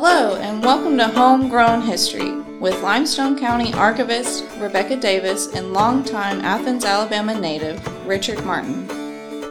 Hello, 0.00 0.36
and 0.36 0.62
welcome 0.62 0.96
to 0.96 1.08
Homegrown 1.08 1.82
History 1.82 2.30
with 2.60 2.80
Limestone 2.84 3.36
County 3.36 3.74
archivist 3.74 4.44
Rebecca 4.58 4.94
Davis 4.94 5.52
and 5.54 5.72
longtime 5.72 6.40
Athens, 6.42 6.84
Alabama 6.84 7.36
native 7.36 7.84
Richard 8.06 8.44
Martin. 8.44 8.88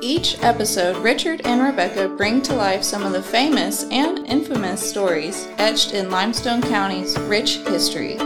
Each 0.02 0.42
episode, 0.42 0.96
Richard 1.04 1.42
and 1.44 1.62
Rebecca 1.62 2.08
bring 2.08 2.42
to 2.44 2.56
life 2.56 2.82
some 2.82 3.04
of 3.04 3.12
the 3.12 3.22
famous 3.22 3.84
and 3.92 4.26
infamous 4.26 4.90
stories 4.90 5.50
etched 5.58 5.94
in 5.94 6.10
Limestone 6.10 6.62
County's 6.62 7.20
rich 7.20 7.58
history. 7.68 8.18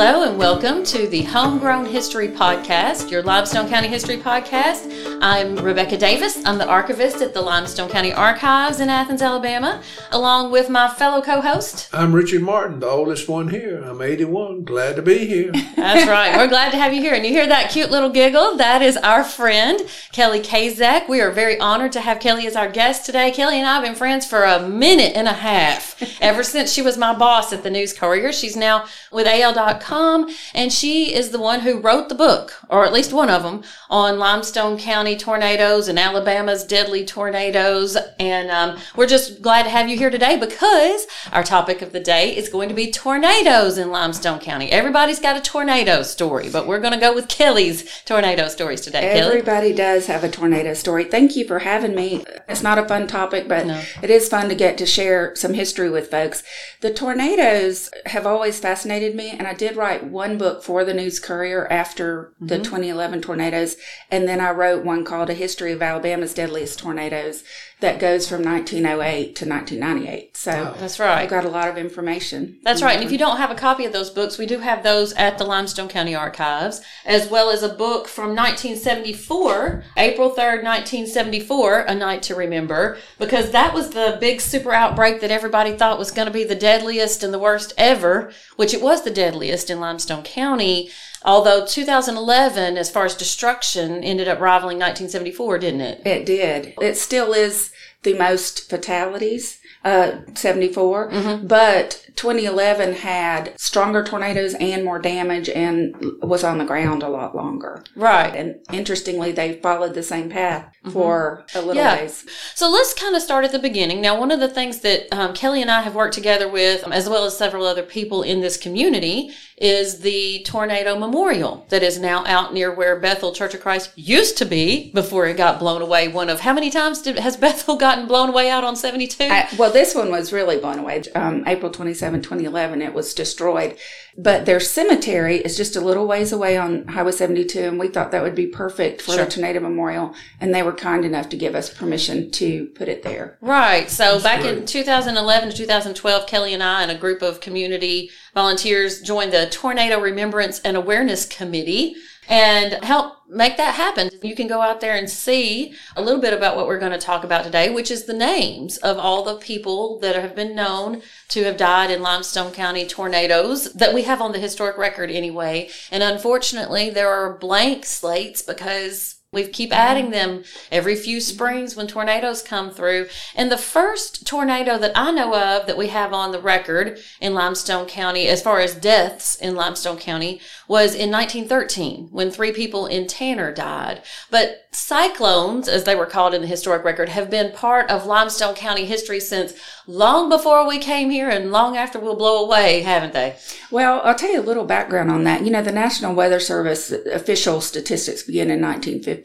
Hello 0.00 0.22
and 0.22 0.38
welcome 0.38 0.84
to 0.84 1.08
the 1.08 1.22
Homegrown 1.22 1.86
History 1.86 2.28
Podcast, 2.28 3.10
your 3.10 3.20
Limestone 3.20 3.68
County 3.68 3.88
History 3.88 4.16
Podcast. 4.16 5.18
I'm 5.20 5.56
Rebecca 5.56 5.96
Davis. 5.96 6.40
I'm 6.46 6.56
the 6.56 6.68
archivist 6.68 7.20
at 7.20 7.34
the 7.34 7.42
Limestone 7.42 7.88
County 7.88 8.12
Archives 8.12 8.78
in 8.78 8.90
Athens, 8.90 9.22
Alabama, 9.22 9.82
along 10.12 10.52
with 10.52 10.70
my 10.70 10.86
fellow 10.86 11.20
co 11.20 11.40
host. 11.40 11.88
I'm 11.92 12.14
Richard 12.14 12.42
Martin, 12.42 12.78
the 12.78 12.86
oldest 12.86 13.28
one 13.28 13.48
here. 13.48 13.82
I'm 13.82 14.00
81. 14.00 14.62
Glad 14.62 14.94
to 14.94 15.02
be 15.02 15.26
here. 15.26 15.50
That's 15.76 16.08
right. 16.08 16.36
We're 16.36 16.46
glad 16.46 16.70
to 16.70 16.78
have 16.78 16.94
you 16.94 17.02
here. 17.02 17.14
And 17.14 17.26
you 17.26 17.32
hear 17.32 17.48
that 17.48 17.72
cute 17.72 17.90
little 17.90 18.10
giggle? 18.10 18.56
That 18.56 18.82
is 18.82 18.96
our 18.98 19.24
friend, 19.24 19.80
Kelly 20.12 20.38
Kazek. 20.38 21.08
We 21.08 21.20
are 21.20 21.32
very 21.32 21.58
honored 21.58 21.90
to 21.92 22.02
have 22.02 22.20
Kelly 22.20 22.46
as 22.46 22.54
our 22.54 22.70
guest 22.70 23.04
today. 23.04 23.32
Kelly 23.32 23.58
and 23.58 23.66
I 23.66 23.74
have 23.74 23.82
been 23.82 23.96
friends 23.96 24.24
for 24.24 24.44
a 24.44 24.68
minute 24.68 25.16
and 25.16 25.26
a 25.26 25.32
half, 25.32 26.00
ever 26.22 26.44
since 26.44 26.72
she 26.72 26.82
was 26.82 26.96
my 26.96 27.12
boss 27.18 27.52
at 27.52 27.64
the 27.64 27.70
News 27.70 27.92
Courier. 27.92 28.32
She's 28.32 28.54
now 28.54 28.86
with 29.10 29.26
AL.com 29.26 29.87
and 29.90 30.72
she 30.72 31.14
is 31.14 31.30
the 31.30 31.38
one 31.38 31.60
who 31.60 31.80
wrote 31.80 32.08
the 32.08 32.14
book, 32.14 32.54
or 32.68 32.84
at 32.84 32.92
least 32.92 33.12
one 33.12 33.30
of 33.30 33.42
them, 33.42 33.62
on 33.90 34.18
Limestone 34.18 34.78
County 34.78 35.16
tornadoes 35.16 35.88
and 35.88 35.98
Alabama's 35.98 36.64
deadly 36.64 37.04
tornadoes. 37.04 37.96
And 38.18 38.50
um, 38.50 38.78
we're 38.96 39.06
just 39.06 39.42
glad 39.42 39.64
to 39.64 39.70
have 39.70 39.88
you 39.88 39.96
here 39.96 40.10
today 40.10 40.38
because 40.38 41.06
our 41.32 41.42
topic 41.42 41.82
of 41.82 41.92
the 41.92 42.00
day 42.00 42.36
is 42.36 42.48
going 42.48 42.68
to 42.68 42.74
be 42.74 42.90
tornadoes 42.90 43.78
in 43.78 43.90
Limestone 43.90 44.38
County. 44.38 44.70
Everybody's 44.70 45.20
got 45.20 45.36
a 45.36 45.40
tornado 45.40 46.02
story, 46.02 46.48
but 46.50 46.66
we're 46.66 46.80
going 46.80 46.92
to 46.92 47.00
go 47.00 47.14
with 47.14 47.28
Kelly's 47.28 48.02
tornado 48.02 48.48
stories 48.48 48.80
today. 48.80 49.10
Everybody 49.10 49.68
Kelly? 49.68 49.74
does 49.74 50.06
have 50.06 50.24
a 50.24 50.30
tornado 50.30 50.74
story. 50.74 51.04
Thank 51.04 51.36
you 51.36 51.46
for 51.46 51.60
having 51.60 51.94
me. 51.94 52.24
It's 52.48 52.62
not 52.62 52.78
a 52.78 52.86
fun 52.86 53.06
topic, 53.06 53.48
but 53.48 53.66
no. 53.66 53.82
it 54.02 54.10
is 54.10 54.28
fun 54.28 54.48
to 54.48 54.54
get 54.54 54.76
to 54.78 54.86
share 54.86 55.34
some 55.34 55.54
history 55.54 55.90
with 55.90 56.10
folks. 56.10 56.42
The 56.80 56.92
tornadoes 56.92 57.90
have 58.06 58.26
always 58.26 58.60
fascinated 58.60 59.14
me, 59.14 59.30
and 59.30 59.46
I 59.46 59.54
did 59.54 59.76
write 59.78 60.04
one 60.04 60.36
book 60.36 60.62
for 60.62 60.84
the 60.84 60.92
News 60.92 61.20
Courier 61.20 61.66
after 61.70 62.34
mm-hmm. 62.34 62.46
the 62.48 62.58
2011 62.58 63.22
tornadoes, 63.22 63.76
and 64.10 64.28
then 64.28 64.40
I 64.40 64.50
wrote 64.50 64.84
one 64.84 65.04
called 65.04 65.30
A 65.30 65.34
History 65.34 65.72
of 65.72 65.80
Alabama's 65.82 66.34
Deadliest 66.34 66.78
Tornadoes 66.78 67.44
that 67.80 68.00
goes 68.00 68.28
from 68.28 68.42
1908 68.42 69.36
to 69.36 69.48
1998. 69.48 70.36
So 70.36 70.74
oh, 70.74 70.80
that's 70.80 70.98
right. 70.98 71.22
I've 71.22 71.30
got 71.30 71.44
a 71.44 71.48
lot 71.48 71.68
of 71.68 71.78
information. 71.78 72.58
That's 72.64 72.82
right. 72.82 72.96
And 72.96 73.04
if 73.04 73.12
you 73.12 73.18
mm-hmm. 73.18 73.28
don't 73.28 73.36
have 73.36 73.52
a 73.52 73.54
copy 73.54 73.84
of 73.84 73.92
those 73.92 74.10
books, 74.10 74.36
we 74.36 74.46
do 74.46 74.58
have 74.58 74.82
those 74.82 75.12
at 75.12 75.38
the 75.38 75.44
Limestone 75.44 75.88
County 75.88 76.14
Archives, 76.14 76.80
as 77.04 77.30
well 77.30 77.50
as 77.50 77.62
a 77.62 77.68
book 77.68 78.08
from 78.08 78.34
1974, 78.34 79.84
April 79.96 80.30
3rd, 80.30 80.64
1974, 80.64 81.80
A 81.82 81.94
Night 81.94 82.22
to 82.24 82.34
Remember, 82.34 82.98
because 83.18 83.52
that 83.52 83.72
was 83.72 83.90
the 83.90 84.18
big 84.20 84.40
super 84.40 84.72
outbreak 84.72 85.20
that 85.20 85.30
everybody 85.30 85.76
thought 85.76 86.00
was 86.00 86.10
going 86.10 86.26
to 86.26 86.32
be 86.32 86.44
the 86.44 86.56
deadliest 86.56 87.22
and 87.22 87.32
the 87.32 87.38
worst 87.38 87.74
ever, 87.78 88.32
which 88.56 88.74
it 88.74 88.82
was 88.82 89.04
the 89.04 89.10
deadliest 89.10 89.70
in 89.70 89.78
Limestone 89.78 90.24
County. 90.24 90.90
Although 91.24 91.66
2011, 91.66 92.76
as 92.76 92.90
far 92.90 93.04
as 93.04 93.14
destruction, 93.14 94.04
ended 94.04 94.28
up 94.28 94.40
rivaling 94.40 94.78
1974, 94.78 95.58
didn't 95.58 95.80
it? 95.80 96.06
It 96.06 96.26
did. 96.26 96.74
It 96.80 96.96
still 96.96 97.32
is 97.32 97.72
the 98.02 98.14
most 98.14 98.70
fatalities, 98.70 99.60
uh, 99.88 100.20
74, 100.34 101.10
mm-hmm. 101.10 101.46
but 101.46 102.04
2011 102.16 102.94
had 102.94 103.58
stronger 103.58 104.04
tornadoes 104.04 104.54
and 104.54 104.84
more 104.84 104.98
damage 104.98 105.48
and 105.48 105.94
was 106.20 106.44
on 106.44 106.58
the 106.58 106.64
ground 106.64 107.02
a 107.02 107.08
lot 107.08 107.34
longer. 107.34 107.84
Right. 107.94 108.34
And 108.34 108.56
interestingly, 108.72 109.32
they 109.32 109.54
followed 109.54 109.94
the 109.94 110.02
same 110.02 110.28
path 110.28 110.66
mm-hmm. 110.82 110.90
for 110.90 111.46
a 111.54 111.60
little 111.60 111.76
yeah. 111.76 111.96
ways. 111.96 112.26
So 112.54 112.68
let's 112.68 112.92
kind 112.92 113.14
of 113.14 113.22
start 113.22 113.44
at 113.44 113.52
the 113.52 113.58
beginning. 113.58 114.00
Now, 114.00 114.18
one 114.18 114.30
of 114.30 114.40
the 114.40 114.48
things 114.48 114.80
that 114.80 115.12
um, 115.12 115.32
Kelly 115.32 115.62
and 115.62 115.70
I 115.70 115.82
have 115.82 115.94
worked 115.94 116.14
together 116.14 116.48
with, 116.50 116.86
as 116.88 117.08
well 117.08 117.24
as 117.24 117.38
several 117.38 117.64
other 117.64 117.84
people 117.84 118.22
in 118.22 118.40
this 118.40 118.56
community, 118.56 119.30
is 119.56 120.00
the 120.00 120.42
tornado 120.44 120.98
memorial 120.98 121.66
that 121.68 121.82
is 121.82 121.98
now 121.98 122.24
out 122.26 122.54
near 122.54 122.72
where 122.72 122.98
Bethel 122.98 123.32
Church 123.32 123.54
of 123.54 123.60
Christ 123.60 123.90
used 123.96 124.38
to 124.38 124.44
be 124.44 124.92
before 124.92 125.26
it 125.26 125.36
got 125.36 125.58
blown 125.58 125.82
away. 125.82 126.08
One 126.08 126.28
of 126.28 126.40
how 126.40 126.52
many 126.52 126.70
times 126.70 127.02
did, 127.02 127.18
has 127.18 127.36
Bethel 127.36 127.76
gotten 127.86 128.06
blown 128.06 128.28
away 128.28 128.50
out 128.50 128.64
on 128.64 128.76
72? 128.76 129.28
well, 129.58 129.72
this 129.78 129.94
one 129.94 130.10
was 130.10 130.32
really 130.32 130.58
blown 130.58 130.80
away. 130.80 131.04
Um, 131.14 131.44
April 131.46 131.70
27, 131.70 132.20
2011, 132.20 132.82
it 132.82 132.92
was 132.92 133.14
destroyed. 133.14 133.76
But 134.16 134.44
their 134.44 134.58
cemetery 134.58 135.36
is 135.36 135.56
just 135.56 135.76
a 135.76 135.80
little 135.80 136.08
ways 136.08 136.32
away 136.32 136.56
on 136.56 136.88
Highway 136.88 137.12
72, 137.12 137.60
and 137.60 137.78
we 137.78 137.86
thought 137.86 138.10
that 138.10 138.24
would 138.24 138.34
be 138.34 138.48
perfect 138.48 139.00
for 139.00 139.12
sure. 139.12 139.24
the 139.24 139.30
tornado 139.30 139.60
memorial. 139.60 140.16
And 140.40 140.52
they 140.52 140.64
were 140.64 140.72
kind 140.72 141.04
enough 141.04 141.28
to 141.28 141.36
give 141.36 141.54
us 141.54 141.72
permission 141.72 142.32
to 142.32 142.66
put 142.74 142.88
it 142.88 143.04
there. 143.04 143.38
Right. 143.40 143.88
So 143.88 144.18
That's 144.18 144.24
back 144.24 144.40
great. 144.40 144.58
in 144.58 144.66
2011 144.66 145.50
to 145.50 145.56
2012, 145.56 146.26
Kelly 146.26 146.54
and 146.54 146.62
I 146.62 146.82
and 146.82 146.90
a 146.90 146.98
group 146.98 147.22
of 147.22 147.38
community 147.38 148.10
volunteers 148.34 149.00
joined 149.00 149.32
the 149.32 149.48
Tornado 149.48 150.00
Remembrance 150.00 150.58
and 150.60 150.76
Awareness 150.76 151.24
Committee 151.24 151.94
and 152.28 152.84
help 152.84 153.14
make 153.28 153.56
that 153.56 153.74
happen. 153.74 154.10
You 154.22 154.36
can 154.36 154.46
go 154.46 154.60
out 154.60 154.80
there 154.80 154.94
and 154.94 155.08
see 155.08 155.74
a 155.96 156.02
little 156.02 156.20
bit 156.20 156.34
about 156.34 156.56
what 156.56 156.66
we're 156.66 156.78
going 156.78 156.92
to 156.92 156.98
talk 156.98 157.24
about 157.24 157.44
today, 157.44 157.70
which 157.70 157.90
is 157.90 158.04
the 158.04 158.14
names 158.14 158.76
of 158.78 158.98
all 158.98 159.24
the 159.24 159.36
people 159.36 159.98
that 160.00 160.16
have 160.16 160.36
been 160.36 160.54
known 160.54 161.02
to 161.28 161.44
have 161.44 161.56
died 161.56 161.90
in 161.90 162.02
Limestone 162.02 162.52
County 162.52 162.86
tornadoes 162.86 163.72
that 163.72 163.94
we 163.94 164.02
have 164.02 164.20
on 164.20 164.32
the 164.32 164.38
historic 164.38 164.78
record 164.78 165.10
anyway. 165.10 165.68
And 165.90 166.02
unfortunately, 166.02 166.90
there 166.90 167.10
are 167.10 167.38
blank 167.38 167.84
slates 167.84 168.42
because 168.42 169.17
we 169.30 169.46
keep 169.46 169.74
adding 169.74 170.08
them 170.08 170.42
every 170.72 170.96
few 170.96 171.20
springs 171.20 171.76
when 171.76 171.86
tornadoes 171.86 172.40
come 172.40 172.70
through. 172.70 173.08
And 173.34 173.52
the 173.52 173.58
first 173.58 174.26
tornado 174.26 174.78
that 174.78 174.92
I 174.96 175.10
know 175.10 175.34
of 175.34 175.66
that 175.66 175.76
we 175.76 175.88
have 175.88 176.14
on 176.14 176.32
the 176.32 176.40
record 176.40 176.98
in 177.20 177.34
Limestone 177.34 177.86
County, 177.86 178.26
as 178.26 178.40
far 178.40 178.58
as 178.60 178.74
deaths 178.74 179.34
in 179.34 179.54
Limestone 179.54 179.98
County, 179.98 180.40
was 180.66 180.94
in 180.94 181.10
1913 181.10 182.08
when 182.10 182.30
three 182.30 182.52
people 182.52 182.86
in 182.86 183.06
Tanner 183.06 183.52
died. 183.52 184.00
But 184.30 184.62
cyclones, 184.70 185.68
as 185.68 185.84
they 185.84 185.94
were 185.94 186.06
called 186.06 186.32
in 186.32 186.40
the 186.40 186.46
historic 186.46 186.82
record, 186.82 187.10
have 187.10 187.28
been 187.28 187.52
part 187.52 187.90
of 187.90 188.06
Limestone 188.06 188.54
County 188.54 188.86
history 188.86 189.20
since 189.20 189.52
long 189.86 190.30
before 190.30 190.66
we 190.66 190.78
came 190.78 191.10
here 191.10 191.28
and 191.28 191.52
long 191.52 191.76
after 191.76 191.98
we'll 191.98 192.16
blow 192.16 192.42
away, 192.42 192.80
haven't 192.80 193.12
they? 193.12 193.36
Well, 193.70 194.00
I'll 194.04 194.14
tell 194.14 194.32
you 194.32 194.40
a 194.40 194.42
little 194.42 194.64
background 194.64 195.10
on 195.10 195.24
that. 195.24 195.44
You 195.44 195.50
know, 195.50 195.62
the 195.62 195.72
National 195.72 196.14
Weather 196.14 196.40
Service 196.40 196.90
official 196.90 197.60
statistics 197.60 198.22
begin 198.22 198.50
in 198.50 198.62
1950. 198.62 199.17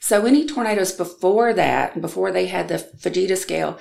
So 0.00 0.26
any 0.26 0.46
tornadoes 0.46 0.92
before 0.92 1.52
that, 1.54 2.00
before 2.00 2.30
they 2.30 2.46
had 2.46 2.68
the 2.68 2.76
Fujita 2.76 3.36
scale, 3.36 3.78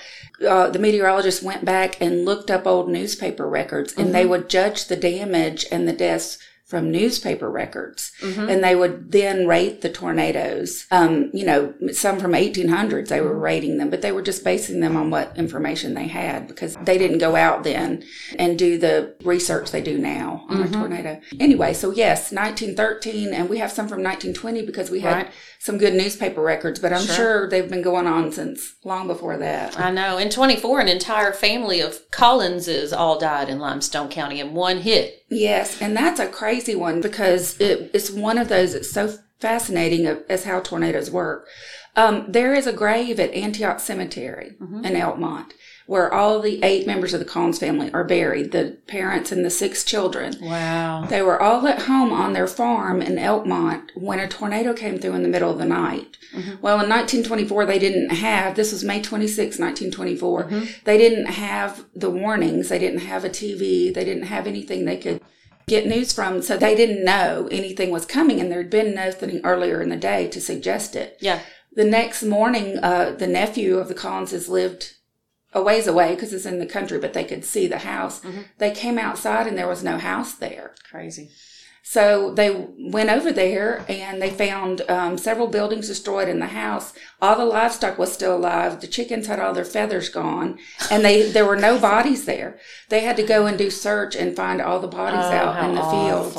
uh, 0.47 0.69
the 0.69 0.79
meteorologists 0.79 1.43
went 1.43 1.63
back 1.63 2.01
and 2.01 2.25
looked 2.25 2.49
up 2.49 2.65
old 2.65 2.89
newspaper 2.89 3.47
records 3.47 3.93
and 3.93 4.05
mm-hmm. 4.05 4.13
they 4.13 4.25
would 4.25 4.49
judge 4.49 4.85
the 4.85 4.95
damage 4.95 5.65
and 5.71 5.87
the 5.87 5.93
deaths 5.93 6.39
from 6.67 6.91
newspaper 6.91 7.49
records. 7.49 8.11
Mm-hmm. 8.21 8.49
And 8.49 8.63
they 8.63 8.75
would 8.75 9.13
then 9.13 9.47
rate 9.47 9.81
the 9.81 9.89
tornadoes. 9.89 10.85
Um, 10.91 11.31
you 11.33 11.45
know, 11.45 11.73
some 11.93 12.19
from 12.19 12.33
1800s, 12.33 13.07
they 13.07 13.21
were 13.21 13.31
mm-hmm. 13.31 13.39
rating 13.39 13.77
them, 13.77 13.89
but 13.89 14.01
they 14.01 14.11
were 14.11 14.21
just 14.21 14.43
basing 14.43 14.81
them 14.81 14.97
on 14.97 15.09
what 15.09 15.37
information 15.37 15.93
they 15.93 16.07
had 16.07 16.45
because 16.47 16.75
they 16.83 16.97
didn't 16.97 17.19
go 17.19 17.37
out 17.37 17.63
then 17.63 18.03
and 18.37 18.59
do 18.59 18.77
the 18.77 19.15
research 19.23 19.71
they 19.71 19.81
do 19.81 19.97
now 19.97 20.45
on 20.49 20.57
mm-hmm. 20.57 20.73
a 20.73 20.77
tornado. 20.77 21.21
Anyway, 21.39 21.73
so 21.73 21.91
yes, 21.91 22.33
1913, 22.33 23.33
and 23.33 23.49
we 23.49 23.59
have 23.59 23.71
some 23.71 23.87
from 23.87 24.03
1920 24.03 24.65
because 24.65 24.91
we 24.91 24.99
had 24.99 25.15
right. 25.15 25.31
some 25.59 25.77
good 25.77 25.93
newspaper 25.93 26.41
records, 26.41 26.81
but 26.81 26.91
I'm 26.91 27.05
sure. 27.05 27.15
sure 27.15 27.49
they've 27.49 27.69
been 27.69 27.81
going 27.81 28.07
on 28.07 28.33
since 28.33 28.75
long 28.83 29.07
before 29.07 29.37
that. 29.37 29.79
I 29.79 29.89
know. 29.89 30.17
In 30.17 30.29
24, 30.29 30.81
an 30.81 30.89
entire 30.89 31.31
family 31.31 31.79
of 31.79 32.11
Collinses 32.11 32.91
all 32.91 33.17
died 33.17 33.47
in 33.47 33.59
Limestone 33.59 34.09
County 34.09 34.41
in 34.41 34.53
one 34.53 34.79
hit. 34.79 35.23
Yes, 35.29 35.81
and 35.81 35.95
that's 35.95 36.19
a 36.19 36.27
crazy 36.27 36.75
one 36.75 37.01
because 37.01 37.59
it, 37.59 37.91
it's 37.93 38.09
one 38.09 38.37
of 38.37 38.49
those 38.49 38.73
that's 38.73 38.91
so 38.91 39.17
fascinating 39.39 40.05
as 40.29 40.45
how 40.45 40.59
tornadoes 40.61 41.11
work. 41.11 41.47
Um, 41.95 42.25
there 42.29 42.53
is 42.53 42.67
a 42.67 42.73
grave 42.73 43.19
at 43.19 43.33
Antioch 43.33 43.79
Cemetery 43.79 44.55
mm-hmm. 44.59 44.85
in 44.85 44.93
Elkmont 44.93 45.51
where 45.87 46.13
all 46.13 46.41
the 46.41 46.61
eight 46.63 46.85
members 46.85 47.13
of 47.13 47.19
the 47.19 47.25
Collins 47.25 47.59
family 47.59 47.91
are 47.93 48.03
buried, 48.03 48.51
the 48.51 48.77
parents 48.87 49.31
and 49.31 49.43
the 49.43 49.49
six 49.49 49.85
children. 49.85 50.35
Wow. 50.41 51.05
They 51.05 51.21
were 51.21 51.41
all 51.41 51.65
at 51.65 51.83
home 51.83 52.11
on 52.11 52.33
their 52.33 52.45
farm 52.45 53.01
in 53.01 53.15
Elkmont 53.15 53.91
when 53.95 54.19
a 54.19 54.27
tornado 54.27 54.73
came 54.73 54.99
through 54.99 55.13
in 55.13 55.23
the 55.23 55.29
middle 55.29 55.49
of 55.49 55.57
the 55.57 55.65
night. 55.65 56.17
Mm-hmm. 56.35 56.61
Well, 56.61 56.81
in 56.81 56.89
1924, 56.89 57.65
they 57.65 57.79
didn't 57.79 58.09
have, 58.09 58.55
this 58.55 58.73
was 58.73 58.83
May 58.83 59.01
26, 59.01 59.57
1924, 59.57 60.43
mm-hmm. 60.43 60.65
they 60.83 60.97
didn't 60.97 61.27
have 61.27 61.85
the 61.95 62.09
warnings, 62.09 62.67
they 62.67 62.79
didn't 62.79 62.99
have 62.99 63.23
a 63.23 63.29
TV, 63.29 63.93
they 63.93 64.03
didn't 64.03 64.23
have 64.23 64.45
anything 64.45 64.83
they 64.83 64.97
could 64.97 65.21
get 65.67 65.87
news 65.87 66.11
from. 66.11 66.41
So 66.41 66.57
they 66.57 66.75
didn't 66.75 67.05
know 67.05 67.47
anything 67.49 67.91
was 67.91 68.05
coming, 68.05 68.41
and 68.41 68.51
there'd 68.51 68.69
been 68.69 68.93
nothing 68.93 69.39
earlier 69.45 69.81
in 69.81 69.87
the 69.87 69.95
day 69.95 70.27
to 70.27 70.41
suggest 70.41 70.97
it. 70.97 71.17
Yeah. 71.21 71.39
The 71.71 71.85
next 71.85 72.23
morning, 72.23 72.77
uh, 72.79 73.15
the 73.17 73.27
nephew 73.27 73.77
of 73.77 73.87
the 73.87 73.93
Collinses 73.93 74.49
lived 74.49 74.95
a 75.53 75.61
ways 75.61 75.87
away 75.87 76.13
because 76.15 76.33
it's 76.33 76.45
in 76.45 76.59
the 76.59 76.65
country, 76.65 76.99
but 76.99 77.13
they 77.13 77.23
could 77.23 77.45
see 77.45 77.67
the 77.67 77.79
house. 77.79 78.21
They 78.57 78.71
came 78.71 78.97
outside 78.97 79.47
and 79.47 79.57
there 79.57 79.67
was 79.67 79.83
no 79.83 79.97
house 79.97 80.33
there. 80.33 80.75
Crazy. 80.89 81.29
So 81.89 82.33
they 82.33 82.67
went 82.77 83.09
over 83.09 83.31
there 83.31 83.85
and 83.87 84.21
they 84.21 84.29
found 84.29 84.81
um, 84.89 85.17
several 85.17 85.47
buildings 85.47 85.87
destroyed 85.87 86.27
in 86.27 86.39
the 86.39 86.47
house. 86.47 86.91
All 87.21 87.37
the 87.37 87.45
livestock 87.45 87.97
was 87.97 88.11
still 88.11 88.35
alive. 88.35 88.81
The 88.81 88.87
chickens 88.87 89.27
had 89.27 89.39
all 89.39 89.53
their 89.53 89.63
feathers 89.63 90.09
gone, 90.09 90.59
and 90.91 91.05
they 91.05 91.31
there 91.31 91.45
were 91.45 91.55
no 91.55 91.79
bodies 91.79 92.25
there. 92.25 92.59
They 92.89 92.99
had 93.05 93.15
to 93.15 93.23
go 93.23 93.45
and 93.45 93.57
do 93.57 93.69
search 93.71 94.17
and 94.17 94.35
find 94.35 94.61
all 94.61 94.81
the 94.81 94.87
bodies 94.89 95.27
Oh, 95.31 95.31
out 95.31 95.69
in 95.69 95.75
the 95.75 95.81
fields. 95.81 96.35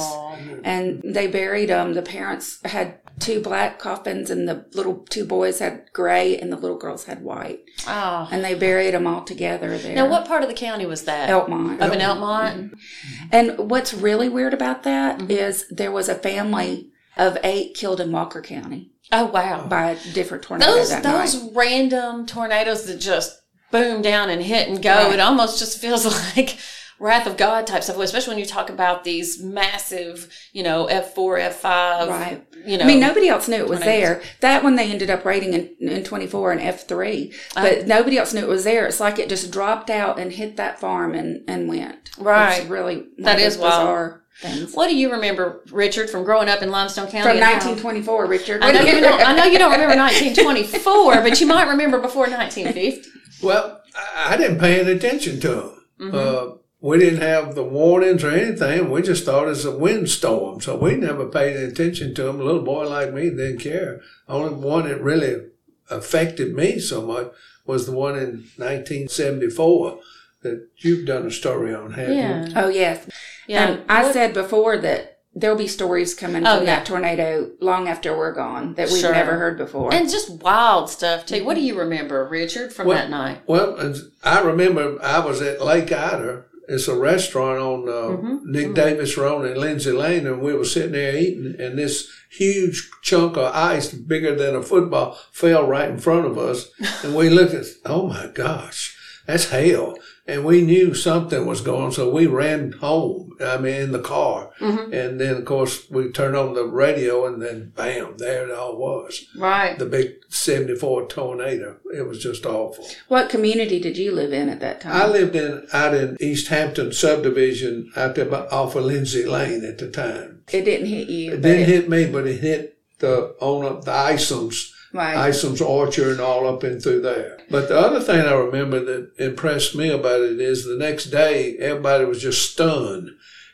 And 0.65 1.03
they 1.05 1.27
buried 1.27 1.69
them. 1.69 1.95
The 1.95 2.03
parents 2.03 2.59
had 2.65 2.99
two 3.19 3.41
black 3.41 3.79
coffins, 3.79 4.31
and 4.31 4.49
the 4.49 4.67
little 4.75 4.99
two 5.11 5.25
boys 5.25 5.59
had 5.59 5.85
gray, 5.93 6.39
and 6.39 6.53
the 6.53 6.57
little 6.57 6.79
girls 6.79 7.05
had 7.05 7.23
white. 7.23 7.61
Oh. 7.87 8.29
And 8.31 8.45
they 8.45 8.55
buried 8.55 8.95
them 8.95 9.07
all 9.07 9.23
together 9.25 9.77
there. 9.79 9.95
Now, 9.95 10.09
what 10.09 10.27
part 10.27 10.43
of 10.43 10.49
the 10.49 10.55
county 10.55 10.87
was 10.87 11.05
that? 11.05 11.29
Elkmont. 11.29 11.81
Up 11.81 11.93
in 11.93 11.99
Elkmont? 12.01 12.55
Mm-hmm. 12.71 13.27
And 13.33 13.71
what's 13.71 13.93
really 13.95 14.29
weird 14.29 14.55
about 14.55 14.83
that 14.85 15.19
mm-hmm. 15.19 15.31
is 15.31 15.65
Mm-hmm. 15.65 15.75
there 15.77 15.93
was 15.93 16.09
a 16.09 16.15
family 16.15 16.91
of 17.17 17.37
eight 17.43 17.75
killed 17.75 18.01
in 18.01 18.13
Walker 18.13 18.41
County 18.41 18.93
Oh, 19.11 19.25
wow. 19.27 19.67
by 19.67 19.91
a 19.93 20.13
different 20.13 20.45
tornado 20.45 20.71
Those 20.73 20.91
those 21.03 21.43
night. 21.43 21.53
random 21.55 22.27
tornadoes 22.27 22.85
that 22.87 23.01
just 23.01 23.41
boom 23.73 24.01
down 24.03 24.31
and 24.31 24.41
hit 24.43 24.69
and 24.69 24.81
go, 24.81 24.95
Right. 24.95 25.15
it 25.15 25.21
almost 25.21 25.59
just 25.59 25.79
feels 25.81 26.05
like 26.37 26.57
wrath 27.01 27.27
of 27.27 27.37
God 27.37 27.67
type 27.67 27.83
stuff, 27.85 27.99
especially 27.99 28.33
when 28.33 28.39
you 28.39 28.47
talk 28.47 28.71
about 28.71 29.05
these 29.05 29.43
massive, 29.43 30.29
you 30.53 30.63
know, 30.63 30.87
F4, 30.91 31.39
F5, 31.51 32.09
Right. 32.09 32.45
you 32.67 32.77
know. 32.77 32.85
I 32.85 32.87
mean, 32.87 33.01
nobody 33.01 33.29
else 33.29 33.47
knew 33.49 33.57
it 33.57 33.69
was 33.69 33.79
tornadoes. 33.81 34.01
there. 34.01 34.23
That 34.41 34.65
one 34.65 34.75
they 34.77 34.91
ended 34.91 35.09
up 35.11 35.25
rating 35.25 35.53
in, 35.55 35.71
in 35.81 36.03
24 36.05 36.53
and 36.53 36.61
F3, 36.61 37.33
but 37.55 37.79
Oh. 37.79 37.83
nobody 37.87 38.19
else 38.19 38.33
knew 38.35 38.41
it 38.41 38.49
was 38.49 38.65
there. 38.65 38.87
It's 38.87 39.01
like 39.01 39.19
it 39.19 39.29
just 39.29 39.51
dropped 39.53 39.91
out 39.91 40.19
and 40.19 40.33
hit 40.33 40.57
that 40.57 40.81
farm 40.81 41.15
and, 41.15 41.43
and 41.49 41.69
went. 41.69 42.11
Right. 42.19 42.59
It's 42.61 42.67
really 42.69 42.97
that 42.97 43.05
is 43.19 43.25
That 43.25 43.35
of 43.37 43.41
is 43.41 43.55
those 43.57 43.63
wild. 43.63 43.81
bizarre 43.83 44.23
things. 44.41 44.73
What 44.75 44.89
do 44.89 44.97
you 44.97 45.13
remember, 45.13 45.63
Richard, 45.71 46.11
from 46.11 46.25
growing 46.25 46.49
up 46.49 46.63
in 46.63 46.71
Limestone 46.71 47.07
County? 47.09 47.23
From 47.23 47.37
and 47.37 47.45
how- 47.45 47.53
1924, 47.55 48.27
Richard. 48.27 48.63
I 48.63 48.73
know, 48.73 48.83
you 48.83 49.01
don't, 49.01 49.21
I 49.27 49.35
know 49.37 49.45
you 49.45 49.59
don't 49.59 49.73
remember 49.73 49.97
1924, 49.97 51.23
but 51.23 51.41
you 51.41 51.47
might 51.47 51.69
remember 51.69 51.99
before 52.01 52.27
1950. 52.29 53.09
Well, 53.43 53.81
I, 53.97 54.35
I 54.35 54.37
didn't 54.37 54.59
pay 54.59 54.81
any 54.81 54.93
attention 54.93 55.41
to 55.41 55.49
them. 55.49 55.85
Mm-hmm. 56.01 56.15
Uh, 56.17 56.58
we 56.81 56.99
didn't 56.99 57.21
have 57.21 57.55
the 57.55 57.65
warnings 57.65 58.23
or 58.23 58.31
anything. 58.31 58.91
We 58.91 59.03
just 59.03 59.25
thought 59.25 59.45
it 59.47 59.49
was 59.49 59.65
a 59.65 59.77
windstorm, 59.77 60.61
so 60.61 60.77
we 60.77 60.95
never 60.97 61.27
paid 61.27 61.57
any 61.57 61.67
attention 61.67 62.15
to 62.15 62.23
them. 62.25 62.41
A 62.41 62.45
little 62.45 62.63
boy 62.63 62.87
like 62.89 63.13
me 63.13 63.31
didn't 63.31 63.59
care. 63.59 64.01
Only 64.29 64.55
one 64.55 64.89
that 64.89 65.03
really 65.03 65.47
affected 65.91 66.55
me 66.55 66.79
so 66.79 67.03
much 67.03 67.33
was 67.67 67.87
the 67.87 67.93
one 67.93 68.15
in 68.17 68.45
1974 68.57 69.99
that 70.43 70.69
you've 70.79 71.07
done 71.07 71.27
a 71.27 71.31
story 71.31 71.75
on, 71.75 71.93
haven't 71.93 72.13
you? 72.15 72.19
Yeah. 72.21 72.49
Oh, 72.57 72.69
yes. 72.69 73.09
Yeah. 73.47 73.67
And 73.69 73.83
I 73.89 74.05
What- 74.05 74.13
said 74.13 74.33
before 74.35 74.79
that 74.79 75.19
there'll 75.35 75.57
be 75.57 75.67
stories 75.69 76.15
coming 76.15 76.47
Oh, 76.47 76.59
from 76.59 76.67
yeah. 76.67 76.77
that 76.77 76.87
tornado 76.87 77.51
long 77.61 77.89
after 77.89 78.17
we're 78.17 78.33
gone 78.33 78.75
that 78.75 78.89
we've 78.91 79.01
Sure. 79.01 79.13
never 79.13 79.33
heard 79.33 79.57
before. 79.59 79.93
And 79.93 80.09
just 80.09 80.31
wild 80.43 80.91
stuff, 80.91 81.27
too. 81.27 81.45
What 81.45 81.55
do 81.55 81.61
you 81.61 81.79
remember, 81.79 82.27
Richard, 82.29 82.73
from 82.73 82.87
Well- 82.89 82.97
that 82.99 83.11
night? 83.11 83.39
Well, 83.47 83.77
I 84.25 84.41
remember 84.43 84.99
I 85.03 85.19
was 85.25 85.41
at 85.43 85.63
Lake 85.65 85.93
Ida. 85.93 86.45
It's 86.69 86.89
a 86.89 86.95
restaurant 86.95 87.59
on 87.59 87.89
uh, 87.89 88.17
Mm-hmm. 88.19 88.51
Nick 88.53 88.75
Davis 88.75 89.17
Road 89.17 89.47
in 89.51 89.59
Lindsay 89.61 89.93
Lane, 89.93 90.27
and 90.27 90.41
we 90.43 90.55
were 90.55 90.65
sitting 90.65 90.93
there 90.93 91.17
eating, 91.17 91.55
and 91.59 91.79
this 91.79 92.11
huge 92.31 92.91
chunk 93.03 93.37
of 93.37 93.55
ice, 93.55 93.93
bigger 93.93 94.35
than 94.35 94.55
a 94.55 94.63
football, 94.63 95.19
fell 95.33 95.67
right 95.67 95.89
in 95.89 95.99
front 95.99 96.27
of 96.27 96.37
us, 96.37 96.69
and 97.03 97.15
we 97.15 97.31
looked 97.31 97.55
at, 97.55 97.67
oh 97.87 98.07
my 98.09 98.27
gosh, 98.35 98.97
that's 99.29 99.51
hell. 99.51 99.97
And 100.27 100.45
we 100.45 100.63
knew 100.63 100.93
something 100.95 101.47
was 101.47 101.61
going, 101.61 101.93
so 101.93 102.11
we 102.11 102.27
ran 102.27 102.73
home. 102.73 103.37
I 103.41 103.57
mean, 103.59 103.75
in 103.81 103.93
the 103.93 104.01
car, 104.01 104.51
Mm-hmm. 104.59 104.93
and 104.93 105.21
then 105.21 105.37
of 105.37 105.45
course 105.45 105.89
we 105.91 106.11
turned 106.11 106.35
on 106.35 106.55
the 106.55 106.65
radio, 106.65 107.25
and 107.27 107.41
then 107.41 107.73
bam, 107.77 108.17
there 108.19 108.49
it 108.49 108.53
all 108.59 108.77
was. 108.77 109.25
Right. 109.37 109.79
The 109.79 109.87
big 109.87 110.15
'74 110.29 111.07
tornado. 111.07 111.77
It 111.95 112.03
was 112.09 112.21
just 112.21 112.45
awful. 112.45 112.85
what 113.07 113.29
community 113.31 113.79
did 113.79 113.97
you 113.97 114.11
live 114.13 114.33
in 114.33 114.49
at 114.49 114.59
that 114.61 114.81
time? 114.81 114.93
I 115.01 115.07
lived 115.07 115.37
in 115.37 115.67
out 115.73 115.95
in 115.95 116.17
East 116.21 116.49
Hampton 116.49 116.93
subdivision 116.93 117.93
out 117.97 118.17
there 118.17 118.35
off 118.53 118.75
of 118.75 118.85
Lindsay 118.85 119.25
Lane 119.25 119.65
at 119.65 119.79
the 119.79 119.89
time. 119.91 120.43
it 120.53 120.65
didn't 120.65 120.87
hit 120.87 121.09
you. 121.09 121.35
It 121.35 121.43
didn't 121.43 121.63
it- 121.63 121.69
hit 121.69 121.89
me, 121.89 122.07
but 122.07 122.27
it 122.27 122.41
hit 122.41 122.79
the 122.99 123.35
on 123.41 123.81
the 123.83 123.91
Isom's, 123.93 124.75
Right. 124.93 125.29
Isom's 125.29 125.61
orchard 125.61 126.13
and 126.13 126.21
all 126.21 126.49
up 126.49 126.65
in 126.65 126.81
through 126.81 127.03
there. 127.03 127.39
But 127.51 127.69
the 127.69 127.79
other 127.79 128.01
thing 128.01 128.21
I 128.21 128.33
remember 128.33 128.81
that 128.85 129.13
impressed 129.19 129.75
me 129.75 129.91
about 129.91 130.23
it 130.23 130.41
is 130.41 130.65
the 130.65 130.77
next 130.77 131.07
day 131.07 131.57
everybody 131.59 132.05
was 132.05 132.23
just 132.23 132.53
stunned. 132.53 133.11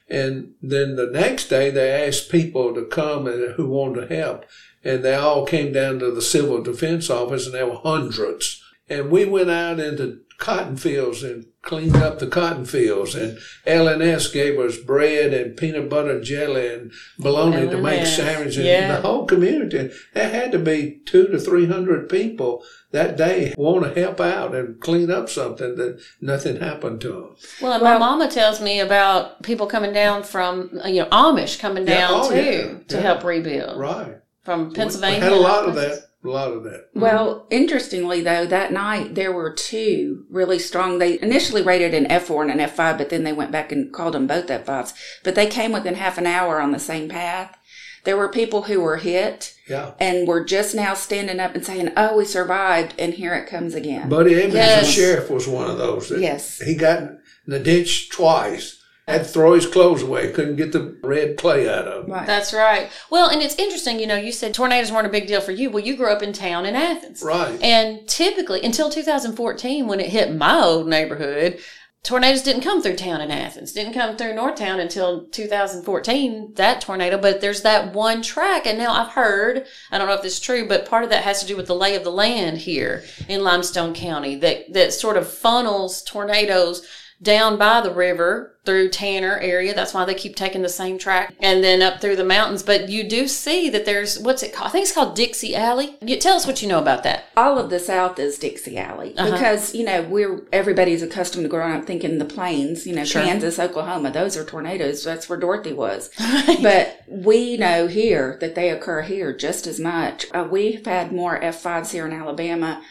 And 0.08 0.54
then 0.62 0.96
the 0.96 1.10
next 1.10 1.48
day 1.48 1.70
they 1.70 2.06
asked 2.06 2.30
people 2.30 2.74
to 2.74 2.84
come 2.84 3.26
and 3.26 3.54
who 3.54 3.68
wanted 3.68 4.08
to 4.08 4.14
help. 4.14 4.44
And 4.84 5.02
they 5.02 5.14
all 5.14 5.46
came 5.46 5.72
down 5.72 5.98
to 6.00 6.10
the 6.10 6.22
civil 6.22 6.62
defense 6.62 7.10
office 7.10 7.46
and 7.46 7.54
there 7.54 7.66
were 7.66 7.76
hundreds. 7.76 8.62
And 8.88 9.10
we 9.10 9.24
went 9.24 9.50
out 9.50 9.80
into 9.80 10.20
cotton 10.38 10.76
fields 10.76 11.22
and 11.22 11.46
cleaned 11.64 11.96
up 11.96 12.18
the 12.18 12.26
cotton 12.26 12.64
fields. 12.64 13.14
And 13.14 13.38
LNS 13.66 14.32
gave 14.32 14.58
us 14.58 14.76
bread 14.76 15.32
and 15.32 15.56
peanut 15.56 15.88
butter 15.88 16.20
jelly 16.20 16.72
and 16.72 16.92
bologna 17.18 17.68
to 17.68 17.78
make 17.78 18.02
LNS, 18.02 18.16
sandwiches. 18.16 18.56
And 18.58 18.66
yeah. 18.66 18.94
the 18.96 19.00
whole 19.00 19.26
community, 19.26 19.90
there 20.12 20.30
had 20.30 20.52
to 20.52 20.58
be 20.58 21.00
two 21.06 21.26
to 21.28 21.38
three 21.38 21.66
hundred 21.66 22.08
people 22.08 22.62
that 22.92 23.16
day 23.16 23.54
want 23.56 23.84
to 23.84 24.00
help 24.00 24.20
out 24.20 24.54
and 24.54 24.80
clean 24.80 25.10
up 25.10 25.28
something 25.28 25.74
that 25.76 26.00
nothing 26.20 26.56
happened 26.56 27.00
to 27.00 27.08
them. 27.08 27.36
Well, 27.60 27.72
and 27.72 27.82
Well- 27.82 27.94
my 27.94 27.98
mama 27.98 28.28
tells 28.28 28.60
me 28.60 28.78
about 28.80 29.42
people 29.42 29.66
coming 29.66 29.92
down 29.92 30.22
from, 30.22 30.78
uh, 30.84 30.88
you 30.88 31.02
know, 31.02 31.08
Amish 31.08 31.58
coming 31.58 31.86
Yeah, 31.88 32.08
down 32.08 32.10
oh, 32.12 32.30
too 32.30 32.36
yeah, 32.36 32.78
to 32.88 32.96
yeah. 32.96 33.00
help 33.00 33.24
rebuild 33.24 33.78
Right. 33.78 34.18
from 34.44 34.72
Pennsylvania. 34.72 35.18
We 35.18 35.24
had 35.24 35.32
a 35.32 35.36
lot 35.36 35.68
of 35.68 35.74
that. 35.74 36.03
A 36.24 36.28
lot 36.28 36.52
of 36.52 36.64
that. 36.64 36.90
Mm-hmm. 36.90 37.00
Well, 37.00 37.46
interestingly 37.50 38.22
though, 38.22 38.46
that 38.46 38.72
night 38.72 39.14
there 39.14 39.32
were 39.32 39.52
two 39.52 40.24
really 40.30 40.58
strong. 40.58 40.98
They 40.98 41.20
initially 41.20 41.62
rated 41.62 41.92
an 41.92 42.06
F4 42.06 42.50
and 42.50 42.60
an 42.60 42.66
F5, 42.68 42.96
but 42.98 43.10
then 43.10 43.24
they 43.24 43.32
went 43.32 43.52
back 43.52 43.70
and 43.72 43.92
called 43.92 44.14
them 44.14 44.26
both 44.26 44.46
F5s. 44.46 44.94
But 45.22 45.34
they 45.34 45.46
came 45.46 45.72
within 45.72 45.94
half 45.96 46.16
an 46.18 46.26
hour 46.26 46.60
on 46.60 46.72
the 46.72 46.78
same 46.78 47.08
path. 47.08 47.56
There 48.04 48.16
were 48.16 48.28
people 48.28 48.62
who 48.62 48.80
were 48.80 48.98
hit 48.98 49.54
Yeah. 49.68 49.92
and 49.98 50.28
were 50.28 50.44
just 50.44 50.74
now 50.74 50.92
standing 50.94 51.40
up 51.40 51.54
and 51.54 51.64
saying, 51.64 51.90
"Oh, 51.96 52.16
we 52.16 52.24
survived," 52.26 52.94
and 52.98 53.14
here 53.14 53.34
it 53.34 53.46
comes 53.48 53.74
again. 53.74 54.08
Buddy 54.10 54.34
Evans, 54.34 54.54
Yes. 54.54 54.86
the 54.86 54.92
sheriff, 54.92 55.30
was 55.30 55.48
one 55.48 55.70
of 55.70 55.78
those. 55.78 56.10
That 56.10 56.20
Yes. 56.20 56.60
He 56.60 56.74
got 56.74 56.98
in 57.00 57.18
the 57.46 57.58
ditch 57.58 58.10
twice. 58.10 58.76
Had 59.06 59.18
to 59.18 59.28
throw 59.28 59.52
his 59.52 59.66
clothes 59.66 60.02
away. 60.02 60.32
Couldn't 60.32 60.56
get 60.56 60.72
the 60.72 60.96
red 61.02 61.36
clay 61.36 61.68
out 61.68 61.86
of 61.86 62.06
them. 62.06 62.14
right. 62.14 62.26
That's 62.26 62.54
right. 62.54 62.90
Well, 63.10 63.28
and 63.28 63.42
it's 63.42 63.56
interesting, 63.56 64.00
you 64.00 64.06
know, 64.06 64.16
you 64.16 64.32
said 64.32 64.54
tornadoes 64.54 64.90
weren't 64.90 65.06
a 65.06 65.10
big 65.10 65.26
deal 65.26 65.42
for 65.42 65.52
you. 65.52 65.68
Well, 65.70 65.84
you 65.84 65.94
grew 65.94 66.10
up 66.10 66.22
in 66.22 66.32
town 66.32 66.64
in 66.64 66.74
Athens. 66.74 67.22
Right. 67.22 67.60
And 67.62 68.08
typically, 68.08 68.64
until 68.64 68.88
2014, 68.88 69.86
when 69.86 70.00
it 70.00 70.08
hit 70.08 70.34
my 70.34 70.58
old 70.58 70.88
neighborhood, 70.88 71.58
tornadoes 72.02 72.40
didn't 72.40 72.62
come 72.62 72.80
through 72.80 72.96
town 72.96 73.20
in 73.20 73.30
Athens. 73.30 73.72
Didn't 73.72 73.92
come 73.92 74.16
through 74.16 74.32
Northtown 74.32 74.80
until 74.80 75.26
2014, 75.26 76.54
that 76.54 76.80
tornado. 76.80 77.18
But 77.18 77.42
there's 77.42 77.60
that 77.60 77.92
one 77.92 78.22
track. 78.22 78.66
And 78.66 78.78
now 78.78 78.92
I've 78.94 79.12
heard, 79.12 79.66
I 79.90 79.98
don't 79.98 80.08
know 80.08 80.14
if 80.14 80.22
this 80.22 80.34
is 80.34 80.40
true, 80.40 80.66
but 80.66 80.86
part 80.86 81.04
of 81.04 81.10
that 81.10 81.24
has 81.24 81.42
to 81.42 81.46
do 81.46 81.58
with 81.58 81.66
the 81.66 81.74
lay 81.74 81.94
of 81.94 82.04
the 82.04 82.10
land 82.10 82.56
here 82.56 83.04
in 83.28 83.44
Limestone 83.44 83.92
County 83.92 84.36
that, 84.36 84.72
that 84.72 84.94
sort 84.94 85.18
of 85.18 85.28
funnels 85.28 86.02
tornadoes 86.02 86.86
down 87.22 87.56
by 87.56 87.80
the 87.80 87.92
river 87.92 88.50
through 88.66 88.88
Tanner 88.88 89.38
area. 89.38 89.74
That's 89.74 89.92
why 89.92 90.04
they 90.06 90.14
keep 90.14 90.36
taking 90.36 90.62
the 90.62 90.68
same 90.70 90.98
track 90.98 91.34
and 91.40 91.62
then 91.62 91.82
up 91.82 92.00
through 92.00 92.16
the 92.16 92.24
mountains. 92.24 92.62
But 92.62 92.88
you 92.88 93.06
do 93.08 93.28
see 93.28 93.68
that 93.70 93.84
there's, 93.84 94.18
what's 94.18 94.42
it 94.42 94.52
called? 94.54 94.68
I 94.68 94.70
think 94.72 94.84
it's 94.84 94.92
called 94.94 95.14
Dixie 95.14 95.54
Alley. 95.54 95.96
You, 96.00 96.18
tell 96.18 96.36
us 96.36 96.46
what 96.46 96.62
you 96.62 96.68
know 96.68 96.78
about 96.78 97.02
that. 97.02 97.26
all 97.36 97.58
of 97.58 97.68
the 97.70 97.78
South 97.78 98.18
is 98.18 98.38
Dixie 98.38 98.78
Alley 98.78 99.14
Uh-huh. 99.16 99.30
because 99.30 99.74
you 99.74 99.84
know 99.84 100.02
we're 100.02 100.42
everybody's 100.52 101.02
accustomed 101.02 101.44
to 101.44 101.48
growing 101.48 101.74
up 101.74 101.84
thinking 101.84 102.18
the 102.18 102.24
plains, 102.24 102.86
you 102.86 102.94
know, 102.94 103.04
Sure. 103.04 103.22
Kansas, 103.22 103.58
Oklahoma, 103.58 104.10
those 104.10 104.36
are 104.36 104.44
tornadoes. 104.44 105.04
That's 105.04 105.28
where 105.28 105.38
Dorothy 105.38 105.72
was. 105.72 106.10
But 106.62 107.02
we 107.06 107.56
know 107.58 107.86
here 107.86 108.38
that 108.40 108.54
they 108.54 108.70
occur 108.70 109.02
here 109.02 109.36
just 109.36 109.66
as 109.66 109.78
much. 109.78 110.26
Uh, 110.32 110.46
we've 110.50 110.84
had 110.86 111.12
more 111.12 111.38
F5s 111.38 111.90
here 111.92 112.06
in 112.06 112.12
Alabama. 112.12 112.82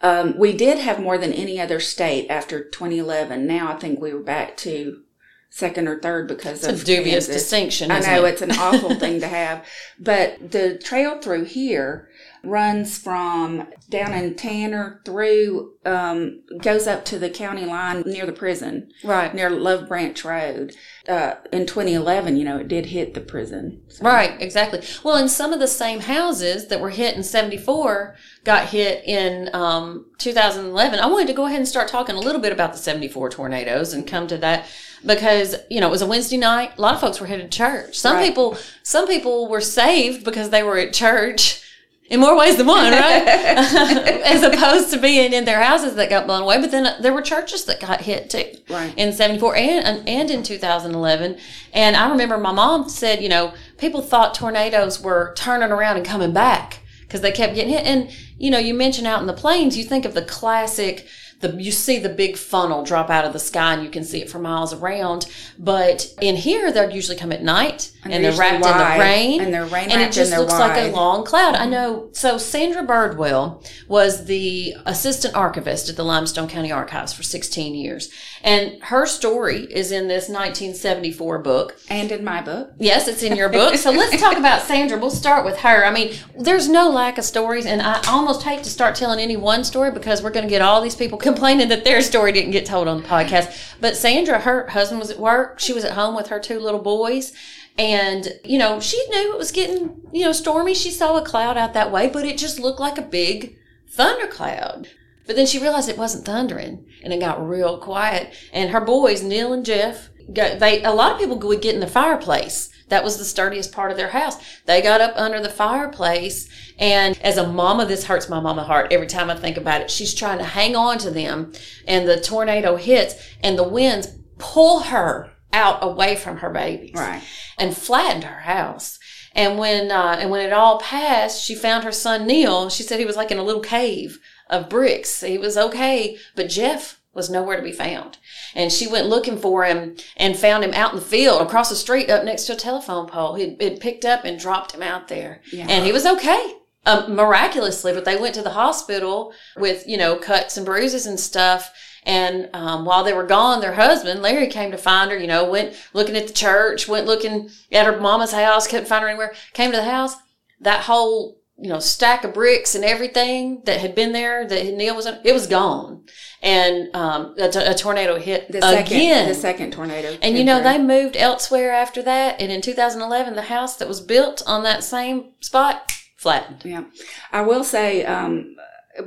Um, 0.00 0.38
we 0.38 0.52
did 0.52 0.78
have 0.78 1.00
more 1.00 1.18
than 1.18 1.32
any 1.32 1.60
other 1.60 1.80
state 1.80 2.28
after 2.30 2.62
2011. 2.62 3.46
Now 3.46 3.72
I 3.72 3.76
think 3.78 4.00
we 4.00 4.12
were 4.14 4.22
back 4.22 4.56
to 4.58 5.02
second 5.50 5.88
or 5.88 5.98
third 5.98 6.28
because 6.28 6.62
It's 6.62 6.68
of 6.68 6.82
a 6.82 6.84
dubious 6.84 7.26
Kansas. 7.26 7.42
distinction. 7.42 7.90
I 7.90 8.00
know 8.00 8.24
it? 8.24 8.32
it's 8.32 8.42
an 8.42 8.52
awful 8.52 8.94
thing 9.00 9.20
to 9.20 9.28
have, 9.28 9.64
but 9.98 10.50
the 10.52 10.78
trail 10.78 11.18
through 11.20 11.44
here 11.44 12.07
runs 12.44 12.98
from 12.98 13.66
down 13.88 14.12
in 14.12 14.34
Tanner 14.34 15.00
through 15.04 15.72
um, 15.84 16.42
goes 16.62 16.86
up 16.86 17.04
to 17.06 17.18
the 17.18 17.30
county 17.30 17.64
line 17.64 18.02
near 18.06 18.26
the 18.26 18.32
prison, 18.32 18.90
right. 19.02 19.34
near 19.34 19.48
Love 19.50 19.88
Branch 19.88 20.22
Road. 20.24 20.74
Uh, 21.08 21.34
in 21.52 21.64
2011, 21.66 22.36
you 22.36 22.44
know, 22.44 22.58
it 22.58 22.68
did 22.68 22.86
hit 22.86 23.14
the 23.14 23.20
prison. 23.20 23.80
So- 23.88 24.04
Right, 24.04 24.40
exactly. 24.40 24.82
Well, 25.02 25.16
and 25.16 25.30
some 25.30 25.52
of 25.52 25.60
the 25.60 25.66
same 25.68 26.00
houses 26.00 26.68
that 26.68 26.80
were 26.80 26.90
hit 26.90 27.16
in 27.16 27.22
74 27.22 28.16
got 28.44 28.68
hit 28.68 29.02
in 29.06 29.48
um, 29.54 30.06
2011. 30.18 31.00
I 31.00 31.06
wanted 31.06 31.28
to 31.28 31.32
go 31.34 31.46
ahead 31.46 31.58
and 31.58 31.68
start 31.68 31.88
talking 31.88 32.14
a 32.16 32.20
little 32.20 32.40
bit 32.40 32.52
about 32.52 32.72
the 32.72 32.78
74 32.78 33.30
tornadoes 33.30 33.92
and 33.94 34.06
come 34.06 34.26
to 34.28 34.36
that 34.38 34.66
because, 35.06 35.56
you 35.70 35.80
know, 35.80 35.86
it 35.88 35.90
was 35.92 36.02
a 36.02 36.06
Wednesday 36.06 36.36
night. 36.36 36.72
A 36.76 36.80
lot 36.80 36.94
of 36.94 37.00
folks 37.00 37.20
were 37.20 37.26
headed 37.26 37.50
to 37.50 37.56
church. 37.58 37.96
Some 37.98 38.16
Right. 38.16 38.26
people, 38.28 38.58
some 38.82 39.06
people 39.06 39.48
were 39.48 39.60
saved 39.62 40.24
because 40.24 40.50
they 40.50 40.62
were 40.62 40.76
at 40.76 40.92
church 40.92 41.62
in 42.10 42.20
more 42.20 42.36
ways 42.36 42.56
than 42.56 42.66
one, 42.66 42.90
right? 42.92 43.22
As 44.24 44.42
opposed 44.42 44.90
to 44.92 44.98
being 44.98 45.32
in 45.32 45.44
their 45.44 45.62
houses 45.62 45.94
that 45.96 46.08
got 46.08 46.26
blown 46.26 46.42
away. 46.42 46.60
But 46.60 46.70
then 46.70 46.86
uh, 46.86 46.98
there 47.00 47.12
were 47.12 47.22
churches 47.22 47.64
that 47.66 47.80
got 47.80 48.00
hit 48.02 48.30
too 48.30 48.44
Right. 48.70 48.92
in 48.96 49.12
74 49.12 49.56
and, 49.56 50.08
and 50.08 50.30
in 50.30 50.42
2011. 50.42 51.38
And 51.72 51.96
I 51.96 52.10
remember 52.10 52.38
my 52.38 52.52
mom 52.52 52.88
said, 52.88 53.22
you 53.22 53.28
know, 53.28 53.52
people 53.76 54.00
thought 54.00 54.34
tornadoes 54.34 55.00
were 55.00 55.32
turning 55.36 55.70
around 55.70 55.96
and 55.98 56.06
coming 56.06 56.32
back 56.32 56.80
because 57.02 57.20
they 57.20 57.32
kept 57.32 57.54
getting 57.54 57.72
hit. 57.72 57.86
And, 57.86 58.10
you 58.38 58.50
know, 58.50 58.58
you 58.58 58.74
mentioned 58.74 59.06
out 59.06 59.20
in 59.20 59.26
the 59.26 59.32
plains, 59.32 59.76
you 59.76 59.84
think 59.84 60.04
of 60.04 60.14
the 60.14 60.22
classic, 60.22 61.06
the, 61.40 61.50
you 61.62 61.72
see 61.72 61.98
the 61.98 62.08
big 62.08 62.36
funnel 62.36 62.82
drop 62.84 63.10
out 63.10 63.24
of 63.24 63.32
the 63.32 63.38
sky 63.38 63.74
and 63.74 63.82
you 63.84 63.90
can 63.90 64.04
see 64.04 64.20
it 64.20 64.30
for 64.30 64.38
miles 64.38 64.72
around. 64.72 65.26
But 65.58 66.06
in 66.20 66.36
here, 66.36 66.72
they'll 66.72 66.90
usually 66.90 67.16
come 67.18 67.32
at 67.32 67.42
night 67.42 67.92
and, 68.10 68.14
And 68.14 68.24
they're 68.24 68.32
they're 68.32 68.40
wrapped 68.40 68.66
in 68.66 68.78
the 68.98 69.00
rain. 69.04 69.40
and 69.40 69.54
they're 69.54 69.64
rain 69.66 69.90
And 69.90 70.02
it 70.02 70.12
just 70.12 70.32
looks 70.36 70.52
like 70.52 70.76
a 70.76 70.90
long 70.94 71.24
cloud. 71.24 71.54
I 71.54 71.66
know. 71.66 72.10
So 72.12 72.38
Sandra 72.38 72.82
Birdwell 72.86 73.64
was 73.88 74.24
the 74.26 74.74
assistant 74.86 75.34
archivist 75.34 75.88
at 75.88 75.96
the 75.96 76.04
Limestone 76.04 76.48
County 76.48 76.72
Archives 76.72 77.12
for 77.12 77.22
16 77.22 77.74
years. 77.74 78.10
And 78.42 78.82
her 78.84 79.06
story 79.06 79.64
is 79.64 79.92
in 79.92 80.08
this 80.08 80.28
1974 80.28 81.38
book. 81.40 81.76
And 81.88 82.10
in 82.12 82.24
my 82.24 82.40
book, 82.42 82.72
Yes, 82.78 83.08
it's 83.08 83.22
in 83.22 83.36
your 83.36 83.48
book. 83.48 83.74
So 83.76 83.90
let's 83.90 84.20
talk 84.20 84.36
about 84.36 84.62
Sandra. 84.66 84.98
We'll 84.98 85.10
start 85.10 85.44
with 85.44 85.58
her. 85.58 85.84
I 85.84 85.90
mean, 85.90 86.14
there's 86.38 86.68
no 86.68 86.90
lack 86.90 87.18
of 87.18 87.24
stories, 87.24 87.66
and 87.66 87.82
I 87.82 88.00
almost 88.08 88.42
hate 88.42 88.62
to 88.64 88.70
start 88.70 88.94
telling 88.94 89.18
any 89.20 89.36
one 89.36 89.64
story 89.64 89.90
because 89.90 90.22
we're 90.22 90.30
going 90.30 90.44
to 90.46 90.50
get 90.50 90.62
all 90.62 90.80
these 90.80 90.96
people 90.96 91.18
complaining 91.30 91.68
that 91.68 91.84
their 91.84 92.00
story 92.02 92.32
didn't 92.32 92.52
get 92.52 92.66
told 92.66 92.88
on 92.88 93.02
the 93.02 93.08
podcast. 93.08 93.74
But 93.80 93.96
Sandra, 93.96 94.40
her 94.40 94.66
husband 94.68 95.00
was 95.00 95.10
at 95.10 95.18
work. 95.18 95.58
She 95.60 95.72
was 95.72 95.84
at 95.84 95.92
home 95.92 96.14
with 96.14 96.28
her 96.28 96.38
two 96.40 96.58
little 96.60 96.80
boys. 96.80 97.32
And, 97.78 98.28
you 98.44 98.58
know, 98.58 98.80
she 98.80 99.02
knew 99.08 99.32
it 99.32 99.38
was 99.38 99.52
getting, 99.52 100.00
you 100.12 100.24
know, 100.24 100.32
stormy. 100.32 100.74
She 100.74 100.90
saw 100.90 101.16
a 101.16 101.24
cloud 101.24 101.56
out 101.56 101.74
that 101.74 101.92
way, 101.92 102.08
but 102.08 102.24
it 102.24 102.36
just 102.36 102.58
looked 102.58 102.80
like 102.80 102.98
a 102.98 103.02
big 103.02 103.56
thundercloud. 103.88 104.88
But 105.26 105.36
then 105.36 105.46
she 105.46 105.60
realized 105.60 105.88
it 105.88 105.98
wasn't 105.98 106.24
thundering 106.24 106.86
and 107.04 107.12
it 107.12 107.20
got 107.20 107.46
real 107.46 107.78
quiet. 107.78 108.34
And 108.52 108.70
her 108.70 108.80
boys, 108.80 109.22
Neil 109.22 109.52
and 109.52 109.64
Jeff, 109.64 110.08
got, 110.32 110.58
they, 110.58 110.82
a 110.82 110.90
lot 110.90 111.12
of 111.12 111.18
people 111.18 111.38
would 111.38 111.62
get 111.62 111.74
in 111.74 111.80
the 111.80 111.86
fireplace. 111.86 112.70
That 112.88 113.04
was 113.04 113.18
the 113.18 113.24
sturdiest 113.24 113.70
part 113.70 113.90
of 113.90 113.96
their 113.96 114.08
house. 114.08 114.36
They 114.64 114.82
got 114.82 115.00
up 115.00 115.12
under 115.16 115.40
the 115.40 115.50
fireplace. 115.50 116.48
And 116.78 117.16
as 117.22 117.36
a 117.36 117.46
mama, 117.46 117.84
this 117.84 118.04
hurts 118.04 118.28
my 118.28 118.40
mama 118.40 118.64
heart 118.64 118.92
every 118.92 119.06
time 119.06 119.30
I 119.30 119.36
think 119.36 119.56
about 119.56 119.82
it. 119.82 119.90
She's 119.90 120.14
trying 120.14 120.38
to 120.38 120.44
hang 120.44 120.74
on 120.74 120.98
to 120.98 121.10
them 121.10 121.52
and 121.86 122.08
the 122.08 122.20
tornado 122.20 122.76
hits 122.76 123.14
and 123.42 123.56
the 123.56 123.68
winds 123.68 124.08
pull 124.38 124.80
her 124.80 125.30
out 125.58 125.78
away 125.82 126.16
from 126.16 126.38
her 126.38 126.50
babies 126.50 126.94
right? 126.94 127.22
and 127.58 127.76
flattened 127.76 128.24
her 128.24 128.40
house. 128.40 128.98
And 129.34 129.58
when 129.58 129.90
uh, 129.90 130.16
and 130.20 130.30
when 130.30 130.44
it 130.44 130.52
all 130.52 130.80
passed, 130.80 131.44
she 131.44 131.54
found 131.54 131.84
her 131.84 131.92
son 131.92 132.26
Neil. 132.26 132.70
She 132.70 132.82
said 132.82 132.98
he 132.98 133.04
was 133.04 133.16
like 133.16 133.30
in 133.30 133.38
a 133.38 133.42
little 133.42 133.62
cave 133.62 134.18
of 134.48 134.68
bricks. 134.68 135.20
He 135.20 135.38
was 135.38 135.56
okay, 135.56 136.16
but 136.34 136.48
Jeff 136.48 137.00
was 137.14 137.28
nowhere 137.28 137.56
to 137.56 137.62
be 137.62 137.72
found. 137.72 138.18
And 138.54 138.72
she 138.72 138.86
went 138.86 139.08
looking 139.08 139.38
for 139.38 139.64
him 139.64 139.96
and 140.16 140.36
found 140.36 140.64
him 140.64 140.72
out 140.72 140.92
in 140.92 140.98
the 140.98 141.04
field 141.04 141.42
across 141.42 141.68
the 141.68 141.76
street 141.76 142.08
up 142.08 142.24
next 142.24 142.44
to 142.44 142.54
a 142.54 142.56
telephone 142.56 143.06
pole. 143.06 143.34
He'd, 143.34 143.60
he'd 143.60 143.80
picked 143.80 144.04
up 144.04 144.24
and 144.24 144.38
dropped 144.38 144.72
him 144.72 144.82
out 144.82 145.08
there. 145.08 145.42
Yeah. 145.52 145.66
And 145.68 145.84
he 145.84 145.92
was 145.92 146.06
okay. 146.06 146.54
Um, 146.86 147.14
miraculously, 147.14 147.92
but 147.92 148.06
they 148.06 148.16
went 148.16 148.34
to 148.36 148.42
the 148.42 148.50
hospital 148.50 149.34
with, 149.58 149.86
you 149.86 149.98
know, 149.98 150.16
cuts 150.16 150.56
and 150.56 150.64
bruises 150.64 151.06
and 151.06 151.20
stuff. 151.20 151.70
And 152.08 152.48
um, 152.54 152.86
while 152.86 153.04
they 153.04 153.12
were 153.12 153.26
gone, 153.26 153.60
their 153.60 153.74
husband, 153.74 154.22
Larry, 154.22 154.46
came 154.46 154.70
to 154.70 154.78
find 154.78 155.10
her, 155.10 155.18
you 155.18 155.26
know, 155.26 155.48
went 155.50 155.76
looking 155.92 156.16
at 156.16 156.26
the 156.26 156.32
church, 156.32 156.88
went 156.88 157.06
looking 157.06 157.50
at 157.70 157.84
her 157.84 158.00
mama's 158.00 158.32
house, 158.32 158.66
couldn't 158.66 158.86
find 158.88 159.02
her 159.02 159.08
anywhere, 159.10 159.34
came 159.52 159.70
to 159.72 159.76
the 159.76 159.84
house. 159.84 160.16
That 160.60 160.84
whole, 160.84 161.36
you 161.58 161.68
know, 161.68 161.80
stack 161.80 162.24
of 162.24 162.32
bricks 162.32 162.74
and 162.74 162.82
everything 162.82 163.60
that 163.66 163.80
had 163.80 163.94
been 163.94 164.12
there 164.12 164.48
that 164.48 164.74
Neil 164.74 164.96
was 164.96 165.04
in, 165.04 165.18
it 165.22 165.34
was 165.34 165.46
gone. 165.46 166.06
And 166.42 166.88
um, 166.96 167.34
a, 167.38 167.50
t- 167.50 167.58
a 167.58 167.74
tornado 167.74 168.18
hit 168.18 168.50
The 168.50 168.62
second, 168.62 168.96
again. 168.96 169.28
the 169.28 169.34
second 169.34 169.72
tornado. 169.74 170.16
And 170.22 170.38
you 170.38 170.44
know, 170.44 170.62
through. 170.62 170.72
they 170.72 170.78
moved 170.78 171.14
elsewhere 171.14 171.72
after 171.72 172.02
that. 172.04 172.40
And 172.40 172.50
in 172.50 172.62
2011, 172.62 173.34
the 173.34 173.42
house 173.42 173.76
that 173.76 173.86
was 173.86 174.00
built 174.00 174.42
on 174.46 174.62
that 174.62 174.82
same 174.82 175.32
spot 175.40 175.92
flattened. 176.16 176.62
Yeah. 176.64 176.84
I 177.32 177.42
will 177.42 177.64
say, 177.64 178.04
um, 178.06 178.56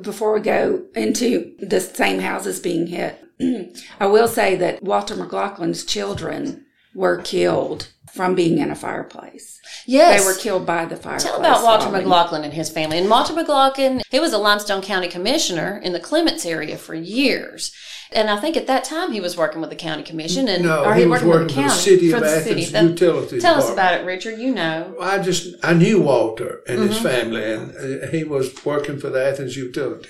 before 0.01 0.33
we 0.33 0.41
go 0.41 0.85
into 0.95 1.55
the 1.59 1.81
same 1.81 2.19
houses 2.19 2.59
being 2.59 2.87
hit, 2.87 3.19
I 3.99 4.05
will 4.05 4.27
say 4.27 4.55
that 4.55 4.81
Walter 4.83 5.15
McLaughlin's 5.15 5.85
children 5.85 6.65
were 6.93 7.21
killed 7.21 7.87
from 8.13 8.35
being 8.35 8.57
in 8.57 8.69
a 8.71 8.75
fireplace. 8.75 9.59
Yes. 9.85 10.19
They 10.21 10.25
were 10.25 10.37
killed 10.37 10.65
by 10.65 10.85
the 10.85 10.95
fireplace. 10.97 11.23
Tell 11.23 11.39
about 11.39 11.63
Walter 11.63 11.85
falling. 11.85 12.01
McLaughlin 12.01 12.43
and 12.43 12.53
his 12.53 12.69
family. 12.69 12.97
And 12.97 13.09
Walter 13.09 13.33
McLaughlin, 13.33 14.01
he 14.09 14.19
was 14.19 14.33
a 14.33 14.37
Limestone 14.37 14.81
County 14.81 15.07
commissioner 15.07 15.79
in 15.83 15.93
the 15.93 15.99
Clements 15.99 16.45
area 16.45 16.77
for 16.77 16.93
years. 16.93 17.73
And 18.13 18.29
I 18.29 18.37
think 18.41 18.57
at 18.57 18.67
that 18.67 18.83
time 18.83 19.13
he 19.13 19.21
was 19.21 19.37
working 19.37 19.61
with 19.61 19.69
the 19.69 19.75
county 19.77 20.03
commission 20.03 20.49
and 20.49 20.63
No, 20.63 20.83
or 20.83 20.93
he 20.95 21.05
was 21.05 21.23
working 21.23 21.29
working 21.29 21.45
with 21.45 21.53
for 21.55 21.61
the 21.61 21.61
the 21.63 21.69
county 21.69 21.81
city 21.81 22.11
of 22.11 22.19
the 22.19 22.27
Athens 22.27 22.43
city. 22.45 22.65
That- 22.65 22.83
Utility 22.83 23.39
Tell 23.39 23.55
us 23.55 23.69
about 23.71 23.93
it, 24.01 24.05
Richard. 24.05 24.37
You 24.37 24.53
know. 24.53 24.95
I 24.99 25.19
just 25.19 25.55
I 25.63 25.73
knew 25.73 26.01
Walter 26.01 26.61
and 26.67 26.81
his 26.81 26.97
Mm-hmm. 26.97 27.07
family, 27.07 27.53
and 27.53 28.03
uh, 28.03 28.07
he 28.07 28.25
was 28.25 28.65
working 28.65 28.99
for 28.99 29.09
the 29.09 29.25
Athens 29.25 29.55
Utility. 29.55 30.09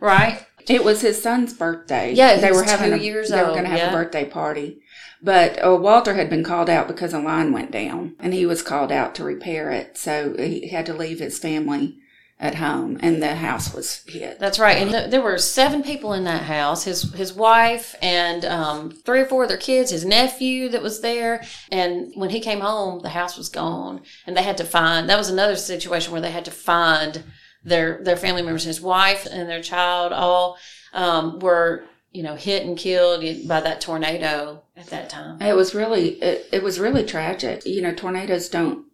Right? 0.00 0.46
It 0.68 0.84
was 0.84 1.00
his 1.00 1.20
son's 1.20 1.52
birthday. 1.52 2.12
Yeah, 2.14 2.36
they 2.36 2.52
were 2.52 2.62
having 2.62 2.90
two 2.90 2.96
a, 2.96 2.98
years 2.98 3.30
They 3.30 3.42
were 3.42 3.48
going 3.48 3.64
to 3.64 3.70
have 3.70 3.78
yeah. 3.78 3.88
a 3.90 3.92
birthday 3.92 4.24
party, 4.24 4.81
but 5.22 5.64
uh, 5.64 5.76
Walter 5.76 6.14
had 6.14 6.28
been 6.28 6.44
called 6.44 6.68
out 6.68 6.88
because 6.88 7.12
a 7.12 7.20
line 7.20 7.52
went 7.52 7.70
down, 7.70 8.16
and 8.18 8.34
he 8.34 8.44
was 8.44 8.62
called 8.62 8.90
out 8.90 9.14
to 9.14 9.24
repair 9.24 9.70
it. 9.70 9.96
So 9.96 10.34
he 10.36 10.68
had 10.68 10.86
to 10.86 10.94
leave 10.94 11.20
his 11.20 11.38
family 11.38 11.98
at 12.42 12.56
home, 12.56 12.98
and 13.00 13.22
the 13.22 13.36
house 13.36 13.72
was 13.72 14.02
hit. 14.08 14.40
That's 14.40 14.58
right. 14.58 14.76
And 14.76 14.90
th- 14.90 15.10
there 15.10 15.22
were 15.22 15.38
seven 15.38 15.84
people 15.84 16.12
in 16.12 16.24
that 16.24 16.42
house. 16.42 16.82
His 16.82 17.12
his 17.14 17.32
wife 17.32 17.94
and 18.02 18.44
um, 18.44 18.90
three 18.90 19.20
or 19.20 19.26
four 19.26 19.44
of 19.44 19.48
their 19.48 19.58
kids. 19.58 19.92
His 19.92 20.04
nephew 20.04 20.68
that 20.70 20.82
was 20.82 21.02
there. 21.02 21.44
And 21.70 22.12
when 22.16 22.30
he 22.30 22.40
came 22.40 22.60
home, 22.60 23.00
the 23.00 23.10
house 23.10 23.38
was 23.38 23.48
gone, 23.48 24.00
and 24.26 24.36
they 24.36 24.42
had 24.42 24.56
to 24.56 24.64
find. 24.64 25.08
That 25.08 25.18
was 25.18 25.30
another 25.30 25.54
situation 25.54 26.10
where 26.10 26.20
they 26.20 26.32
had 26.32 26.44
to 26.46 26.50
find 26.50 27.22
their 27.62 28.02
their 28.02 28.16
family 28.16 28.42
members. 28.42 28.64
His 28.64 28.80
wife 28.80 29.24
and 29.30 29.48
their 29.48 29.62
child 29.62 30.12
all 30.12 30.58
um, 30.92 31.38
were 31.38 31.84
you 32.12 32.22
know 32.22 32.36
hit 32.36 32.64
and 32.64 32.76
killed 32.76 33.24
by 33.48 33.60
that 33.60 33.80
tornado 33.80 34.62
at 34.76 34.86
that 34.88 35.10
time. 35.10 35.40
It 35.40 35.56
was 35.56 35.74
really, 35.74 36.22
it, 36.22 36.46
it 36.52 36.62
was 36.62 36.78
really 36.78 37.04
tragic. 37.04 37.66
You 37.66 37.82
know, 37.82 37.94
tornadoes 37.94 38.48
don't, 38.48 38.86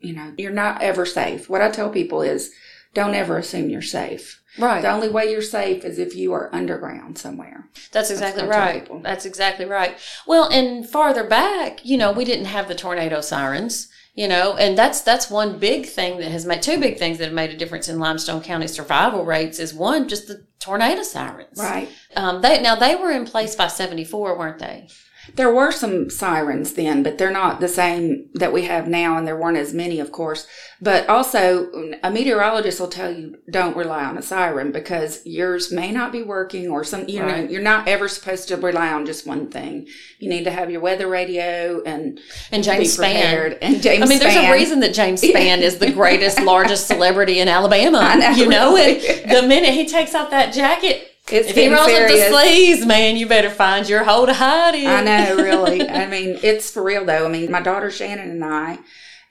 you 0.00 0.14
know, 0.14 0.32
you're 0.36 0.50
not 0.50 0.82
ever 0.82 1.06
safe. 1.06 1.48
What 1.48 1.62
I 1.62 1.70
tell 1.70 1.90
people 1.90 2.22
is, 2.22 2.52
don't 2.94 3.14
ever 3.14 3.38
assume 3.38 3.70
you're 3.70 3.82
safe. 3.82 4.42
Right. 4.58 4.82
The 4.82 4.90
only 4.90 5.08
way 5.08 5.30
you're 5.30 5.40
safe 5.40 5.82
is 5.84 5.98
if 5.98 6.14
you 6.14 6.34
are 6.34 6.54
underground 6.54 7.16
somewhere. 7.16 7.70
That's 7.90 8.10
exactly 8.10 8.42
tell 8.42 8.50
right. 8.50 9.02
That's 9.02 9.24
exactly 9.24 9.64
right. 9.64 9.98
Well, 10.26 10.48
and 10.50 10.86
farther 10.86 11.24
back, 11.24 11.84
you 11.84 11.96
know, 11.96 12.12
we 12.12 12.26
didn't 12.26 12.46
have 12.46 12.68
the 12.68 12.74
tornado 12.74 13.22
sirens, 13.22 13.88
you 14.14 14.28
know, 14.28 14.56
and 14.56 14.76
that's 14.76 15.00
that's 15.00 15.30
one 15.30 15.58
big 15.58 15.86
thing 15.86 16.18
that 16.18 16.30
has 16.30 16.44
made 16.44 16.62
two 16.62 16.78
big 16.78 16.98
things 16.98 17.18
that 17.18 17.24
have 17.24 17.32
made 17.32 17.50
a 17.50 17.56
difference 17.56 17.88
in 17.88 17.98
Limestone 17.98 18.42
County 18.42 18.66
survival 18.66 19.24
rates 19.24 19.58
is 19.58 19.72
one 19.72 20.08
just 20.08 20.28
the 20.28 20.46
tornado 20.58 21.02
sirens. 21.02 21.58
Right. 21.58 21.88
Um, 22.14 22.42
they 22.42 22.60
now 22.60 22.74
they 22.74 22.94
were 22.94 23.10
in 23.10 23.24
place 23.24 23.54
by 23.54 23.68
seventy 23.68 24.04
four, 24.04 24.38
weren't 24.38 24.58
they? 24.58 24.88
There 25.34 25.54
were 25.54 25.70
some 25.70 26.10
sirens 26.10 26.74
then, 26.74 27.02
but 27.02 27.16
they're 27.16 27.30
not 27.30 27.60
the 27.60 27.68
same 27.68 28.28
that 28.34 28.52
we 28.52 28.64
have 28.64 28.88
now, 28.88 29.16
and 29.16 29.26
there 29.26 29.36
weren't 29.36 29.56
as 29.56 29.72
many, 29.72 30.00
of 30.00 30.10
course. 30.10 30.46
But 30.80 31.08
also, 31.08 31.70
a 32.02 32.10
meteorologist 32.10 32.80
will 32.80 32.88
tell 32.88 33.12
you 33.12 33.38
don't 33.50 33.76
rely 33.76 34.04
on 34.04 34.18
a 34.18 34.22
siren 34.22 34.72
because 34.72 35.24
yours 35.24 35.70
may 35.70 35.92
not 35.92 36.10
be 36.10 36.22
working, 36.22 36.68
or 36.68 36.82
some. 36.82 37.08
you 37.08 37.20
know 37.20 37.36
you're 37.36 37.62
not 37.62 37.86
ever 37.86 38.08
supposed 38.08 38.48
to 38.48 38.56
rely 38.56 38.92
on 38.92 39.06
just 39.06 39.26
one 39.26 39.48
thing. 39.48 39.86
You 40.18 40.28
need 40.28 40.44
to 40.44 40.50
have 40.50 40.70
your 40.70 40.80
weather 40.80 41.06
radio 41.06 41.82
and 41.84 42.18
And 42.50 42.64
James 42.64 42.96
Spann. 42.96 43.56
And 43.62 43.80
James. 43.80 44.02
I 44.02 44.06
mean, 44.06 44.18
there's 44.18 44.34
a 44.34 44.50
reason 44.52 44.80
that 44.80 44.92
James 44.92 45.22
Spann 45.22 45.58
is 45.58 45.78
the 45.78 45.92
greatest, 45.92 46.40
largest 46.40 46.88
celebrity 46.88 47.38
in 47.38 47.48
Alabama. 47.48 47.98
I 48.02 48.16
know, 48.16 48.30
you 48.30 48.48
know, 48.48 48.74
really. 48.74 49.08
and 49.22 49.30
the 49.30 49.42
minute 49.46 49.72
he 49.72 49.86
takes 49.86 50.14
off 50.14 50.30
that 50.30 50.52
jacket, 50.52 51.11
It's 51.30 51.48
If 51.50 51.54
he 51.54 51.68
rolls 51.68 51.80
up 51.82 51.86
the 51.86 52.08
serious. 52.08 52.28
sleeves, 52.30 52.86
man, 52.86 53.16
you 53.16 53.26
better 53.26 53.50
find 53.50 53.88
your 53.88 54.04
hole 54.04 54.26
to 54.26 54.34
hide 54.34 54.74
in. 54.74 54.86
I 54.86 55.02
know, 55.02 55.36
really. 55.42 55.88
I 55.88 56.06
mean, 56.06 56.38
it's 56.42 56.70
for 56.70 56.82
real 56.82 57.04
though. 57.04 57.26
I 57.26 57.28
mean, 57.28 57.50
my 57.50 57.60
daughter 57.60 57.90
Shannon 57.90 58.30
and 58.30 58.44
I, 58.44 58.80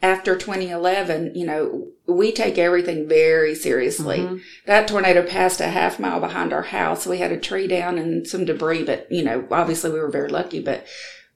after 0.02 0.36
2011, 0.36 1.36
you 1.36 1.46
know, 1.46 1.90
we 2.08 2.32
take 2.32 2.58
everything 2.58 3.08
very 3.08 3.54
seriously. 3.56 4.20
Mm-hmm. 4.20 4.38
That 4.66 4.88
tornado 4.88 5.26
passed 5.26 5.60
a 5.60 5.68
half 5.68 6.00
mile 6.00 6.20
behind 6.20 6.54
our 6.54 6.64
house. 6.64 7.06
We 7.06 7.20
had 7.20 7.32
a 7.32 7.40
tree 7.40 7.68
down 7.68 7.98
and 7.98 8.26
some 8.26 8.46
debris, 8.46 8.84
but 8.84 9.12
you 9.12 9.24
know, 9.24 9.48
obviously 9.52 9.92
we 9.92 10.00
were 10.00 10.10
very 10.10 10.30
lucky, 10.30 10.62
but 10.62 10.86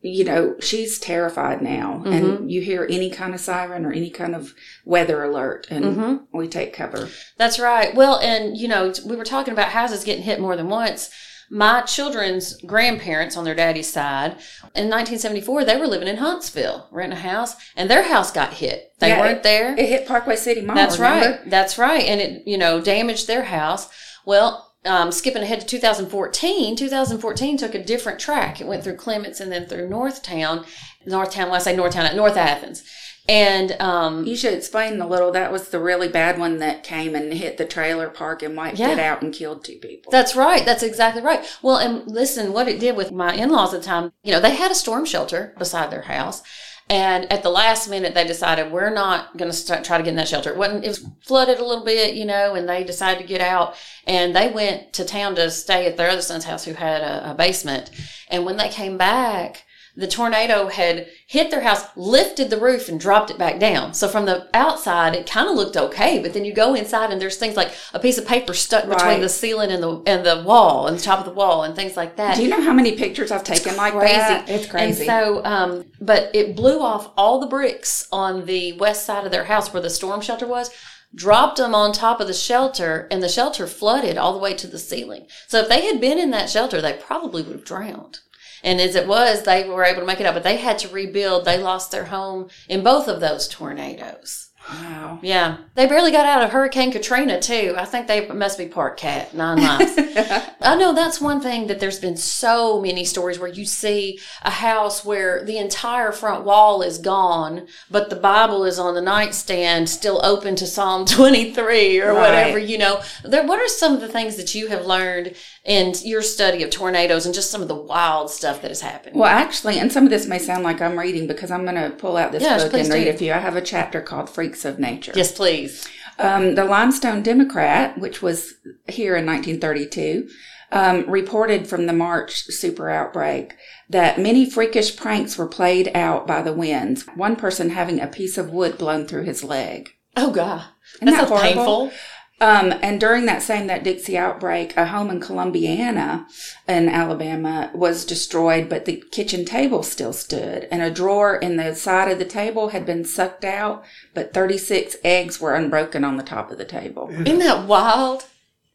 you 0.06 0.24
know, 0.24 0.56
she's 0.60 1.00
terrified 1.00 1.62
now. 1.62 2.02
Mm-hmm. 2.06 2.14
And 2.14 2.52
you 2.52 2.62
hear 2.62 2.86
any 2.90 3.10
kind 3.10 3.34
of 3.34 3.40
siren 3.40 3.86
or 3.86 3.92
any 3.92 4.10
kind 4.10 4.36
of 4.36 4.54
weather 4.86 5.24
alert 5.24 5.68
and 5.70 5.86
Mm-hmm. 5.86 6.38
we 6.38 6.48
take 6.48 6.74
cover. 6.74 7.10
That's 7.38 7.60
right. 7.60 7.94
Well, 7.96 8.20
and 8.20 8.58
you 8.58 8.68
know, 8.68 8.94
we 9.06 9.16
were 9.16 9.24
talking 9.26 9.54
about 9.54 9.70
houses 9.70 10.04
getting 10.04 10.24
hit 10.24 10.40
more 10.40 10.56
than 10.56 10.70
once. 10.70 11.10
My 11.50 11.82
children's 11.82 12.60
grandparents 12.64 13.38
on 13.38 13.44
their 13.44 13.54
daddy's 13.54 13.92
side 13.94 14.32
in 14.74 14.90
1974, 14.90 15.64
they 15.64 15.78
were 15.78 15.86
living 15.86 16.08
in 16.08 16.18
Huntsville, 16.18 16.88
renting 16.92 17.20
a 17.20 17.22
house, 17.22 17.56
and 17.76 17.88
their 17.88 18.02
house 18.02 18.32
got 18.32 18.54
hit. 18.56 18.92
They 19.00 19.10
Yeah, 19.10 19.20
weren't 19.22 19.44
there. 19.44 19.74
It 19.78 19.88
hit 19.88 20.08
Parkway 20.08 20.38
City 20.38 20.62
Mall. 20.62 20.76
That's 20.76 20.98
remember? 20.98 21.38
right. 21.42 21.50
That's 21.50 21.78
right. 21.78 22.04
And 22.04 22.20
it, 22.20 22.48
you 22.48 22.58
know, 22.58 22.82
damaged 22.82 23.28
their 23.28 23.44
house. 23.44 23.90
Well, 24.26 24.65
um, 24.86 25.12
skipping 25.12 25.42
ahead 25.44 25.62
to 25.62 25.66
2014, 25.68 26.76
2014 26.76 27.58
took 27.58 27.76
a 27.76 27.84
different 27.84 28.20
track. 28.20 28.62
It 28.62 28.68
went 28.68 28.84
through 28.84 28.96
Clements 28.98 29.40
and 29.40 29.52
then 29.52 29.66
through 29.66 29.90
Northtown. 29.90 30.66
Northtown, 31.08 31.46
when 31.46 31.56
I 31.56 31.60
say 31.60 31.76
Northtown, 31.76 32.06
at 32.06 32.16
North 32.16 32.38
Athens. 32.38 32.84
And 33.28 33.72
um, 33.82 34.26
You 34.26 34.36
should 34.36 34.54
explain 34.54 35.02
a 35.02 35.08
little. 35.08 35.32
That 35.32 35.52
was 35.52 35.70
the 35.70 35.80
really 35.80 36.08
bad 36.08 36.38
one 36.38 36.60
that 36.60 36.84
came 36.84 37.16
and 37.16 37.34
hit 37.34 37.58
the 37.58 37.66
trailer 37.66 38.08
park 38.10 38.44
and 38.44 38.56
wiped 38.56 38.78
Yeah. 38.78 38.92
it 38.92 39.00
out 39.00 39.24
and 39.24 39.34
killed 39.34 39.64
two 39.66 39.78
people. 39.78 40.12
That's 40.12 40.36
right. 40.36 40.64
That's 40.64 40.84
exactly 40.84 41.24
right. 41.24 41.44
Well, 41.64 41.78
and 41.78 42.06
listen, 42.10 42.54
what 42.54 42.68
it 42.68 42.80
did 42.80 42.96
with 42.96 43.12
my 43.12 43.34
in 43.34 43.50
laws 43.50 43.74
at 43.74 43.82
the 43.82 43.88
time, 43.88 44.12
you 44.24 44.32
know, 44.32 44.40
they 44.40 44.56
had 44.56 44.70
a 44.72 44.76
storm 44.76 45.06
shelter 45.06 45.56
beside 45.58 45.90
their 45.92 46.04
house. 46.04 46.44
And 46.88 47.32
at 47.34 47.42
the 47.42 47.50
last 47.50 47.90
minute, 47.90 48.14
they 48.14 48.28
decided 48.28 48.72
we're 48.72 48.94
not 48.94 49.36
going 49.38 49.52
to 49.52 49.66
try 49.82 49.98
to 49.98 50.04
get 50.04 50.08
in 50.08 50.16
that 50.18 50.28
shelter. 50.28 50.52
It 50.52 50.58
wasn't, 50.58 50.86
it 50.86 50.90
was 50.90 51.06
flooded 51.22 51.58
a 51.58 51.66
little 51.66 51.84
bit, 51.84 52.14
you 52.14 52.26
know, 52.26 52.54
and 52.54 52.70
they 52.70 52.84
decided 52.84 53.22
to 53.22 53.28
get 53.28 53.42
out. 53.42 53.76
And 54.06 54.36
they 54.36 54.50
went 54.52 54.94
to 54.94 55.04
town 55.04 55.34
to 55.36 55.50
stay 55.50 55.88
at 55.88 55.98
their 55.98 56.10
other 56.12 56.22
son's 56.22 56.46
house 56.46 56.64
who 56.64 56.74
had 56.74 57.02
a, 57.02 57.32
a 57.32 57.34
basement. 57.34 57.90
And 58.30 58.46
when 58.46 58.58
they 58.58 58.70
came 58.70 58.98
back, 58.98 59.64
the 59.96 60.08
tornado 60.08 60.68
had 60.68 61.08
hit 61.28 61.52
their 61.52 61.62
house, 61.62 61.84
lifted 61.96 62.50
the 62.50 62.60
roof, 62.60 62.90
and 62.90 63.00
dropped 63.00 63.32
it 63.32 63.38
back 63.38 63.60
down. 63.60 63.94
So 63.94 64.08
from 64.08 64.26
the 64.26 64.48
outside, 64.54 65.16
it 65.16 65.30
kind 65.30 65.48
of 65.50 65.56
looked 65.56 65.78
okay, 65.78 66.20
but 66.20 66.34
then 66.34 66.44
you 66.46 66.54
go 66.54 66.74
inside 66.76 67.12
and 67.12 67.22
there's 67.22 67.38
things 67.38 67.56
like 67.56 67.74
a 67.94 68.00
piece 68.00 68.18
of 68.18 68.28
paper 68.28 68.54
stuck 68.54 68.84
between 68.88 69.06
Right. 69.06 69.22
the 69.22 69.30
ceiling 69.30 69.72
and 69.72 69.82
the 69.82 70.02
and 70.06 70.26
the 70.26 70.44
wall 70.46 70.88
and 70.88 70.98
the 70.98 71.02
top 71.04 71.20
of 71.20 71.26
the 71.26 71.32
wall 71.32 71.64
and 71.64 71.76
things 71.76 71.96
like 71.96 72.18
that. 72.18 72.36
Do 72.36 72.44
you 72.44 72.50
know 72.50 72.62
how 72.62 72.74
many 72.74 72.94
pictures 72.98 73.32
I've 73.32 73.44
taken 73.44 73.76
like 73.78 73.94
that? 73.94 74.50
It's 74.50 74.68
crazy. 74.68 75.08
And 75.08 75.08
so, 75.08 75.46
um, 75.46 75.86
but 76.02 76.30
it 76.34 76.56
blew 76.56 76.80
off 76.82 77.12
all 77.16 77.40
the 77.40 77.48
bricks 77.48 78.08
on 78.12 78.46
the 78.46 78.74
west 78.74 79.06
side 79.06 79.26
of 79.26 79.32
their 79.32 79.46
house 79.46 79.72
where 79.74 79.82
the 79.82 79.90
storm 79.90 80.22
shelter 80.22 80.46
was, 80.48 80.70
dropped 81.14 81.58
them 81.58 81.74
on 81.74 81.94
top 81.94 82.20
of 82.20 82.28
the 82.28 82.34
shelter, 82.34 83.08
and 83.10 83.24
the 83.24 83.30
shelter 83.30 83.68
flooded 83.68 84.18
all 84.18 84.34
the 84.34 84.40
way 84.40 84.54
to 84.54 84.68
the 84.68 84.78
ceiling. 84.80 85.26
So 85.48 85.60
if 85.60 85.70
they 85.70 85.86
had 85.86 86.02
been 86.02 86.20
in 86.20 86.32
that 86.32 86.50
shelter, 86.50 86.82
they 86.82 86.94
probably 86.94 87.42
would 87.42 87.56
have 87.56 87.64
drowned. 87.66 88.20
And 88.66 88.82
as 88.82 88.96
it 88.96 89.08
was, 89.08 89.44
they 89.44 89.70
were 89.70 89.86
able 89.86 90.02
to 90.02 90.06
make 90.08 90.20
it 90.20 90.26
up, 90.26 90.34
but 90.34 90.44
they 90.44 90.58
had 90.58 90.78
to 90.80 90.90
rebuild. 90.90 91.46
They 91.46 91.58
lost 91.58 91.92
their 91.92 92.06
home 92.06 92.50
in 92.68 92.84
both 92.84 93.08
of 93.08 93.22
those 93.22 93.48
tornadoes. 93.48 94.50
wow. 94.70 95.20
Yeah. 95.22 95.58
They 95.76 95.86
barely 95.86 96.12
got 96.12 96.26
out 96.26 96.42
of 96.44 96.50
Hurricane 96.50 96.92
Katrina, 96.92 97.40
too. 97.40 97.76
I 97.78 97.86
think 97.86 98.08
they 98.08 98.28
must 98.28 98.58
be 98.58 98.66
part 98.66 98.98
cat, 98.98 99.34
nine 99.36 99.62
lives. 99.62 99.94
I 100.62 100.76
know 100.76 100.94
that's 100.96 101.22
one 101.22 101.40
thing 101.42 101.68
that 101.68 101.80
there's 101.80 102.00
been 102.00 102.18
so 102.18 102.82
many 102.82 103.06
stories 103.06 103.38
where 103.38 103.50
you 103.52 103.66
see 103.66 104.20
a 104.42 104.50
house 104.50 105.06
where 105.06 105.44
the 105.46 105.60
entire 105.60 106.12
front 106.12 106.44
wall 106.46 106.82
is 106.82 106.98
gone, 106.98 107.68
but 107.92 108.10
the 108.10 108.16
Bible 108.16 108.66
is 108.66 108.80
on 108.80 108.96
the 108.96 109.02
nightstand 109.02 109.88
still 109.90 110.20
open 110.26 110.56
to 110.56 110.66
Psalm 110.66 111.06
23 111.20 112.02
or 112.02 112.14
Right. 112.14 112.22
whatever, 112.22 112.58
you 112.58 112.80
know. 112.80 113.02
There, 113.24 113.46
what 113.46 113.60
are 113.60 113.68
some 113.68 113.94
of 113.94 114.02
the 114.02 114.08
things 114.08 114.36
that 114.38 114.56
you 114.56 114.70
have 114.70 114.88
learned 114.88 115.36
in 115.66 115.94
your 116.04 116.22
study 116.22 116.62
of 116.64 116.70
tornadoes 116.70 117.26
and 117.26 117.34
just 117.34 117.50
some 117.52 117.62
of 117.62 117.68
the 117.68 117.76
wild 117.76 118.30
stuff 118.30 118.62
that 118.62 118.70
has 118.70 118.82
happened? 118.82 119.16
Well, 119.16 119.30
actually, 119.30 119.80
and 119.80 119.92
some 119.92 120.04
of 120.04 120.10
this 120.12 120.28
may 120.28 120.40
sound 120.40 120.64
like 120.64 120.82
I'm 120.82 120.98
reading 120.98 121.26
because 121.28 121.52
I'm 121.52 121.64
going 121.66 121.76
to 121.76 121.90
pull 121.98 122.18
out 122.18 122.32
this 122.32 122.44
Yes, 122.44 122.64
book 122.64 122.74
and 122.74 122.90
read 122.90 123.06
do. 123.06 123.10
a 123.10 123.14
few. 123.18 123.34
I 123.34 123.40
have 123.40 123.56
a 123.56 123.62
chapter 123.62 124.00
called 124.02 124.30
Freaks 124.30 124.64
of 124.66 124.80
Nature. 124.80 125.14
yes, 125.16 125.32
please. 125.32 125.88
Um, 126.20 126.56
the 126.56 126.64
Limestone 126.64 127.24
Democrat, 127.24 127.98
which 127.98 128.22
was 128.22 128.54
here 128.88 129.16
in 129.18 129.26
1932, 129.26 130.30
um, 130.72 131.10
reported 131.10 131.68
from 131.68 131.88
the 131.88 131.94
March 131.94 132.46
super 132.46 132.90
outbreak 132.90 133.56
that 133.90 134.20
many 134.20 134.50
freakish 134.50 134.96
pranks 134.96 135.38
were 135.38 135.48
played 135.48 135.92
out 135.94 136.26
by 136.26 136.42
the 136.42 136.54
winds. 136.54 137.06
One 137.16 137.36
person 137.36 137.72
having 137.72 138.00
a 138.00 138.08
piece 138.08 138.38
of 138.38 138.50
wood 138.50 138.78
blown 138.78 139.08
through 139.08 139.24
his 139.24 139.44
leg. 139.44 139.90
Oh, 140.16 140.32
God. 140.32 140.64
Isn't 141.02 141.08
That's 141.14 141.18
that 141.18 141.28
so 141.28 141.36
horrible? 141.36 141.56
painful. 141.90 141.92
Um, 142.42 142.74
and 142.82 143.00
during 143.00 143.26
that 143.28 143.42
same 143.42 143.68
that 143.68 143.84
Dixie 143.86 144.18
outbreak, 144.18 144.76
a 144.76 144.88
home 144.88 145.10
in 145.10 145.22
Columbiana 145.22 146.26
in 146.68 146.90
Alabama 146.90 147.72
was 147.74 148.04
destroyed, 148.04 148.68
but 148.68 148.84
the 148.84 149.02
kitchen 149.12 149.46
table 149.46 149.84
still 149.84 150.12
stood, 150.12 150.68
and 150.70 150.82
a 150.82 150.92
drawer 150.92 151.38
in 151.38 151.56
the 151.56 151.74
side 151.76 152.12
of 152.12 152.20
the 152.20 152.26
table 152.26 152.70
had 152.70 152.86
been 152.86 153.06
sucked 153.06 153.46
out, 153.46 153.86
but 154.14 154.34
36 154.34 154.98
eggs 155.06 155.40
were 155.40 155.56
unbroken 155.56 156.04
on 156.04 156.18
the 156.18 156.24
top 156.24 156.52
of 156.52 156.58
the 156.58 156.66
table. 156.66 157.10
Isn't 157.10 157.40
that 157.40 157.68
wild? 157.68 158.26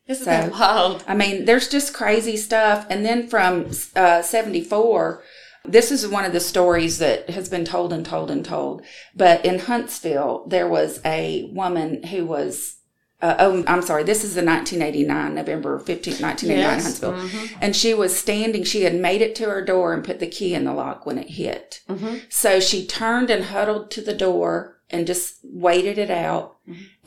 Isn't 0.07 0.25
So- 0.25 0.31
that 0.31 0.51
wild? 0.53 1.05
I 1.07 1.14
mean, 1.14 1.44
there's 1.44 1.68
just 1.68 1.92
crazy 1.92 2.38
stuff. 2.38 2.87
And 2.88 3.05
then 3.05 3.29
from 3.29 3.70
uh, 3.94 4.23
74, 4.23 5.23
this 5.66 5.92
is 5.92 6.09
one 6.09 6.25
of 6.25 6.33
the 6.33 6.40
stories 6.40 6.99
that 6.99 7.29
has 7.31 7.51
been 7.51 7.66
told 7.66 7.92
and 7.92 8.07
told 8.07 8.31
and 8.31 8.42
told. 8.44 8.83
But 9.14 9.44
in 9.44 9.59
Huntsville, 9.61 10.44
there 10.49 10.66
was 10.66 10.99
a 11.05 11.51
woman 11.53 12.05
who 12.05 12.25
was, 12.25 12.77
uh, 13.23 13.37
oh, 13.39 13.65
I'm 13.67 13.83
sorry, 13.83 14.03
this 14.05 14.25
is 14.25 14.35
the 14.35 14.43
1989, 14.45 15.35
November 15.35 15.79
15th, 15.79 16.21
1989, 16.21 16.59
Yes. 16.59 16.83
Huntsville. 16.85 17.13
Mhm. 17.13 17.59
And 17.61 17.77
she 17.77 17.93
was 17.95 18.17
standing, 18.17 18.65
she 18.65 18.83
had 18.85 18.95
made 18.95 19.21
it 19.23 19.35
to 19.37 19.45
her 19.45 19.63
door 19.65 19.93
and 19.93 20.03
put 20.05 20.21
the 20.21 20.27
key 20.27 20.55
in 20.55 20.65
the 20.65 20.73
lock 20.73 21.05
when 21.07 21.19
it 21.19 21.31
hit. 21.31 21.81
Mhm. 21.89 22.23
So 22.29 22.61
she 22.61 22.87
turned 22.87 23.31
and 23.31 23.45
huddled 23.45 23.91
to 23.93 24.01
the 24.01 24.15
door 24.15 24.79
and 24.91 25.07
just 25.07 25.37
waited 25.45 25.99
it 25.99 26.11
out. 26.11 26.57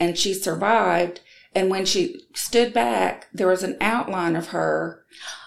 And 0.00 0.16
she 0.18 0.34
survived. 0.34 1.20
And 1.54 1.70
when 1.70 1.84
she 1.84 2.22
stood 2.34 2.72
back, 2.72 3.26
there 3.32 3.46
was 3.46 3.62
an 3.62 3.76
outline 3.80 4.34
of 4.36 4.48
her 4.48 5.03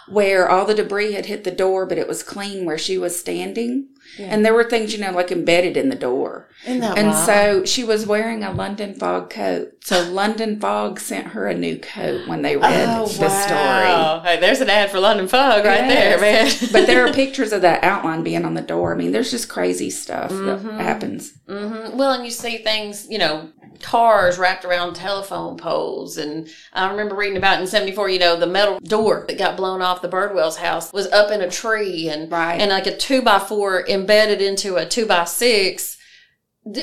where 0.07 0.49
all 0.49 0.65
the 0.65 0.73
debris 0.73 1.13
had 1.13 1.25
hit 1.25 1.43
the 1.43 1.51
door, 1.51 1.85
but 1.85 1.97
it 1.97 2.07
was 2.07 2.23
clean 2.23 2.65
where 2.65 2.77
she 2.77 2.97
was 2.97 3.19
standing. 3.19 3.87
And 4.19 4.43
there 4.43 4.53
were 4.53 4.63
things, 4.63 4.93
you 4.93 4.99
know, 4.99 5.11
like 5.11 5.31
embedded 5.31 5.77
in 5.77 5.89
the 5.89 5.95
door. 5.95 6.49
And 6.65 6.81
wild? 6.81 7.25
so 7.25 7.65
she 7.65 7.83
was 7.83 8.07
wearing 8.07 8.43
a 8.43 8.51
London 8.51 8.95
Fog 8.95 9.29
coat. 9.29 9.73
So 9.83 10.09
London 10.09 10.59
Fog 10.59 10.99
sent 10.99 11.27
her 11.27 11.47
a 11.47 11.53
new 11.53 11.77
coat 11.77 12.27
when 12.27 12.41
they 12.41 12.57
read 12.57 12.89
oh, 12.89 13.07
the 13.07 13.29
story. 13.29 13.59
wow. 13.59 14.21
Hey, 14.23 14.39
there's 14.39 14.61
an 14.61 14.69
ad 14.69 14.89
for 14.89 14.99
London 14.99 15.27
Fog 15.27 15.65
right 15.65 15.87
there, 15.87 16.19
man. 16.19 16.51
But 16.71 16.87
there 16.87 17.05
are 17.05 17.13
pictures 17.13 17.53
of 17.53 17.61
that 17.61 17.83
outline 17.83 18.23
being 18.23 18.43
on 18.43 18.53
the 18.53 18.61
door. 18.61 18.93
I 18.93 18.97
mean, 18.97 19.11
there's 19.11 19.31
just 19.31 19.49
crazy 19.49 19.89
stuff 19.89 20.31
that 20.31 20.61
happens. 20.79 21.33
hmm 21.47 21.95
Well, 21.97 22.13
and 22.13 22.25
you 22.25 22.31
see 22.31 22.57
things, 22.57 23.07
you 23.09 23.17
know, 23.19 23.49
cars 23.81 24.37
wrapped 24.37 24.65
around 24.65 24.93
telephone 24.95 25.57
poles. 25.57 26.17
And 26.17 26.49
I 26.73 26.89
remember 26.89 27.15
reading 27.15 27.37
about 27.37 27.59
in 27.61 27.67
74, 27.67 28.09
you 28.09 28.19
know, 28.19 28.35
the 28.35 28.47
metal 28.47 28.79
door 28.81 29.25
that 29.27 29.37
got 29.37 29.57
blown 29.57 29.81
off 29.81 30.01
the 30.01 30.09
Birdwell's 30.09 30.57
house 30.57 30.91
was 30.93 31.07
up 31.07 31.31
in 31.31 31.41
a 31.41 31.49
tree 31.49 32.09
and, 32.09 32.31
Right. 32.31 32.59
and 32.61 32.69
like 32.71 32.87
a 32.87 32.95
two 32.95 33.21
by 33.21 33.39
four 33.39 33.87
embedded 33.87 34.41
into 34.41 34.75
a 34.75 34.85
two 34.85 35.05
by 35.05 35.25
six 35.25 35.97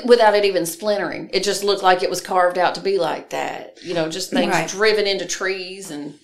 without 0.07 0.35
it 0.35 0.45
even 0.47 0.65
splintering. 0.65 1.29
It 1.35 1.45
just 1.45 1.63
looked 1.63 1.83
like 1.83 2.03
it 2.03 2.09
was 2.09 2.23
carved 2.23 2.57
out 2.57 2.75
to 2.77 2.81
be 2.81 2.97
like 2.99 3.31
that. 3.31 3.77
You 3.83 3.93
know, 3.95 4.09
just 4.09 4.31
things 4.31 4.53
Right. 4.53 4.69
driven 4.69 5.07
into 5.07 5.27
trees 5.27 5.91
and 5.91 6.15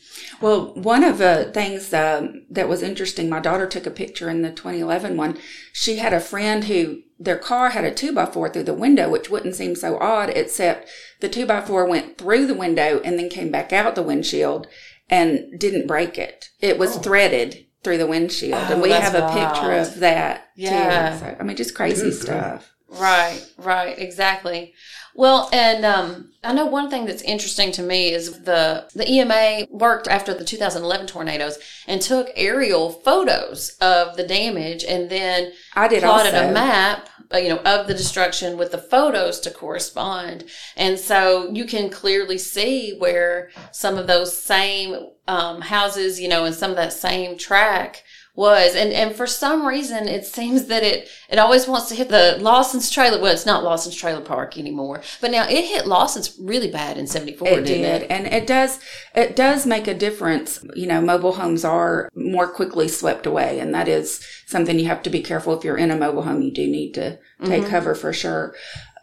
Well, 0.40 0.72
one 0.74 1.04
of 1.04 1.18
the 1.18 1.50
things 1.52 1.92
um, 1.92 2.46
that 2.50 2.68
was 2.68 2.82
interesting, 2.82 3.28
my 3.28 3.40
daughter 3.40 3.66
took 3.66 3.86
a 3.86 3.90
picture 3.90 4.30
in 4.30 4.42
the 4.42 4.50
2011 4.50 5.16
one. 5.16 5.38
She 5.72 5.96
had 5.96 6.12
a 6.12 6.20
friend 6.20 6.64
who 6.64 7.02
their 7.18 7.36
car 7.36 7.70
had 7.70 7.84
a 7.84 7.92
two 7.94 8.12
by 8.12 8.24
four 8.26 8.48
through 8.48 8.62
the 8.64 8.72
window, 8.74 9.10
which 9.10 9.28
wouldn't 9.28 9.54
seem 9.54 9.76
so 9.76 9.98
odd, 9.98 10.30
except 10.30 10.88
the 11.20 11.28
two 11.28 11.44
by 11.44 11.60
four 11.60 11.86
went 11.86 12.16
through 12.16 12.46
the 12.46 12.54
window 12.54 13.00
and 13.04 13.18
then 13.18 13.28
came 13.28 13.50
back 13.50 13.72
out 13.72 13.94
the 13.94 14.02
windshield 14.02 14.66
and 15.10 15.58
didn't 15.58 15.86
break 15.86 16.16
it. 16.16 16.48
It 16.60 16.78
was 16.78 16.96
threaded 16.96 17.66
through 17.82 17.98
the 17.98 18.06
windshield, 18.06 18.62
Oh, 18.68 18.72
and 18.72 18.82
we 18.82 18.90
have 18.90 19.14
a 19.14 19.28
picture 19.32 19.72
of 19.72 20.00
that 20.00 20.48
Yeah. 20.54 21.10
too. 21.12 21.18
So, 21.18 21.36
I 21.38 21.42
mean, 21.42 21.56
just 21.56 21.74
crazy 21.74 22.10
Good 22.10 22.14
stuff. 22.14 22.72
Right, 22.88 23.44
right, 23.58 23.98
exactly. 23.98 24.74
Well, 25.14 25.48
and 25.52 25.84
um, 25.84 26.30
I 26.42 26.52
know 26.52 26.66
one 26.66 26.88
thing 26.88 27.04
that's 27.04 27.22
interesting 27.22 27.72
to 27.72 27.82
me 27.82 28.12
is 28.12 28.42
the 28.42 28.88
the 28.94 29.10
EMA 29.10 29.66
worked 29.70 30.08
after 30.08 30.32
the 30.32 30.44
2011 30.44 31.06
tornadoes 31.06 31.58
and 31.86 32.00
took 32.00 32.28
aerial 32.34 32.90
photos 32.90 33.76
of 33.80 34.16
the 34.16 34.26
damage, 34.26 34.84
and 34.84 35.10
then 35.10 35.52
I 35.74 35.88
did 35.88 36.02
plotted 36.02 36.34
also. 36.34 36.48
a 36.48 36.52
map, 36.52 37.08
uh, 37.32 37.38
you 37.38 37.48
know, 37.48 37.58
of 37.58 37.88
the 37.88 37.94
destruction 37.94 38.56
with 38.56 38.72
the 38.72 38.78
photos 38.78 39.40
to 39.40 39.50
correspond, 39.50 40.44
and 40.76 40.98
so 40.98 41.50
you 41.52 41.64
can 41.64 41.90
clearly 41.90 42.38
see 42.38 42.96
where 42.98 43.50
some 43.72 43.98
of 43.98 44.06
those 44.06 44.36
same 44.36 45.10
um, 45.28 45.60
houses, 45.60 46.20
you 46.20 46.28
know, 46.28 46.44
and 46.44 46.54
some 46.54 46.70
of 46.70 46.76
that 46.76 46.92
same 46.92 47.36
track 47.36 48.04
was 48.34 48.74
and 48.74 48.92
and 48.92 49.14
for 49.14 49.26
some 49.26 49.66
reason 49.66 50.08
it 50.08 50.24
seems 50.24 50.66
that 50.66 50.82
it 50.82 51.08
it 51.28 51.38
always 51.38 51.66
wants 51.66 51.88
to 51.88 51.94
hit 51.94 52.08
the 52.08 52.38
Lawson's 52.40 52.90
trailer 52.90 53.20
well 53.20 53.32
it's 53.32 53.46
not 53.46 53.64
Lawson's 53.64 53.96
trailer 53.96 54.20
park 54.20 54.56
anymore 54.56 55.02
but 55.20 55.30
now 55.30 55.46
it 55.48 55.64
hit 55.64 55.86
Lawson's 55.86 56.38
really 56.38 56.70
bad 56.70 56.96
in 56.96 57.06
74 57.06 57.48
It 57.48 57.64
didn't 57.64 57.82
did, 57.82 58.02
it 58.02 58.10
and 58.10 58.26
it 58.26 58.46
does. 58.46 58.78
It 59.14 59.36
does 59.36 59.66
make 59.66 59.86
a 59.86 59.94
difference. 59.94 60.64
You 60.74 60.86
know, 60.86 61.00
mobile 61.00 61.32
homes 61.32 61.64
are 61.64 62.08
more 62.14 62.48
quickly 62.48 62.88
swept 62.88 63.26
away, 63.26 63.58
and 63.58 63.74
that 63.74 63.88
is 63.88 64.24
something 64.46 64.78
you 64.78 64.86
have 64.86 65.02
to 65.04 65.10
be 65.10 65.22
careful. 65.22 65.56
If 65.56 65.64
you're 65.64 65.76
in 65.76 65.90
a 65.90 65.96
mobile 65.96 66.22
home, 66.22 66.42
you 66.42 66.52
do 66.52 66.66
need 66.66 66.92
to 66.94 67.18
take 67.44 67.66
cover 67.66 67.94
for 67.94 68.12
sure. 68.12 68.54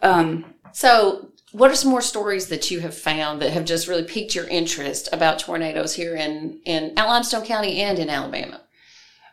Um, 0.02 0.54
so 0.74 1.32
what 1.52 1.72
are 1.72 1.76
some 1.76 1.92
more 1.92 2.02
stories 2.02 2.48
that 2.48 2.70
you 2.70 2.82
have 2.82 2.96
found 2.96 3.42
that 3.42 3.52
have 3.52 3.66
just 3.66 3.88
really 3.88 4.04
piqued 4.04 4.36
your 4.36 4.48
interest 4.48 5.10
about 5.12 5.40
tornadoes 5.40 5.96
here 5.96 6.16
in 6.16 6.60
in 6.66 6.94
Limestone 6.96 7.46
County 7.46 7.82
and 7.82 8.00
in 8.00 8.10
Alabama 8.10 8.62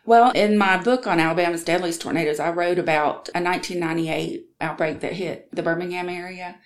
Well, 0.05 0.31
in 0.31 0.57
my 0.57 0.77
book 0.77 1.07
on 1.07 1.19
Alabama's 1.19 1.63
deadliest 1.63 2.01
tornadoes, 2.01 2.39
I 2.39 2.51
wrote 2.51 2.77
about 2.77 3.29
a 3.33 3.41
1998 3.41 4.49
outbreak 4.61 4.99
that 4.99 5.13
hit 5.13 5.49
the 5.51 5.63
Birmingham 5.63 6.09
area. 6.09 6.57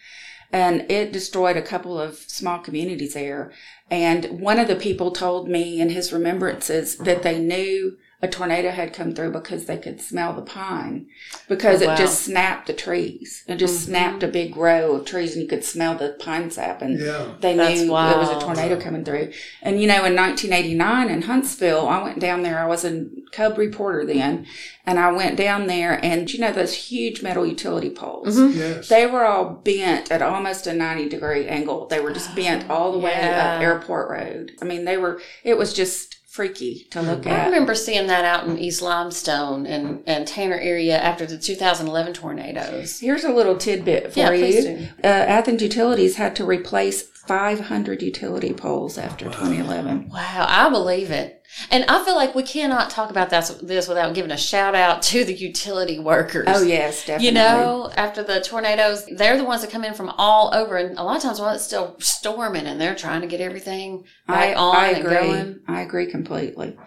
And 0.52 0.90
it 0.92 1.14
destroyed 1.14 1.56
a 1.56 1.62
couple 1.62 2.00
of 2.00 2.18
small 2.18 2.60
communities 2.60 3.14
there. 3.14 3.52
And 3.90 4.42
one 4.42 4.60
of 4.60 4.68
the 4.68 4.76
people 4.76 5.12
told 5.12 5.48
me 5.48 5.80
in 5.80 5.90
his 5.90 6.12
remembrances 6.12 6.98
that 6.98 7.24
they 7.24 7.40
knew 7.40 7.98
a 8.22 8.28
tornado 8.28 8.70
had 8.70 8.92
come 8.92 9.14
through 9.16 9.32
because 9.32 9.66
they 9.66 9.78
could 9.78 10.02
smell 10.02 10.34
the 10.34 10.42
pine 10.42 11.08
because 11.48 11.82
Oh, 11.82 11.88
wow. 11.88 11.94
it 11.94 11.98
just 11.98 12.22
snapped 12.22 12.68
the 12.68 12.74
trees. 12.74 13.44
It 13.48 13.56
just 13.56 13.76
mm-hmm. 13.76 13.92
snapped 13.92 14.24
a 14.24 14.28
big 14.28 14.58
row 14.58 14.96
of 14.96 15.06
trees 15.06 15.34
and 15.34 15.44
you 15.44 15.48
could 15.48 15.64
smell 15.64 15.96
the 15.96 16.18
pine 16.20 16.52
sap. 16.52 16.82
And 16.82 17.00
Yeah. 17.00 17.36
they 17.40 17.56
That's 17.56 17.80
knew 17.80 17.88
there 17.88 18.18
was 18.18 18.30
a 18.32 18.40
tornado 18.42 18.78
coming 18.80 19.06
through. 19.06 19.32
And 19.62 19.82
you 19.82 19.88
know, 19.88 20.04
in 20.04 20.16
1989 20.16 21.10
in 21.10 21.22
Huntsville, 21.24 21.88
I 21.88 22.04
went 22.04 22.20
down 22.20 22.44
there. 22.44 22.60
I 22.60 22.68
was 22.68 22.84
a 22.84 23.06
cub 23.32 23.58
reporter 23.58 24.06
then, 24.06 24.46
and 24.86 25.00
I 25.00 25.12
went 25.12 25.38
down 25.38 25.68
there, 25.68 26.04
and 26.04 26.32
you 26.34 26.40
know 26.40 26.52
those 26.52 26.74
huge 26.74 27.22
metal 27.22 27.46
utility 27.46 27.90
poles. 27.90 28.38
Mm-hmm. 28.38 28.60
Yes. 28.60 28.90
They 28.90 29.06
were 29.06 29.26
all 29.26 29.62
bent 29.64 30.12
at 30.12 30.22
almost 30.22 30.68
a 30.68 30.74
90 30.74 31.08
degree 31.08 31.48
angle. 31.48 31.88
They 31.88 32.00
were 32.02 32.12
just 32.12 32.36
bent 32.36 32.70
all 32.70 32.92
the 32.92 32.98
way 33.00 33.12
Yeah. 33.12 33.56
up 33.56 33.62
Airport 33.62 34.10
Road. 34.10 34.52
I 34.62 34.66
mean, 34.66 34.84
they 34.84 34.98
were. 34.98 35.22
It 35.46 35.58
was 35.58 35.74
just 35.74 36.18
freaky 36.40 36.88
to 36.90 37.02
look 37.02 37.28
I 37.28 37.32
at. 37.32 37.46
remember 37.48 37.76
seeing 37.76 38.08
that 38.08 38.24
out 38.24 38.48
in 38.48 38.58
East 38.58 38.82
Limestone 38.82 39.66
and, 39.66 40.02
and 40.08 40.26
Tanner 40.26 40.56
area 40.58 40.98
after 40.98 41.26
the 41.26 41.38
2011 41.38 42.14
tornadoes. 42.14 43.02
Here's 43.02 43.26
a 43.26 43.34
little 43.34 43.58
tidbit 43.58 44.14
for 44.14 44.20
Yeah, 44.20 44.32
you. 44.32 44.40
please 44.46 44.64
do. 44.64 44.88
Uh, 45.04 45.08
Athens 45.08 45.62
Utilities 45.62 46.16
had 46.16 46.38
to 46.38 46.46
replace 46.46 47.02
500 47.02 48.02
utility 48.02 48.54
poles 48.54 48.98
after 48.98 49.26
2011. 49.26 50.08
Wow, 50.08 50.46
I 50.48 50.70
believe 50.70 51.12
it. 51.12 51.39
And 51.72 51.86
I 51.86 52.04
feel 52.04 52.16
like 52.16 52.36
we 52.36 52.44
cannot 52.44 52.90
talk 52.90 53.10
about 53.10 53.30
this, 53.30 53.50
this 53.62 53.88
without 53.88 54.14
giving 54.14 54.32
a 54.32 54.38
shout 54.38 54.76
out 54.76 55.02
to 55.04 55.26
the 55.26 55.34
utility 55.34 56.00
workers. 56.00 56.48
Oh 56.48 56.62
yes, 56.64 57.06
definitely. 57.06 57.28
You 57.28 57.32
know, 57.34 57.92
after 57.96 58.24
the 58.24 58.42
tornadoes, 58.42 59.06
they're 59.06 59.38
the 59.38 59.44
ones 59.44 59.62
that 59.62 59.72
come 59.72 59.84
in 59.84 59.94
from 59.94 60.10
all 60.18 60.54
over, 60.54 60.78
and 60.78 60.98
a 60.98 61.04
lot 61.04 61.18
of 61.18 61.24
times 61.24 61.40
while 61.40 61.54
it's 61.54 61.64
still 61.64 61.96
storming, 62.00 62.66
and 62.66 62.80
they're 62.80 62.96
trying 62.96 63.22
to 63.22 63.28
get 63.28 63.42
everything 63.42 64.06
back 64.28 64.50
I, 64.50 64.54
on 64.56 64.76
I 64.76 64.88
and 64.90 64.98
agree. 65.00 65.16
going. 65.16 65.60
I 65.68 65.82
agree 65.82 66.10
completely. 66.10 66.78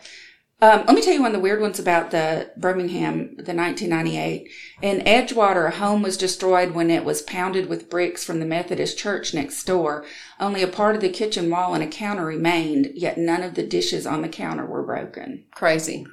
Um, 0.62 0.84
let 0.86 0.94
me 0.94 1.02
tell 1.02 1.12
you 1.12 1.20
one 1.20 1.32
of 1.32 1.36
the 1.36 1.40
weird 1.40 1.60
ones 1.60 1.80
about 1.80 2.12
the 2.12 2.52
Birmingham, 2.56 3.34
the 3.34 3.52
1998. 3.52 4.48
In 4.80 5.00
Edgewater, 5.00 5.66
a 5.66 5.72
home 5.72 6.02
was 6.02 6.16
destroyed 6.16 6.70
when 6.70 6.88
it 6.88 7.04
was 7.04 7.20
pounded 7.20 7.68
with 7.68 7.90
bricks 7.90 8.22
from 8.22 8.38
the 8.38 8.46
Methodist 8.46 8.96
church 8.96 9.34
next 9.34 9.64
door. 9.64 10.04
Only 10.38 10.62
a 10.62 10.68
part 10.68 10.94
of 10.94 11.00
the 11.00 11.08
kitchen 11.08 11.50
wall 11.50 11.74
and 11.74 11.82
a 11.82 11.88
counter 11.88 12.24
remained, 12.24 12.92
yet 12.94 13.18
none 13.18 13.42
of 13.42 13.54
the 13.54 13.66
dishes 13.66 14.06
on 14.06 14.22
the 14.22 14.28
counter 14.28 14.64
were 14.64 14.84
broken. 14.84 15.46
Crazy. 15.50 16.06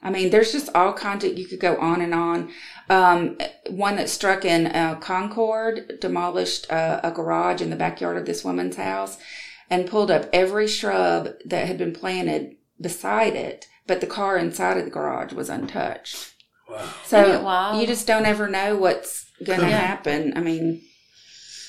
I 0.00 0.10
mean, 0.10 0.30
there's 0.30 0.52
just 0.52 0.70
all 0.72 0.92
kinds 0.92 1.24
of, 1.24 1.36
you 1.36 1.48
could 1.48 1.58
go 1.58 1.76
on 1.78 2.00
and 2.00 2.14
on. 2.14 2.52
Um, 2.88 3.36
one 3.68 3.96
that 3.96 4.08
struck 4.08 4.44
in 4.44 4.68
uh, 4.68 4.94
Concord 5.00 5.98
demolished 6.00 6.70
uh, 6.70 7.00
a 7.02 7.10
garage 7.10 7.60
in 7.60 7.70
the 7.70 7.74
backyard 7.74 8.16
of 8.16 8.26
this 8.26 8.44
woman's 8.44 8.76
house 8.76 9.18
and 9.68 9.90
pulled 9.90 10.12
up 10.12 10.30
every 10.32 10.68
shrub 10.68 11.30
that 11.44 11.66
had 11.66 11.78
been 11.78 11.92
planted 11.92 12.54
beside 12.80 13.34
it, 13.34 13.66
but 13.86 14.00
the 14.00 14.06
car 14.06 14.36
inside 14.36 14.76
of 14.76 14.84
the 14.84 14.90
garage 14.90 15.32
was 15.32 15.48
untouched. 15.48 16.34
Wow. 16.68 16.88
So 17.04 17.32
it 17.32 17.42
wild? 17.42 17.80
you 17.80 17.86
just 17.86 18.06
don't 18.06 18.26
ever 18.26 18.48
know 18.48 18.76
what's 18.76 19.30
going 19.44 19.60
to 19.60 19.66
happen. 19.66 20.32
I 20.36 20.40
mean, 20.40 20.82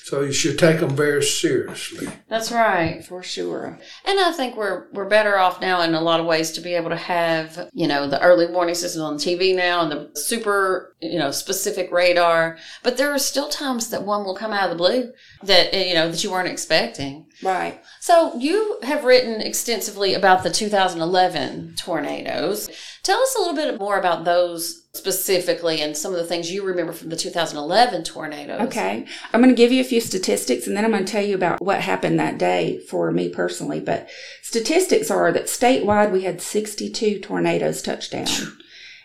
So 0.04 0.22
you 0.22 0.32
should 0.32 0.58
take 0.58 0.80
them 0.80 0.96
very 0.96 1.22
seriously. 1.22 2.08
That's 2.28 2.50
right. 2.50 3.04
for 3.04 3.22
sure. 3.22 3.78
And 4.06 4.18
I 4.18 4.32
think 4.32 4.56
we're 4.56 4.86
we're 4.92 5.08
better 5.08 5.36
off 5.38 5.60
now 5.60 5.82
in 5.82 5.94
a 5.94 6.00
lot 6.00 6.18
of 6.18 6.26
ways 6.26 6.50
to 6.52 6.60
be 6.62 6.74
able 6.74 6.88
to 6.90 6.96
have 6.96 7.68
you 7.74 7.86
know 7.86 8.08
the 8.08 8.20
early 8.22 8.46
warning 8.46 8.74
systems 8.74 9.02
on 9.02 9.16
TV 9.18 9.54
now 9.54 9.82
and 9.82 9.92
the 9.92 10.10
super 10.18 10.96
you 11.00 11.18
know 11.18 11.30
specific 11.30 11.92
radar. 11.92 12.56
But 12.82 12.96
there 12.96 13.12
are 13.12 13.18
still 13.18 13.48
times 13.50 13.90
that 13.90 14.02
one 14.02 14.24
will 14.24 14.34
come 14.34 14.52
out 14.52 14.64
of 14.64 14.70
the 14.70 14.82
blue 14.82 15.12
that 15.42 15.74
you 15.74 15.94
know 15.94 16.10
that 16.10 16.24
you 16.24 16.30
weren't 16.32 16.48
expecting. 16.48 17.26
Right. 17.42 17.82
So 18.00 18.36
you 18.36 18.78
have 18.82 19.04
written 19.04 19.40
extensively 19.40 20.14
about 20.14 20.42
the 20.42 20.50
2011 20.50 21.74
tornadoes. 21.76 22.68
Tell 23.02 23.20
us 23.20 23.36
a 23.36 23.40
little 23.40 23.54
bit 23.54 23.78
more 23.78 23.98
about 23.98 24.24
those 24.24 24.86
specifically 24.92 25.80
and 25.80 25.96
some 25.96 26.12
of 26.12 26.18
the 26.18 26.26
things 26.26 26.50
you 26.50 26.64
remember 26.64 26.92
from 26.92 27.10
the 27.10 27.16
2011 27.16 28.02
tornadoes. 28.04 28.60
Okay. 28.62 29.06
I'm 29.32 29.40
going 29.40 29.54
to 29.54 29.56
give 29.56 29.70
you 29.70 29.80
a 29.80 29.84
few 29.84 30.00
statistics 30.00 30.66
and 30.66 30.76
then 30.76 30.84
I'm 30.84 30.90
going 30.90 31.04
to 31.04 31.12
tell 31.12 31.24
you 31.24 31.36
about 31.36 31.60
what 31.62 31.80
happened 31.80 32.18
that 32.18 32.38
day 32.38 32.80
for 32.88 33.10
me 33.12 33.28
personally. 33.28 33.80
But 33.80 34.08
statistics 34.42 35.10
are 35.10 35.30
that 35.32 35.44
statewide 35.44 36.10
we 36.10 36.22
had 36.22 36.42
62 36.42 37.20
tornadoes 37.20 37.82
touch 37.82 38.10
down. 38.10 38.26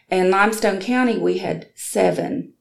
In 0.09 0.29
Limestone 0.29 0.79
County, 0.79 1.17
we 1.17 1.39
had 1.39 1.69
seven. 1.75 2.52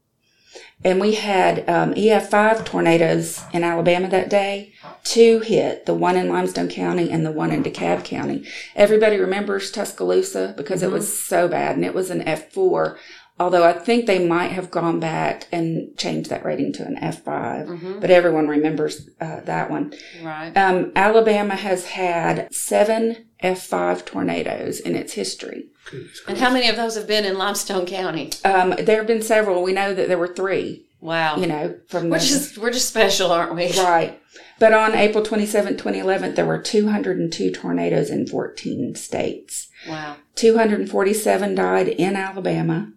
And 0.84 1.00
we 1.00 1.14
had 1.14 1.68
um, 1.68 1.94
EF5 1.94 2.64
tornadoes 2.64 3.42
in 3.52 3.62
Alabama 3.62 4.08
that 4.08 4.28
day. 4.28 4.72
Two 5.04 5.40
hit, 5.40 5.86
the 5.86 5.94
one 5.94 6.16
in 6.16 6.28
Limestone 6.28 6.68
County 6.68 7.10
and 7.10 7.24
the 7.24 7.32
one 7.32 7.50
in 7.50 7.62
DeKalb 7.62 8.04
County. 8.04 8.46
Everybody 8.74 9.16
remembers 9.16 9.70
Tuscaloosa 9.70 10.54
because 10.56 10.82
it 10.82 10.90
was 10.90 11.20
so 11.22 11.48
bad 11.48 11.76
and 11.76 11.84
it 11.84 11.94
was 11.94 12.10
an 12.10 12.22
F4. 12.22 12.96
Although 13.40 13.64
I 13.64 13.72
think 13.72 14.06
they 14.06 14.24
might 14.24 14.52
have 14.52 14.70
gone 14.70 15.00
back 15.00 15.48
and 15.50 15.96
changed 15.96 16.30
that 16.30 16.44
rating 16.44 16.72
to 16.74 16.84
an 16.84 16.96
F5, 16.96 18.00
but 18.00 18.10
everyone 18.10 18.46
remembers 18.46 19.08
uh, 19.20 19.40
that 19.40 19.70
one. 19.70 19.94
Right. 20.22 20.52
Um, 20.56 20.92
Alabama 20.94 21.56
has 21.56 21.86
had 21.86 22.52
seven 22.54 23.26
F5 23.42 24.04
tornadoes 24.04 24.78
in 24.78 24.94
its 24.94 25.14
history. 25.14 25.70
Goodness 25.90 26.20
And 26.28 26.38
how 26.38 26.52
many 26.52 26.68
of 26.68 26.76
those 26.76 26.94
have 26.96 27.06
been 27.06 27.24
in 27.24 27.36
Limestone 27.38 27.86
County? 27.86 28.30
Um, 28.44 28.74
there 28.78 28.98
have 28.98 29.06
been 29.06 29.22
several. 29.22 29.62
We 29.62 29.72
know 29.72 29.94
that 29.94 30.08
there 30.08 30.18
were 30.18 30.34
three, 30.34 30.86
Wow. 31.00 31.36
you 31.36 31.46
know, 31.46 31.76
from 31.88 32.08
we're 32.10 32.18
the. 32.18 32.24
just 32.26 32.58
we're 32.58 32.70
just 32.72 32.88
special, 32.88 33.30
aren't 33.32 33.54
we? 33.54 33.72
Right. 33.78 34.18
But 34.58 34.72
on 34.72 34.94
April 34.94 35.24
27, 35.24 35.72
2011, 35.76 36.34
there 36.36 36.46
were 36.46 36.58
202 36.58 37.50
tornadoes 37.50 38.10
in 38.10 38.26
14 38.28 38.94
states. 38.94 39.68
Wow. 39.88 40.16
247 40.36 41.54
died 41.56 41.88
in 41.88 42.14
Alabama, 42.16 42.92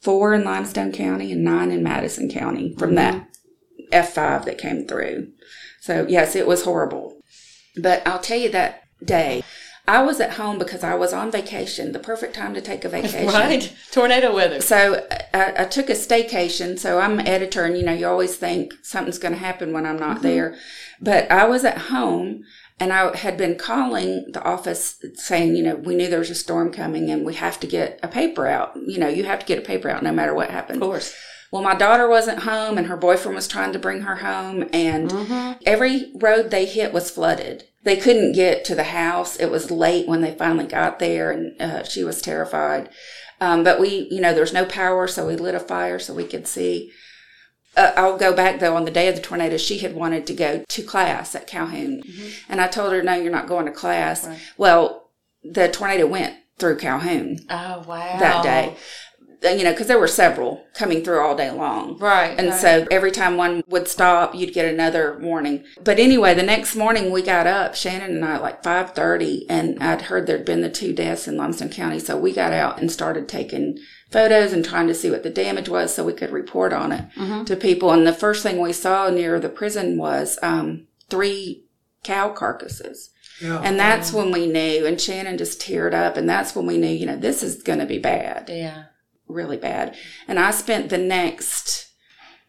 four 0.00 0.32
in 0.32 0.44
Limestone 0.44 0.92
County, 0.92 1.32
and 1.32 1.42
nine 1.42 1.72
in 1.72 1.82
Madison 1.82 2.30
County 2.30 2.74
from 2.78 2.94
that 2.94 3.26
F5 3.92 4.44
that 4.44 4.58
came 4.58 4.86
through. 4.86 5.32
So, 5.80 6.06
yes, 6.08 6.36
it 6.36 6.46
was 6.46 6.64
horrible. 6.64 7.20
But 7.76 8.06
I'll 8.06 8.20
tell 8.20 8.38
you 8.38 8.50
that 8.50 8.82
day, 9.04 9.42
I 9.88 10.02
was 10.02 10.20
at 10.20 10.32
home 10.34 10.58
because 10.58 10.84
I 10.84 10.94
was 10.94 11.12
on 11.12 11.30
vacation, 11.32 11.92
the 11.92 11.98
perfect 11.98 12.34
time 12.34 12.54
to 12.54 12.60
take 12.60 12.84
a 12.84 12.88
vacation. 12.98 13.26
Right. 13.28 13.72
Tornado 13.90 14.34
weather. 14.34 14.60
So 14.60 15.04
I, 15.34 15.54
I 15.58 15.64
took 15.64 15.88
a 15.90 15.94
staycation. 15.94 16.78
So 16.78 17.00
I'm 17.00 17.18
an 17.18 17.26
editor, 17.26 17.64
and 17.64 17.76
you 17.76 17.82
know, 17.84 17.92
you 17.94 18.06
always 18.06 18.36
think 18.36 18.74
something's 18.82 19.18
going 19.18 19.34
to 19.34 19.40
happen 19.40 19.72
when 19.72 19.86
I'm 19.86 19.98
not 19.98 20.22
there. 20.22 20.56
But 21.00 21.30
I 21.30 21.46
was 21.46 21.64
at 21.64 21.78
home, 21.78 22.44
and 22.80 22.92
I 22.92 23.16
had 23.16 23.36
been 23.38 23.56
calling 23.56 24.26
the 24.32 24.42
office 24.42 25.02
saying, 25.14 25.56
you 25.56 25.62
know, 25.62 25.76
we 25.76 25.94
knew 25.94 26.08
there 26.08 26.18
was 26.18 26.30
a 26.30 26.34
storm 26.34 26.70
coming, 26.72 27.10
and 27.10 27.24
we 27.24 27.34
have 27.34 27.58
to 27.60 27.66
get 27.66 27.98
a 28.02 28.08
paper 28.08 28.46
out. 28.46 28.76
You 28.76 28.98
know, 28.98 29.08
you 29.08 29.24
have 29.24 29.40
to 29.40 29.46
get 29.46 29.58
a 29.58 29.62
paper 29.62 29.88
out 29.88 30.02
no 30.02 30.12
matter 30.12 30.34
what 30.34 30.50
happens. 30.50 30.76
Of 30.76 30.82
course. 30.82 31.14
Well, 31.50 31.62
my 31.62 31.74
daughter 31.74 32.06
wasn't 32.08 32.40
home, 32.40 32.76
and 32.76 32.88
her 32.88 32.96
boyfriend 32.96 33.34
was 33.34 33.48
trying 33.48 33.72
to 33.72 33.78
bring 33.78 34.02
her 34.02 34.16
home, 34.16 34.68
and 34.72 35.10
Mm-hmm. 35.10 35.62
every 35.64 36.12
road 36.16 36.50
they 36.50 36.66
hit 36.66 36.92
was 36.92 37.10
flooded. 37.10 37.64
They 37.88 37.96
couldn't 37.96 38.32
get 38.32 38.66
to 38.66 38.74
the 38.74 38.84
house. 38.84 39.36
It 39.36 39.50
was 39.50 39.70
late 39.70 40.06
when 40.06 40.20
they 40.20 40.34
finally 40.34 40.66
got 40.66 40.98
there, 40.98 41.30
and 41.30 41.58
uh, 41.58 41.84
she 41.84 42.04
was 42.04 42.20
terrified. 42.20 42.90
Um, 43.40 43.64
but 43.64 43.80
we, 43.80 44.06
you 44.10 44.20
know, 44.20 44.34
there's 44.34 44.52
no 44.52 44.66
power, 44.66 45.08
so 45.08 45.26
we 45.26 45.36
lit 45.36 45.54
a 45.54 45.58
fire 45.60 45.98
so 45.98 46.12
we 46.12 46.24
could 46.24 46.46
see. 46.46 46.92
Uh, 47.74 47.92
I'll 47.96 48.18
go 48.18 48.34
back 48.34 48.60
though. 48.60 48.76
On 48.76 48.84
the 48.84 48.90
day 48.90 49.08
of 49.08 49.16
the 49.16 49.22
tornado, 49.22 49.56
she 49.56 49.78
had 49.78 49.94
wanted 49.94 50.26
to 50.26 50.34
go 50.34 50.64
to 50.68 50.82
class 50.82 51.34
at 51.34 51.46
Calhoun, 51.46 52.02
and 52.46 52.60
I 52.60 52.66
told 52.68 52.92
her, 52.92 53.02
"No, 53.02 53.14
you're 53.14 53.32
not 53.32 53.48
going 53.48 53.64
to 53.64 53.72
class." 53.72 54.26
Right. 54.26 54.38
Well, 54.58 55.08
the 55.42 55.68
tornado 55.68 56.06
went 56.06 56.36
through 56.58 56.76
Calhoun 56.76 57.38
Oh 57.48 57.84
wow. 57.88 58.18
that 58.18 58.42
day. 58.42 58.76
You 59.42 59.62
know, 59.64 59.70
because 59.72 59.86
there 59.86 59.98
were 60.00 60.08
several 60.08 60.64
coming 60.74 61.04
through 61.04 61.20
all 61.20 61.36
day 61.36 61.50
long. 61.50 61.96
Right. 61.98 62.36
And 62.38 62.48
right. 62.48 62.60
so 62.60 62.86
every 62.90 63.10
time 63.12 63.36
one 63.36 63.62
would 63.68 63.86
stop, 63.86 64.34
you'd 64.34 64.52
get 64.54 64.72
another 64.72 65.16
warning. 65.20 65.64
But 65.82 65.98
anyway, 65.98 66.34
the 66.34 66.42
next 66.42 66.74
morning 66.74 67.12
we 67.12 67.22
got 67.22 67.46
up, 67.46 67.74
Shannon 67.74 68.16
and 68.16 68.24
I, 68.24 68.34
at 68.36 68.42
like 68.42 68.62
five 68.64 68.92
thirty, 68.94 69.46
and 69.48 69.82
I'd 69.82 70.02
heard 70.02 70.26
there'd 70.26 70.44
been 70.44 70.62
the 70.62 70.70
two 70.70 70.92
deaths 70.92 71.28
in 71.28 71.36
Limestone 71.36 71.68
County. 71.68 71.98
So 71.98 72.18
we 72.18 72.32
got 72.32 72.52
out 72.52 72.80
and 72.80 72.90
started 72.90 73.28
taking 73.28 73.78
photos 74.10 74.52
and 74.52 74.64
trying 74.64 74.86
to 74.88 74.94
see 74.94 75.10
what 75.10 75.22
the 75.22 75.30
damage 75.30 75.68
was, 75.68 75.94
so 75.94 76.04
we 76.04 76.14
could 76.14 76.30
report 76.30 76.72
on 76.72 76.92
it 76.92 77.04
Mhm. 77.16 77.46
to 77.46 77.56
people. 77.56 77.92
And 77.92 78.06
the 78.06 78.12
first 78.12 78.42
thing 78.42 78.58
we 78.60 78.72
saw 78.72 79.10
near 79.10 79.38
the 79.38 79.48
prison 79.50 79.98
was 79.98 80.38
um, 80.42 80.86
three 81.10 81.64
cow 82.02 82.30
carcasses. 82.30 83.10
Yeah. 83.40 83.60
And 83.62 83.78
that's 83.78 84.12
when 84.12 84.32
we 84.32 84.46
knew, 84.46 84.84
and 84.84 85.00
Shannon 85.00 85.38
just 85.38 85.60
teared 85.60 85.94
up, 85.94 86.16
and 86.16 86.28
that's 86.28 86.56
when 86.56 86.66
we 86.66 86.76
knew, 86.76 86.88
you 86.88 87.06
know, 87.06 87.16
this 87.16 87.42
is 87.44 87.62
going 87.62 87.78
to 87.78 87.86
be 87.86 87.98
bad 87.98 88.48
yeah. 88.52 88.84
Really 89.28 89.56
bad. 89.56 89.96
And 90.26 90.38
I 90.38 90.50
spent 90.50 90.90
the 90.90 90.98
next 90.98 91.90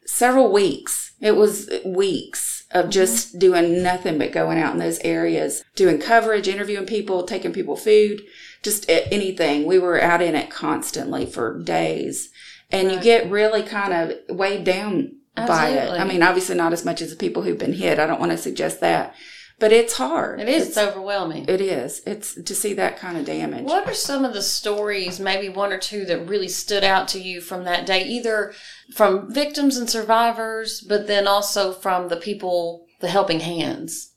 several 0.06 0.52
weeks, 0.52 1.13
it 1.22 1.36
was 1.36 1.70
weeks 1.86 2.65
of 2.72 2.86
mm-hmm. 2.86 2.92
just 2.92 3.39
doing 3.39 3.84
nothing 3.84 4.18
but 4.18 4.32
going 4.32 4.58
out 4.58 4.74
in 4.74 4.80
those 4.80 5.00
areas, 5.00 5.63
doing 5.76 6.00
coverage, 6.00 6.48
interviewing 6.48 6.86
people, 6.86 7.24
taking 7.24 7.54
people 7.54 7.76
food, 7.76 8.22
just 8.63 8.86
anything. 8.89 9.65
We 9.65 9.80
were 9.80 10.02
out 10.02 10.22
in 10.22 10.36
it 10.36 10.50
constantly 10.50 11.26
for 11.26 11.60
days. 11.60 12.30
And 12.72 12.92
you 12.92 13.00
get 13.00 13.32
really 13.32 13.63
kind 13.63 13.94
of 13.94 14.38
weighed 14.38 14.63
down 14.63 15.15
by 15.36 15.70
it. 15.70 15.89
I 15.89 16.04
mean, 16.04 16.22
obviously 16.22 16.56
not 16.56 16.74
as 16.74 16.86
much 16.86 17.02
as 17.02 17.10
the 17.10 17.15
people 17.15 17.42
who've 17.44 17.58
been 17.58 17.74
hit. 17.74 17.98
I 17.98 18.06
don't 18.06 18.20
want 18.20 18.32
to 18.32 18.38
suggest 18.38 18.80
that. 18.82 19.15
But 19.60 19.74
it's 19.74 19.98
hard. 19.98 20.39
It 20.39 20.48
is. 20.48 20.67
It's 20.69 20.78
It's, 20.78 20.88
overwhelming. 20.88 21.45
it 21.50 21.60
is. 21.60 22.02
It's 22.06 22.34
to 22.41 22.56
see 22.56 22.74
that 22.76 22.98
kind 22.98 23.17
of 23.17 23.26
damage. 23.26 23.65
What 23.65 23.88
are 23.88 23.93
some 23.93 24.24
of 24.24 24.34
the 24.34 24.41
stories, 24.41 25.19
maybe 25.19 25.50
one 25.50 25.74
or 25.74 25.78
two, 25.78 26.06
that 26.06 26.28
really 26.30 26.48
stood 26.48 26.84
out 26.84 27.08
to 27.10 27.19
you 27.19 27.41
from 27.41 27.65
that 27.65 27.86
day, 27.86 28.04
either 28.06 28.54
from 28.95 29.34
victims 29.34 29.76
and 29.78 29.89
survivors, 29.89 30.80
but 30.82 31.08
then 31.08 31.28
also 31.28 31.74
from 31.74 32.08
the 32.08 32.17
people, 32.17 32.86
the 33.02 33.10
helping 33.10 33.41
hands? 33.41 34.09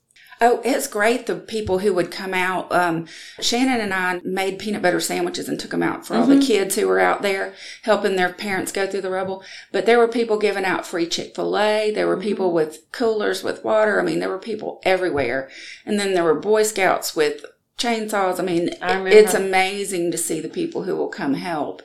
Oh, 0.45 0.61
it's 0.65 0.89
great. 0.89 1.27
The 1.27 1.37
people 1.37 1.79
who 1.79 1.95
would 1.95 2.11
come 2.11 2.35
out. 2.35 2.73
Um, 2.73 3.07
Shannon 3.41 3.81
and 3.81 3.95
I 3.95 4.21
made 4.25 4.59
peanut 4.59 4.83
butter 4.83 4.99
sandwiches 4.99 5.49
and 5.49 5.59
took 5.59 5.71
them 5.71 5.85
out 5.85 6.05
for 6.05 6.17
all 6.17 6.27
the 6.27 6.41
kids 6.41 6.75
who 6.75 6.89
were 6.89 6.99
out 6.99 7.23
there 7.23 7.55
helping 7.83 8.17
their 8.17 8.33
parents 8.33 8.73
go 8.73 8.89
through 8.89 9.03
the 9.03 9.11
rubble. 9.11 9.45
But 9.71 9.87
there 9.87 10.01
were 10.01 10.09
people 10.09 10.39
giving 10.39 10.65
out 10.65 10.85
free 10.85 11.07
Chick 11.07 11.37
fil 11.37 11.57
A. 11.57 11.93
There 11.93 12.09
were 12.09 12.17
people 12.17 12.53
with 12.53 12.91
coolers 12.91 13.45
with 13.45 13.63
water. 13.63 14.01
I 14.01 14.05
mean, 14.05 14.19
there 14.19 14.29
were 14.29 14.39
people 14.39 14.81
everywhere. 14.85 15.49
And 15.87 15.97
then 15.97 16.13
there 16.13 16.25
were 16.25 16.35
Boy 16.35 16.65
Scouts 16.65 17.15
with 17.15 17.45
chainsaws. 17.79 18.41
I 18.41 18.43
mean, 18.43 18.71
I 18.83 19.01
it's 19.09 19.35
amazing 19.35 20.11
to 20.11 20.19
see 20.19 20.41
the 20.41 20.49
people 20.49 20.83
who 20.83 20.97
will 20.97 21.09
come 21.09 21.35
help. 21.35 21.83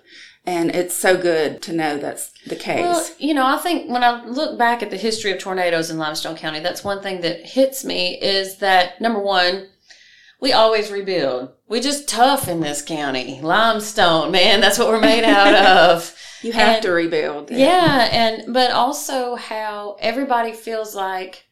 And 0.48 0.74
it's 0.74 0.96
so 0.96 1.18
good 1.18 1.62
to 1.64 1.74
know 1.74 1.98
that's 1.98 2.32
the 2.48 2.56
case. 2.56 2.80
Well, 2.80 3.06
you 3.20 3.34
know, 3.34 3.46
I 3.46 3.58
think 3.58 3.92
when 3.92 4.02
I 4.02 4.24
look 4.24 4.58
back 4.58 4.82
at 4.82 4.90
the 4.90 4.96
history 4.96 5.34
of 5.34 5.40
tornadoes 5.40 5.90
in 5.92 5.98
Limestone 5.98 6.38
County, 6.38 6.62
that's 6.62 6.86
one 6.86 7.04
thing 7.04 7.20
that 7.20 7.46
hits 7.46 7.84
me 7.84 8.18
is 8.22 8.60
that 8.60 9.02
number 9.02 9.20
one, 9.20 9.68
we 10.40 10.54
always 10.54 10.90
rebuild. 10.90 11.52
We 11.68 11.82
just 11.82 12.08
tough 12.08 12.48
in 12.48 12.62
this 12.62 12.82
county. 12.82 13.42
Limestone, 13.42 14.32
man, 14.32 14.62
that's 14.62 14.80
what 14.80 14.88
we're 14.88 15.02
made 15.02 15.24
out 15.26 15.54
of. 15.54 16.18
you 16.42 16.54
have 16.54 16.76
and- 16.76 16.84
to 16.84 16.92
rebuild. 16.92 17.52
Yeah, 17.52 18.08
and 18.10 18.54
but 18.54 18.72
also 18.72 19.36
how 19.36 19.98
everybody 20.00 20.54
feels 20.54 20.96
like 20.96 21.46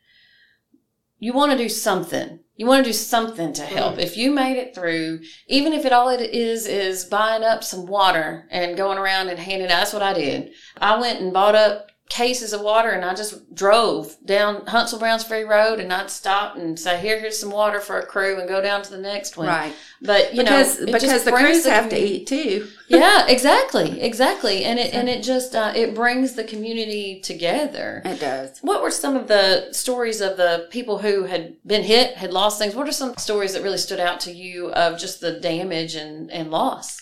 you 1.20 1.34
want 1.34 1.52
to 1.52 1.58
do 1.58 1.68
something. 1.68 2.40
You 2.58 2.68
want 2.68 2.86
to 2.86 2.90
do 2.90 2.94
something 2.94 3.52
to 3.54 3.64
help. 3.64 3.94
Mm-hmm. 3.94 4.02
If 4.02 4.18
you 4.18 4.32
made 4.32 4.58
it 4.58 4.74
through, 4.74 5.22
even 5.48 5.74
if 5.74 5.86
it 5.86 5.92
all 5.92 6.10
it 6.10 6.22
is 6.22 6.68
is 6.68 7.04
buying 7.04 7.44
up 7.44 7.64
some 7.64 7.86
water 7.86 8.48
and 8.50 8.78
going 8.78 8.98
around 8.98 9.28
and 9.28 9.40
handing 9.40 9.68
out. 9.70 9.80
That's 9.80 9.94
what 9.94 10.02
I 10.02 10.14
did. 10.14 10.52
I 10.78 11.00
went 11.00 11.20
and 11.20 11.34
bought 11.34 11.56
up 11.56 11.92
cases 12.08 12.54
of 12.54 12.62
water 12.62 12.92
and 12.92 13.04
I 13.04 13.16
just 13.16 13.54
drove 13.56 14.16
down 14.24 14.68
Huntsville 14.68 15.00
Browns 15.00 15.24
Ferry 15.24 15.44
Road 15.44 15.80
and 15.80 15.92
I'd 15.92 16.12
stop 16.12 16.56
and 16.56 16.80
say, 16.80 17.00
"Here, 17.00 17.20
here's 17.20 17.40
some 17.40 17.50
water 17.50 17.80
for 17.80 18.00
a 18.00 18.06
crew," 18.06 18.40
and 18.40 18.48
go 18.48 18.62
down 18.62 18.84
to 18.84 18.92
the 18.92 19.00
next 19.00 19.38
one. 19.38 19.48
Right. 19.48 19.74
But 20.02 20.34
you 20.36 20.44
because 20.44 20.80
know, 20.80 20.86
because 20.86 21.24
the 21.24 21.32
crews 21.32 21.66
have 21.66 21.90
to 21.90 21.98
eat 21.98 22.28
too. 22.28 22.68
yeah, 22.88 23.26
exactly, 23.28 24.02
exactly, 24.02 24.66
and 24.66 24.78
it 24.78 24.94
and 24.94 25.10
it 25.10 25.24
just 25.24 25.56
uh, 25.56 25.74
it 25.76 25.96
brings 25.96 26.34
the 26.34 26.44
community 26.44 27.22
together. 27.22 28.04
It 28.06 28.20
does. 28.20 28.60
What 28.62 28.84
were 28.84 28.92
some 28.92 29.16
of 29.16 29.28
the 29.28 29.72
stories 29.72 30.22
of 30.22 30.38
the 30.38 30.68
people 30.70 31.00
who 31.00 31.24
had 31.24 31.56
been 31.66 31.84
hit, 31.84 32.18
had 32.18 32.32
lost 32.32 32.60
things? 32.60 32.76
What 32.76 32.88
are 32.88 32.94
some 32.94 33.18
stories 33.18 33.54
that 33.54 33.64
really 33.64 33.80
stood 33.80 34.00
out 34.00 34.20
to 34.22 34.32
you 34.32 34.72
of 34.74 35.00
just 35.00 35.22
the 35.22 35.40
damage 35.40 35.96
and, 35.96 36.32
and 36.32 36.52
loss? 36.52 37.02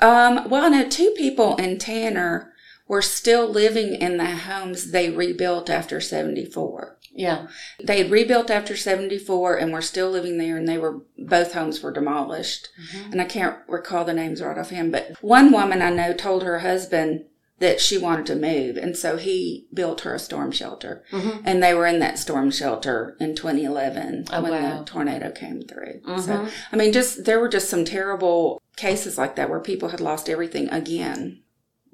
Um, 0.00 0.48
well, 0.48 0.64
I 0.64 0.68
know 0.68 0.88
two 0.88 1.12
people 1.16 1.56
in 1.56 1.78
Tanner 1.78 2.53
were 2.86 3.02
still 3.02 3.48
living 3.48 3.94
in 3.94 4.16
the 4.18 4.26
homes 4.36 4.90
they 4.90 5.10
rebuilt 5.10 5.70
after 5.70 6.00
74. 6.00 6.98
Yeah, 7.16 7.46
They 7.82 7.98
had 8.02 8.10
rebuilt 8.10 8.50
after 8.50 8.76
74 8.76 9.56
and 9.56 9.72
were 9.72 9.80
still 9.82 10.10
living 10.10 10.36
there 10.38 10.56
and 10.56 10.68
they 10.68 10.78
were, 10.78 11.02
both 11.16 11.52
homes 11.52 11.80
were 11.80 11.92
demolished. 11.92 12.68
And 13.12 13.20
I 13.20 13.24
can't 13.24 13.56
recall 13.68 14.04
the 14.04 14.12
names 14.12 14.42
right 14.42 14.58
offhand, 14.58 14.90
but 14.90 15.12
one 15.20 15.52
woman 15.52 15.80
I 15.80 15.90
know 15.90 16.12
told 16.12 16.42
her 16.42 16.58
husband 16.58 17.24
that 17.60 17.80
she 17.80 17.96
wanted 17.96 18.26
to 18.26 18.34
move. 18.34 18.76
And 18.76 18.96
so 18.96 19.16
he 19.16 19.68
built 19.72 20.00
her 20.00 20.14
a 20.14 20.18
storm 20.18 20.50
shelter. 20.50 21.04
Mhm. 21.12 21.42
And 21.44 21.62
they 21.62 21.72
were 21.72 21.86
in 21.86 22.00
that 22.00 22.18
storm 22.18 22.50
shelter 22.50 23.16
in 23.20 23.36
2011 23.36 24.24
Oh, 24.32 24.42
when 24.42 24.50
wow. 24.50 24.78
the 24.80 24.84
tornado 24.84 25.30
came 25.30 25.62
through. 25.62 26.00
So, 26.04 26.32
Mhm. 26.32 26.50
I 26.72 26.76
mean, 26.76 26.92
just, 26.92 27.24
there 27.26 27.38
were 27.38 27.48
just 27.48 27.70
some 27.70 27.84
terrible 27.84 28.60
cases 28.76 29.16
like 29.16 29.36
that 29.36 29.48
where 29.48 29.60
people 29.60 29.90
had 29.90 30.00
lost 30.00 30.28
everything 30.28 30.68
again. 30.70 31.42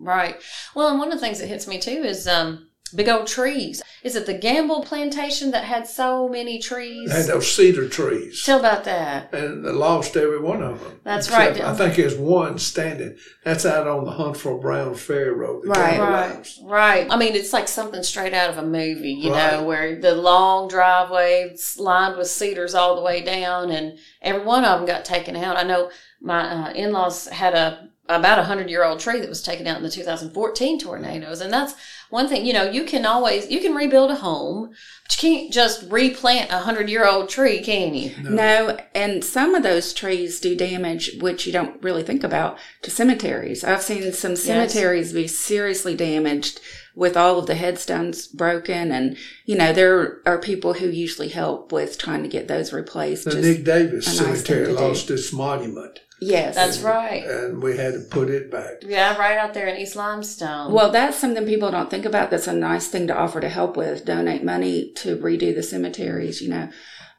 Right. 0.00 0.36
Well, 0.74 0.88
and 0.88 0.98
one 0.98 1.08
of 1.12 1.14
the 1.14 1.20
things 1.20 1.38
that 1.40 1.46
hits 1.48 1.66
me 1.68 1.78
too 1.78 1.90
is 2.04 2.26
um, 2.26 2.68
big 2.94 3.08
old 3.08 3.26
trees. 3.26 3.82
Is 4.02 4.16
it 4.16 4.24
the 4.24 4.32
Gamble 4.32 4.82
plantation 4.82 5.50
that 5.50 5.64
had 5.64 5.86
so 5.86 6.26
many 6.26 6.58
trees? 6.58 7.10
They 7.10 7.16
had 7.18 7.26
those 7.26 7.54
cedar 7.54 7.86
trees. 7.86 8.42
Tell 8.42 8.58
about 8.58 8.84
that. 8.84 9.32
and 9.34 9.62
they 9.62 9.70
lost 9.72 10.16
every 10.16 10.40
one 10.40 10.62
of 10.62 10.82
them. 10.82 10.98
That's 11.04 11.26
Except 11.28 11.58
right. 11.58 11.64
I 11.68 11.74
think 11.76 11.96
there's 11.96 12.16
one 12.16 12.56
standing. 12.58 13.18
That's 13.44 13.66
out 13.66 13.86
on 13.86 14.06
the 14.06 14.12
Huntsville 14.12 14.56
Brown 14.58 14.94
Ferry 14.94 15.32
Road. 15.34 15.64
Right. 15.66 16.00
Right, 16.00 16.34
House. 16.36 16.58
right. 16.64 17.06
I 17.10 17.16
mean, 17.18 17.34
it's 17.34 17.52
like 17.52 17.68
something 17.68 18.02
straight 18.02 18.32
out 18.32 18.48
of 18.48 18.56
a 18.56 18.62
movie, 18.66 19.12
you 19.12 19.32
Right. 19.32 19.52
know, 19.52 19.64
where 19.64 20.00
the 20.00 20.14
long 20.14 20.68
driveway 20.68 21.54
lined 21.76 22.16
with 22.16 22.28
cedars 22.28 22.74
all 22.74 22.96
the 22.96 23.02
way 23.02 23.20
down, 23.20 23.70
and 23.70 23.98
every 24.22 24.42
one 24.42 24.64
of 24.64 24.78
them 24.78 24.86
got 24.88 25.04
taken 25.04 25.36
out. 25.36 25.58
I 25.58 25.62
know 25.62 25.90
my 26.22 26.70
uh, 26.70 26.72
in-laws 26.72 27.28
had 27.28 27.52
a 27.54 27.89
about 28.14 28.38
a 28.38 28.44
hundred 28.44 28.68
year 28.70 28.84
old 28.84 29.00
tree 29.00 29.20
that 29.20 29.28
was 29.28 29.42
taken 29.42 29.66
out 29.66 29.76
in 29.76 29.82
the 29.82 29.90
2014 29.90 30.78
tornadoes, 30.78 31.40
and 31.40 31.52
that's 31.52 31.74
one 32.10 32.28
thing. 32.28 32.44
You 32.44 32.52
know, 32.52 32.70
you 32.70 32.84
can 32.84 33.06
always 33.06 33.50
you 33.50 33.60
can 33.60 33.74
rebuild 33.74 34.10
a 34.10 34.16
home, 34.16 34.70
but 35.04 35.22
you 35.22 35.30
can't 35.30 35.52
just 35.52 35.90
replant 35.90 36.50
a 36.50 36.58
hundred 36.58 36.88
year 36.88 37.06
old 37.06 37.28
tree, 37.28 37.62
can 37.62 37.94
you? 37.94 38.12
No, 38.22 38.78
and 38.94 39.24
some 39.24 39.54
of 39.54 39.62
those 39.62 39.92
trees 39.92 40.40
do 40.40 40.56
damage, 40.56 41.16
which 41.20 41.46
you 41.46 41.52
don't 41.52 41.82
really 41.82 42.02
think 42.02 42.24
about, 42.24 42.58
to 42.82 42.90
cemeteries. 42.90 43.64
I've 43.64 43.82
seen 43.82 44.12
some 44.12 44.36
cemeteries 44.36 45.12
be 45.12 45.26
seriously 45.26 45.94
damaged 45.94 46.60
with 46.94 47.16
all 47.16 47.38
of 47.38 47.46
the 47.46 47.54
headstones 47.54 48.26
broken. 48.26 48.92
And, 48.92 49.16
you 49.44 49.56
know, 49.56 49.72
there 49.72 50.20
are 50.26 50.38
people 50.38 50.74
who 50.74 50.88
usually 50.88 51.28
help 51.28 51.72
with 51.72 51.98
trying 51.98 52.22
to 52.22 52.28
get 52.28 52.48
those 52.48 52.72
replaced. 52.72 53.24
The 53.24 53.40
Nick 53.40 53.64
Davis 53.64 54.20
a 54.20 54.26
nice 54.26 54.44
Cemetery 54.44 54.72
lost 54.72 55.10
its 55.10 55.32
monument, 55.32 56.00
yes. 56.20 56.54
That's 56.54 56.80
right. 56.80 57.24
and 57.24 57.62
we 57.62 57.76
had 57.76 57.94
to 57.94 58.00
put 58.00 58.30
it 58.30 58.50
back. 58.50 58.82
Yeah, 58.82 59.16
right 59.16 59.38
out 59.38 59.54
there 59.54 59.66
in 59.68 59.76
East 59.80 59.96
Limestone. 59.96 60.72
Well, 60.72 60.90
that's 60.90 61.16
something 61.18 61.46
people 61.46 61.70
don't 61.70 61.90
think 61.90 62.04
about. 62.04 62.30
That's 62.30 62.46
a 62.46 62.52
nice 62.52 62.88
thing 62.88 63.06
to 63.08 63.16
offer 63.16 63.40
to 63.40 63.48
help 63.48 63.76
with. 63.76 64.04
Donate 64.04 64.44
money 64.44 64.92
to 64.96 65.16
redo 65.16 65.54
the 65.54 65.62
cemeteries, 65.62 66.40
you 66.40 66.48
know. 66.48 66.68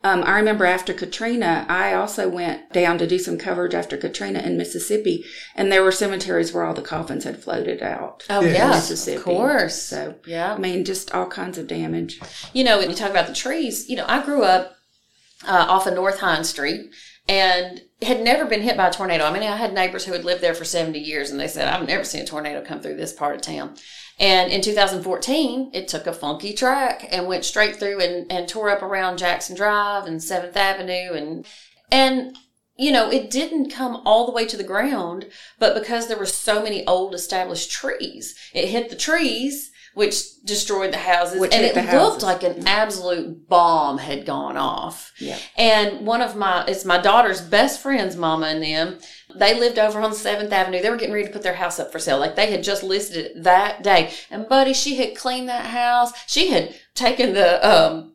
Um, 0.04 0.24
I 0.24 0.38
remember 0.40 0.66
after 0.66 0.96
Katrina, 0.96 1.64
I 1.70 1.94
also 1.94 2.28
went 2.28 2.74
down 2.74 2.98
to 2.98 3.06
do 3.06 3.20
some 3.20 3.38
coverage 3.38 3.76
after 3.76 3.98
Katrina 3.98 4.40
in 4.40 4.58
Mississippi, 4.58 5.24
and 5.56 5.72
there 5.72 5.84
were 5.84 5.92
cemeteries 5.92 6.52
where 6.52 6.64
all 6.64 6.74
the 6.74 6.82
coffins 6.82 7.24
had 7.24 7.38
floated 7.44 7.84
out. 7.84 8.26
oh 8.28 8.42
Yeah. 8.42 8.52
yeah, 8.54 8.70
Mississippi. 8.70 9.18
of 9.18 9.24
course. 9.24 9.80
So, 9.80 10.16
yeah. 10.26 10.56
I 10.56 10.58
mean, 10.58 10.86
just 10.86 11.12
all 11.14 11.28
kinds 11.28 11.60
of 11.60 11.68
damage. 11.68 12.20
you 12.52 12.64
know, 12.64 12.80
when 12.80 12.90
you 12.90 12.96
talk 12.96 13.12
about 13.12 13.28
the 13.28 13.34
trees, 13.36 13.88
you 13.90 13.96
know, 13.96 14.06
I 14.08 14.24
grew 14.26 14.42
up 14.44 14.74
uh, 15.48 15.68
off 15.70 15.86
of 15.86 15.94
North 15.94 16.20
Hine 16.20 16.46
Street 16.46 16.90
and 17.30 17.82
had 18.02 18.22
never 18.22 18.46
been 18.46 18.62
hit 18.62 18.78
by 18.78 18.88
a 18.88 18.92
tornado. 18.92 19.26
I 19.26 19.32
mean, 19.32 19.44
I 19.44 19.56
had 19.56 19.74
neighbors 19.74 20.06
who 20.06 20.14
had 20.14 20.26
lived 20.26 20.42
there 20.42 20.56
for 20.56 20.66
70 20.66 20.98
years 20.98 21.30
and 21.30 21.40
they 21.40 21.48
said, 21.48 21.68
I've 21.68 21.88
never 21.88 22.04
seen 22.04 22.22
a 22.22 22.26
tornado 22.26 22.64
come 22.64 22.82
through 22.82 22.96
this 22.96 23.14
part 23.14 23.36
of 23.36 23.42
town. 23.42 23.76
And 24.20 24.52
in 24.52 24.62
2014, 24.62 25.72
it 25.74 25.88
took 25.88 26.08
a 26.08 26.14
funky 26.14 26.54
track 26.54 27.08
and 27.12 27.28
went 27.28 27.46
straight 27.46 27.76
through 27.76 28.02
and, 28.02 28.32
and 28.32 28.48
tore 28.48 28.70
up 28.70 28.82
around 28.82 29.18
Jackson 29.18 29.56
Drive 29.56 30.06
and 30.06 30.20
7th 30.20 30.56
Avenue 30.56 31.14
and, 31.14 31.46
and, 31.92 32.36
you 32.76 32.92
know, 32.92 33.12
it 33.12 33.30
didn't 33.30 33.70
come 33.70 34.02
all 34.06 34.26
the 34.26 34.32
way 34.32 34.46
to 34.46 34.58
the 34.58 34.64
ground, 34.64 35.28
but 35.60 35.76
because 35.76 36.08
there 36.08 36.18
were 36.18 36.26
so 36.26 36.64
many 36.64 36.86
old 36.88 37.14
established 37.14 37.72
trees, 37.72 38.36
it 38.54 38.70
hit 38.70 38.90
the 38.90 38.96
trees, 38.96 39.71
which 39.94 40.42
destroyed 40.44 40.94
the 40.94 40.98
houses. 40.98 41.40
Which 41.40 41.54
and 41.54 41.66
it 41.66 41.76
looked 41.94 42.24
like 42.24 42.44
an 42.44 42.68
absolute 42.68 43.48
bomb 43.50 43.98
had 43.98 44.26
gone 44.26 44.56
off. 44.56 45.12
Yeah. 45.20 45.38
And 45.58 46.06
one 46.06 46.22
of 46.22 46.36
my, 46.36 46.66
it's 46.66 46.86
my 46.86 46.98
daughter's 46.98 47.42
best 47.42 47.82
friend's 47.82 48.16
mama 48.16 48.48
and 48.48 48.64
them. 48.64 49.00
They 49.36 49.60
lived 49.60 49.80
over 49.80 50.00
on 50.00 50.12
7th 50.12 50.52
Avenue. 50.52 50.82
They 50.82 50.90
were 50.90 50.98
getting 50.98 51.14
ready 51.14 51.28
to 51.28 51.34
put 51.34 51.44
their 51.44 51.56
house 51.56 51.80
up 51.80 51.92
for 51.92 52.00
sale. 52.00 52.20
Like 52.20 52.36
they 52.36 52.52
had 52.52 52.64
just 52.64 52.84
listed 52.84 53.26
it 53.26 53.44
that 53.44 53.84
day. 53.84 54.14
And 54.30 54.48
buddy, 54.48 54.74
she 54.74 54.96
had 54.96 55.16
cleaned 55.16 55.50
that 55.50 55.66
house. 55.66 56.12
She 56.28 56.50
had 56.50 56.74
taken 56.96 57.34
the, 57.34 57.70
um, 57.70 58.14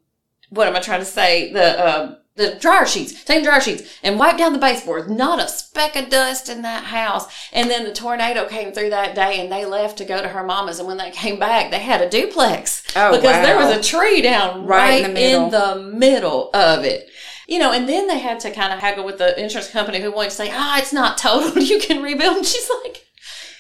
what 0.49 0.69
am 0.69 0.77
I 0.77 0.81
trying 0.81 1.01
to 1.01 1.07
say? 1.07 1.53
The, 1.53 1.89
um, 1.89 2.17
the 2.37 2.55
dryer 2.61 2.87
sheets, 2.87 3.25
taking 3.25 3.45
dryer 3.45 3.61
sheets 3.61 3.83
and 4.03 4.19
wiped 4.19 4.39
down 4.39 4.53
the 4.53 4.59
baseboards. 4.59 5.09
Not 5.09 5.43
a 5.43 5.49
speck 5.49 5.97
of 5.97 6.09
dust 6.11 6.49
in 6.49 6.63
that 6.63 6.85
house. 6.85 7.27
And 7.53 7.71
then 7.71 7.85
the 7.85 7.93
tornado 7.93 8.47
came 8.47 8.73
through 8.73 8.91
that 8.91 9.15
day 9.15 9.41
and 9.41 9.51
they 9.51 9.65
left 9.65 9.99
to 9.99 10.05
go 10.05 10.21
to 10.23 10.29
her 10.29 10.45
mama's. 10.45 10.79
And 10.79 10.87
when 10.87 10.99
they 10.99 11.11
came 11.11 11.39
back, 11.39 11.71
they 11.71 11.79
had 11.79 12.01
a 12.03 12.09
duplex 12.11 12.83
Oh, 12.95 13.11
because 13.17 13.45
there 13.45 13.57
was 13.57 13.75
a 13.77 13.83
tree 13.83 14.21
down 14.23 14.67
Right 14.67 15.03
right, 15.03 15.05
in 15.05 15.15
the 15.15 15.15
middle. 15.15 15.45
in 15.45 15.51
the 15.51 15.99
middle 15.99 16.51
of 16.55 16.85
it. 16.85 17.09
You 17.49 17.59
know, 17.61 17.73
and 17.73 17.89
then 17.89 18.09
they 18.09 18.19
had 18.19 18.41
to 18.41 18.51
kind 18.51 18.73
of 18.73 18.81
haggle 18.81 19.05
with 19.05 19.19
the 19.19 19.41
insurance 19.41 19.71
company 19.71 20.01
who 20.01 20.11
wanted 20.11 20.31
to 20.31 20.37
say, 20.37 20.51
ah, 20.53 20.79
it's 20.79 20.93
not 20.93 21.17
totaled. 21.19 21.57
You 21.67 21.79
can 21.81 22.03
rebuild. 22.03 22.37
And 22.39 22.47
she's 22.47 22.69
like, 22.85 23.06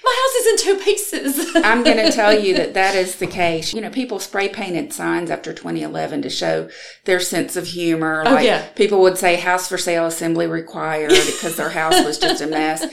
my 0.07 0.16
house 0.23 0.35
is 0.40 0.47
in 0.47 0.57
two 0.79 0.85
pieces. 0.85 1.57
I'm 1.64 1.83
going 1.83 1.97
to 1.99 2.12
tell 2.12 2.33
you 2.38 2.55
that 2.57 2.75
that 2.75 2.95
is 2.95 3.16
the 3.16 3.27
case. 3.27 3.75
You 3.75 3.81
know, 3.81 3.90
people 3.90 4.19
spray 4.21 4.49
painted 4.49 4.92
signs 4.92 5.31
after 5.31 5.53
2011 5.53 6.23
to 6.23 6.31
show 6.31 6.69
their 7.05 7.19
sense 7.21 7.57
of 7.57 7.66
humor. 7.66 8.23
Oh, 8.25 8.38
yeah. 8.38 8.66
people 8.77 9.01
would 9.03 9.19
say 9.19 9.37
house 9.37 9.69
for 9.69 9.77
sale 9.79 10.07
assembly 10.07 10.47
required 10.47 11.11
because 11.27 11.57
their 11.57 11.71
house 11.71 12.05
was 12.05 12.19
just 12.19 12.40
a 12.40 12.47
mess. 12.47 12.85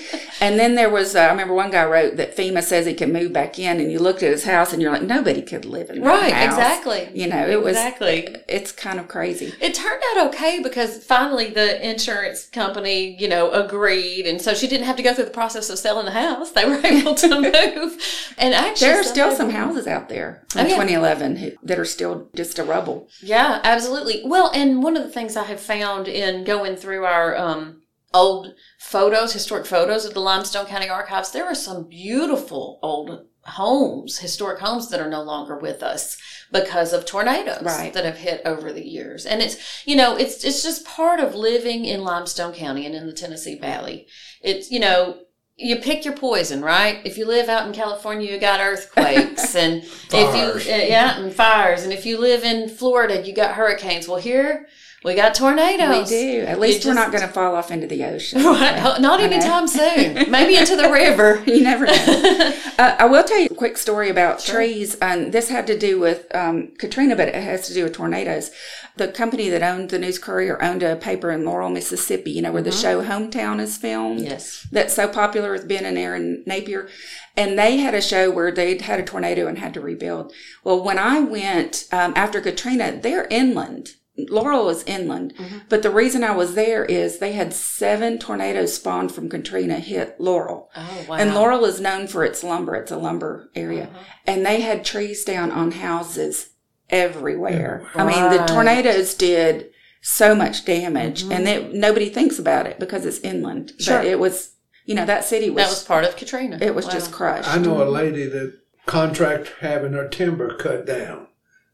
And 0.42 0.60
then 0.60 0.76
there 0.76 0.90
was, 0.90 1.16
uh, 1.16 1.20
I 1.20 1.30
remember 1.32 1.54
one 1.54 1.70
guy 1.72 1.86
wrote 1.86 2.18
that 2.18 2.36
FEMA 2.36 2.64
says 2.64 2.86
he 2.86 2.94
can 2.96 3.14
move 3.14 3.32
back 3.32 3.60
in 3.60 3.80
and 3.80 3.92
you 3.92 4.00
looked 4.00 4.24
at 4.24 4.32
his 4.32 4.44
house 4.46 4.74
and 4.74 4.82
you're 4.82 4.92
like, 4.92 5.04
nobody 5.04 5.42
could 5.42 5.66
live 5.66 5.90
in 5.92 6.02
that 6.02 6.08
right, 6.08 6.34
house. 6.34 6.54
exactly. 6.54 7.10
You 7.14 7.28
know, 7.28 7.48
it 7.48 7.62
was, 7.62 7.78
Exactly. 7.78 8.36
it's 8.48 8.72
kind 8.72 9.00
of 9.00 9.08
crazy. 9.08 9.54
It 9.62 9.74
turned 9.76 10.02
out 10.16 10.28
okay 10.28 10.62
because 10.64 11.04
finally 11.04 11.50
the 11.52 11.88
insurance 11.88 12.48
company, 12.48 13.16
you 13.22 13.28
know, 13.28 13.52
agreed. 13.52 14.26
And 14.26 14.42
so 14.42 14.54
she 14.54 14.68
didn't 14.68 14.86
have 14.88 14.96
to 14.98 15.04
go 15.04 15.14
through 15.14 15.26
the 15.26 15.32
process 15.32 15.70
of 15.70 15.78
selling 15.78 16.06
the 16.06 16.12
house. 16.12 16.52
They 16.52 16.66
were 16.66 16.80
able 16.84 17.03
to 17.16 17.28
move. 17.42 18.02
And 18.38 18.54
actually, 18.54 18.88
There 18.88 19.00
are 19.00 19.04
still 19.04 19.32
some 19.36 19.50
houses 19.50 19.88
out 19.88 20.10
there 20.10 20.46
in 20.56 20.62
Oh, 20.62 20.64
yeah. 20.64 20.70
2011 20.76 21.36
who, 21.38 21.52
that 21.64 21.78
are 21.80 21.86
still 21.86 22.30
just 22.36 22.60
a 22.60 22.64
rubble. 22.64 23.10
Yeah, 23.22 23.60
absolutely. 23.64 24.22
Well, 24.26 24.50
and 24.54 24.82
one 24.82 24.96
of 24.98 25.04
the 25.04 25.10
things 25.12 25.36
I 25.38 25.44
have 25.44 25.60
found 25.60 26.08
in 26.08 26.44
going 26.44 26.76
through 26.76 27.06
our 27.06 27.36
um, 27.38 27.82
old 28.14 28.54
photos, 28.80 29.34
historic 29.34 29.66
photos 29.66 30.06
of 30.06 30.14
the 30.14 30.20
Limestone 30.22 30.66
County 30.66 30.90
Archives, 30.90 31.32
there 31.32 31.46
are 31.46 31.56
some 31.56 31.88
beautiful 31.90 32.80
old 32.82 33.28
homes, 33.46 34.20
historic 34.20 34.60
homes 34.60 34.90
that 34.90 35.02
are 35.02 35.10
no 35.10 35.22
longer 35.22 35.58
with 35.58 35.84
us 35.84 36.18
because 36.52 36.94
of 36.94 37.06
tornadoes 37.06 37.62
Right. 37.62 37.92
that 37.94 38.06
have 38.06 38.18
hit 38.18 38.42
over 38.46 38.72
the 38.72 38.88
years. 38.88 39.26
And 39.26 39.42
it's, 39.42 39.86
you 39.86 39.96
know, 39.98 40.16
it's 40.16 40.46
it's 40.46 40.64
just 40.64 40.86
part 40.86 41.20
of 41.20 41.36
living 41.36 41.84
in 41.84 42.04
Limestone 42.06 42.54
County 42.54 42.86
and 42.86 42.96
in 42.96 43.06
the 43.06 43.12
Tennessee 43.14 43.58
Valley. 43.60 44.08
It's, 44.42 44.72
you 44.72 44.80
know, 44.80 45.18
you 45.56 45.78
pick 45.78 46.04
your 46.06 46.16
poison, 46.16 46.62
right? 46.62 47.00
If 47.06 47.18
you 47.18 47.26
live 47.26 47.50
out 47.50 47.68
in 47.68 47.74
California, 47.74 48.32
you 48.32 48.40
got 48.40 48.60
earthquakes, 48.60 49.56
and 49.56 49.84
Fires. 49.84 50.66
if 50.66 50.68
you 50.68 50.74
uh, 50.74 50.78
yeah, 50.78 51.20
and 51.20 51.34
fires, 51.34 51.84
and 51.84 51.94
if 51.94 52.06
you 52.06 52.20
live 52.20 52.44
in 52.44 52.70
Florida, 52.70 53.26
you 53.26 53.34
got 53.34 53.56
hurricanes. 53.56 54.08
Well, 54.08 54.20
here 54.20 54.68
we 55.04 55.16
got 55.16 55.36
tornadoes. 55.36 56.10
We 56.10 56.18
do. 56.18 56.42
At 56.42 56.60
least 56.60 56.84
You 56.84 56.92
we're 56.92 56.96
not 56.96 57.12
going 57.12 57.22
to 57.22 57.28
fall 57.28 57.56
off 57.56 57.72
into 57.72 57.88
the 57.88 58.04
ocean. 58.04 58.44
Right? 58.54 59.00
Not 59.02 59.20
anytime 59.20 59.68
soon. 59.68 60.30
Maybe 60.32 60.56
into 60.56 60.76
the 60.76 60.92
river. 60.92 61.44
You 61.54 61.62
never 61.62 61.86
know. 61.86 62.54
uh, 62.80 62.96
I 63.00 63.06
will 63.06 63.24
tell 63.24 63.40
you 63.40 63.48
a 63.52 63.56
quick 63.56 63.78
story 63.78 64.10
about 64.10 64.40
trees. 64.40 64.96
And 64.96 65.32
this 65.32 65.50
had 65.50 65.68
to 65.68 65.78
do 65.78 66.00
with 66.00 66.34
um, 66.36 66.70
Katrina, 66.78 67.16
but 67.16 67.28
it 67.28 67.36
has 67.36 67.68
to 67.68 67.74
do 67.74 67.84
with 67.84 67.94
tornadoes. 67.94 68.52
The 68.96 69.08
company 69.08 69.50
that 69.50 69.62
owned 69.62 69.90
the 69.90 70.00
News 70.00 70.20
Courier 70.20 70.62
owned 70.62 70.84
a 70.84 70.96
paper 70.96 71.32
in 71.32 71.46
Laurel, 71.46 71.70
Mississippi, 71.70 72.32
you 72.32 72.42
know, 72.42 72.52
where 72.52 72.62
the 72.62 72.72
show 72.72 73.04
Hometown 73.04 73.60
is 73.60 73.78
filmed. 73.78 74.22
Yes. 74.22 74.68
That's 74.72 74.94
so 74.94 75.08
popular 75.08 75.52
with 75.52 75.68
Ben 75.68 75.86
and 75.86 75.98
Erin 75.98 76.44
Napier. 76.46 76.88
And 77.36 77.58
they 77.58 77.78
had 77.78 77.94
a 77.96 78.02
show 78.02 78.30
where 78.30 78.52
they'd 78.52 78.82
had 78.82 79.00
a 79.00 79.04
tornado 79.04 79.48
and 79.48 79.58
had 79.58 79.74
to 79.74 79.82
rebuild. 79.82 80.32
Well, 80.64 80.84
when 80.84 81.00
I 81.00 81.20
went 81.20 81.88
um, 81.92 82.14
after 82.16 82.40
Katrina, 82.42 83.00
they're 83.02 83.28
inland. 83.30 83.96
Laurel 84.16 84.70
is 84.70 84.84
inland. 84.84 85.34
But 85.70 85.82
the 85.82 85.90
reason 85.90 86.24
I 86.24 86.36
was 86.36 86.54
there 86.56 86.86
is 86.86 87.18
they 87.18 87.32
had 87.32 87.52
seven 87.54 88.20
tornadoes 88.20 88.76
spawned 88.76 89.12
from 89.12 89.28
Katrina 89.30 89.80
hit 89.80 90.16
Laurel. 90.20 90.70
Oh 90.76 91.06
wow. 91.10 91.16
And 91.16 91.34
Laurel 91.34 91.66
is 91.66 91.82
known 91.82 92.08
for 92.08 92.24
its 92.24 92.44
lumber. 92.44 92.76
It's 92.76 92.92
a 92.92 92.98
lumber 92.98 93.50
area. 93.56 93.86
Uh-huh. 93.86 94.04
And 94.28 94.46
they 94.46 94.62
had 94.62 94.86
trees 94.86 95.24
down 95.26 95.50
on 95.52 95.72
houses 95.72 96.52
everywhere. 96.90 97.88
I 97.96 98.04
mean, 98.06 98.30
the 98.38 98.46
tornadoes 98.46 99.14
did 99.16 99.72
so 100.02 100.36
much 100.36 100.66
damage 100.66 101.24
and 101.24 101.48
it, 101.48 101.74
nobody 101.74 102.10
thinks 102.10 102.38
about 102.38 102.68
it 102.68 102.78
because 102.80 103.06
it's 103.06 103.20
inland. 103.22 103.70
Mm-hmm. 103.70 103.84
Sure. 103.84 103.98
But 104.00 104.06
it 104.08 104.20
was, 104.20 104.54
you 104.86 104.94
know, 104.96 105.06
that 105.06 105.24
city 105.26 105.50
was, 105.50 105.64
that 105.64 105.70
was 105.70 105.84
part 105.84 106.04
of 106.06 106.16
Katrina. 106.18 106.60
it 106.62 106.76
was 106.76 106.86
Wow. 106.86 106.92
just 106.92 107.12
crushed. 107.12 107.50
I 107.50 107.58
know 107.58 107.82
a 107.82 107.90
lady 107.90 108.26
that 108.28 108.60
contract 108.86 109.54
having 109.62 109.94
her 109.94 110.08
timber 110.08 110.56
cut 110.56 110.86
down 110.86 111.28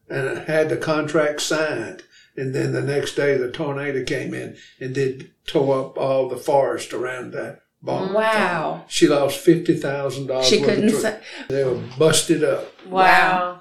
and 0.08 0.38
had 0.46 0.68
the 0.70 0.76
contract 0.76 1.40
signed. 1.42 2.04
And 2.36 2.54
then 2.54 2.72
the 2.72 2.82
next 2.82 3.14
day 3.14 3.36
the 3.36 3.50
tornado 3.50 4.04
came 4.04 4.34
in 4.34 4.56
and 4.78 4.94
did 4.94 5.30
tore 5.46 5.80
up 5.80 5.98
all 5.98 6.28
the 6.28 6.36
forest 6.36 6.92
around 6.92 7.32
that 7.32 7.62
barn. 7.82 8.12
Wow. 8.12 8.84
She 8.88 9.08
lost 9.08 9.38
fifty 9.38 9.76
thousand 9.76 10.28
dollars. 10.28 10.46
She 10.46 10.62
couldn't 10.62 10.90
say, 10.90 11.20
They 11.48 11.64
were 11.64 11.80
busted 11.98 12.44
up. 12.44 12.86
Wow. 12.86 13.60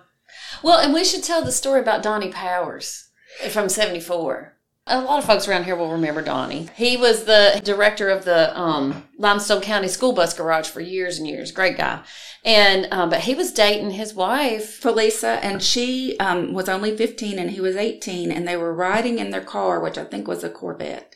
Well, 0.62 0.80
and 0.80 0.94
we 0.94 1.04
should 1.06 1.24
tell 1.24 1.44
the 1.44 1.52
story 1.52 1.80
about 1.80 2.04
Donnie 2.04 2.32
Powers 2.32 3.10
from 3.50 3.70
74. 3.70 4.56
A 4.92 5.02
lot 5.02 5.20
of 5.20 5.26
folks 5.26 5.48
around 5.48 5.66
here 5.66 5.76
will 5.76 5.92
remember 5.92 6.24
Donnie. 6.24 6.68
He 6.76 6.98
was 6.98 7.26
the 7.26 7.62
director 7.64 8.10
of 8.10 8.26
the 8.26 8.58
um, 8.60 9.04
Limestone 9.20 9.62
County 9.62 9.88
School 9.88 10.14
Bus 10.14 10.34
Garage 10.34 10.68
for 10.68 10.82
years 10.82 11.20
and 11.20 11.28
years. 11.28 11.52
Great 11.52 11.78
guy. 11.78 12.02
And, 12.44 12.88
um, 12.92 13.12
but 13.12 13.22
he 13.22 13.36
was 13.36 13.52
dating 13.52 13.92
his 13.92 14.16
wife. 14.16 14.82
Felisa, 14.82 15.40
and 15.44 15.62
she 15.62 16.18
um, 16.20 16.54
was 16.54 16.68
only 16.68 16.98
15 16.98 17.38
and 17.38 17.52
he 17.52 17.62
was 17.62 17.76
18, 17.76 18.32
and 18.32 18.48
they 18.48 18.58
were 18.58 18.74
riding 18.74 19.20
in 19.20 19.30
their 19.30 19.44
car, 19.44 19.80
which 19.80 19.98
I 19.98 20.06
think 20.06 20.28
was 20.28 20.44
a 20.44 20.50
Corvette. 20.50 21.16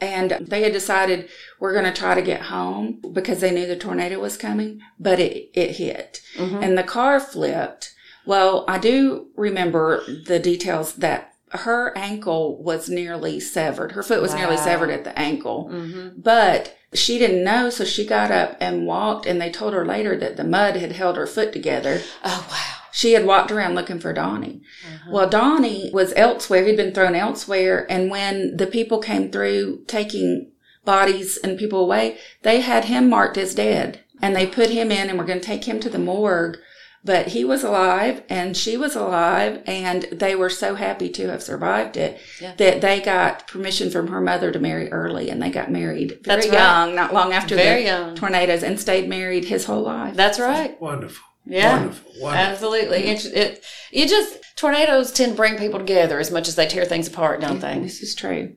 And 0.00 0.30
they 0.40 0.62
had 0.62 0.72
decided 0.72 1.28
we're 1.60 1.74
going 1.74 1.84
to 1.84 1.92
try 1.92 2.14
to 2.14 2.22
get 2.22 2.42
home 2.42 3.02
because 3.12 3.40
they 3.40 3.50
knew 3.50 3.66
the 3.66 3.76
tornado 3.76 4.18
was 4.18 4.38
coming, 4.38 4.80
but 4.98 5.20
it, 5.20 5.50
it 5.52 5.76
hit. 5.76 6.22
And 6.62 6.78
the 6.78 6.82
car 6.82 7.20
flipped. 7.20 7.94
Well, 8.24 8.64
I 8.66 8.78
do 8.78 9.28
remember 9.36 10.02
the 10.26 10.38
details 10.38 10.94
that 10.94 11.33
her 11.54 11.96
ankle 11.96 12.62
was 12.62 12.88
nearly 12.88 13.40
severed. 13.40 13.92
Her 13.92 14.02
foot 14.02 14.20
was 14.20 14.34
nearly 14.34 14.56
severed 14.56 14.90
at 14.90 15.04
the 15.04 15.18
ankle. 15.18 15.70
Mm-hmm. 15.72 16.20
But 16.20 16.76
she 16.92 17.18
didn't 17.18 17.44
know, 17.44 17.70
so 17.70 17.84
she 17.84 18.06
got 18.06 18.30
up 18.30 18.56
and 18.60 18.86
walked, 18.86 19.26
and 19.26 19.40
they 19.40 19.50
told 19.50 19.72
her 19.72 19.84
later 19.84 20.16
that 20.16 20.36
the 20.36 20.44
mud 20.44 20.76
had 20.76 20.92
held 20.92 21.16
her 21.16 21.26
foot 21.26 21.52
together. 21.52 22.00
Oh, 22.24 22.46
wow. 22.50 22.80
She 22.92 23.12
had 23.12 23.26
walked 23.26 23.50
around 23.50 23.74
looking 23.74 23.98
for 23.98 24.12
Donnie. 24.12 24.62
Well, 25.10 25.28
Donnie 25.28 25.90
was 25.92 26.12
elsewhere. 26.14 26.64
He'd 26.64 26.76
been 26.76 26.94
thrown 26.94 27.16
elsewhere. 27.16 27.86
And 27.90 28.08
when 28.08 28.56
the 28.56 28.68
people 28.68 29.00
came 29.00 29.32
through 29.32 29.84
taking 29.88 30.52
bodies 30.84 31.36
and 31.36 31.58
people 31.58 31.80
away, 31.80 32.18
they 32.42 32.60
had 32.60 32.84
him 32.84 33.08
marked 33.08 33.36
as 33.36 33.54
dead. 33.54 34.00
And 34.22 34.36
they 34.36 34.46
put 34.46 34.70
him 34.70 34.92
in 34.92 35.08
and 35.08 35.18
were 35.18 35.24
going 35.24 35.40
to 35.40 35.44
take 35.44 35.64
him 35.64 35.80
to 35.80 35.90
the 35.90 35.98
morgue. 35.98 36.56
But 37.04 37.28
he 37.28 37.44
was 37.44 37.62
alive 37.62 38.22
and 38.30 38.56
she 38.56 38.76
was 38.78 38.96
alive. 38.96 39.62
And 39.66 40.04
they 40.10 40.34
were 40.34 40.48
so 40.48 40.74
happy 40.74 41.10
to 41.10 41.28
have 41.28 41.42
survived 41.42 41.96
it 41.98 42.18
Yeah. 42.40 42.54
that 42.56 42.80
they 42.80 43.00
got 43.00 43.46
permission 43.46 43.90
from 43.90 44.08
her 44.08 44.20
mother 44.22 44.50
to 44.50 44.58
marry 44.58 44.90
early. 44.90 45.28
And 45.28 45.42
they 45.42 45.50
got 45.50 45.70
married 45.70 46.20
very 46.22 46.40
That's 46.40 46.48
right. 46.48 46.54
young, 46.58 46.94
not 46.94 47.12
long 47.12 47.32
after 47.32 47.56
Very 47.56 47.82
the 47.82 47.86
young. 47.88 48.14
tornadoes, 48.16 48.62
and 48.62 48.80
stayed 48.80 49.08
married 49.08 49.44
his 49.44 49.66
whole 49.66 49.82
life. 49.82 50.14
That's 50.14 50.40
right. 50.40 50.80
Wonderful. 50.80 51.22
Yeah. 51.46 51.76
Wonderful. 51.76 52.10
Wonderful. 52.22 52.52
Absolutely. 52.52 52.98
It, 53.08 53.24
it, 53.26 53.64
you 53.92 54.08
just, 54.08 54.38
tornadoes 54.56 55.12
tend 55.12 55.32
to 55.32 55.36
bring 55.36 55.58
people 55.58 55.78
together 55.78 56.18
as 56.18 56.30
much 56.30 56.48
as 56.48 56.54
they 56.56 56.66
tear 56.66 56.86
things 56.86 57.06
apart, 57.08 57.42
don't 57.42 57.60
they? 57.60 57.78
This 57.80 58.02
is 58.02 58.14
true. 58.14 58.56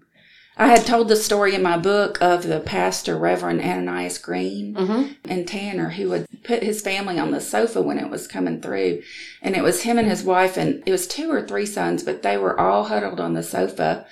I 0.60 0.68
had 0.68 0.86
told 0.88 1.08
the 1.08 1.16
story 1.16 1.54
in 1.54 1.62
my 1.62 1.78
book 1.78 2.18
of 2.20 2.44
the 2.44 2.60
pastor, 2.60 3.16
Reverend 3.18 3.62
Ananias 3.62 4.18
Green 4.18 4.74
Mm-hmm. 4.74 5.14
and 5.30 5.48
Tanner, 5.48 5.90
who 5.92 6.10
would 6.10 6.26
put 6.44 6.64
his 6.64 6.82
family 6.82 7.20
on 7.20 7.32
the 7.32 7.40
sofa 7.42 7.82
when 7.82 8.00
it 8.00 8.10
was 8.10 8.28
coming 8.28 8.60
through. 8.62 9.02
And 9.42 9.56
it 9.56 9.64
was 9.64 9.84
him 9.84 10.00
and 10.00 10.08
his 10.10 10.24
wife, 10.24 10.58
and 10.58 10.82
it 10.86 10.92
was 10.92 11.08
two 11.08 11.32
or 11.32 11.42
three 11.46 11.66
sons, 11.68 12.04
but 12.04 12.24
they 12.24 12.38
were 12.38 12.60
all 12.60 12.86
huddled 12.86 13.20
on 13.20 13.34
the 13.34 13.44
sofa. 13.44 14.06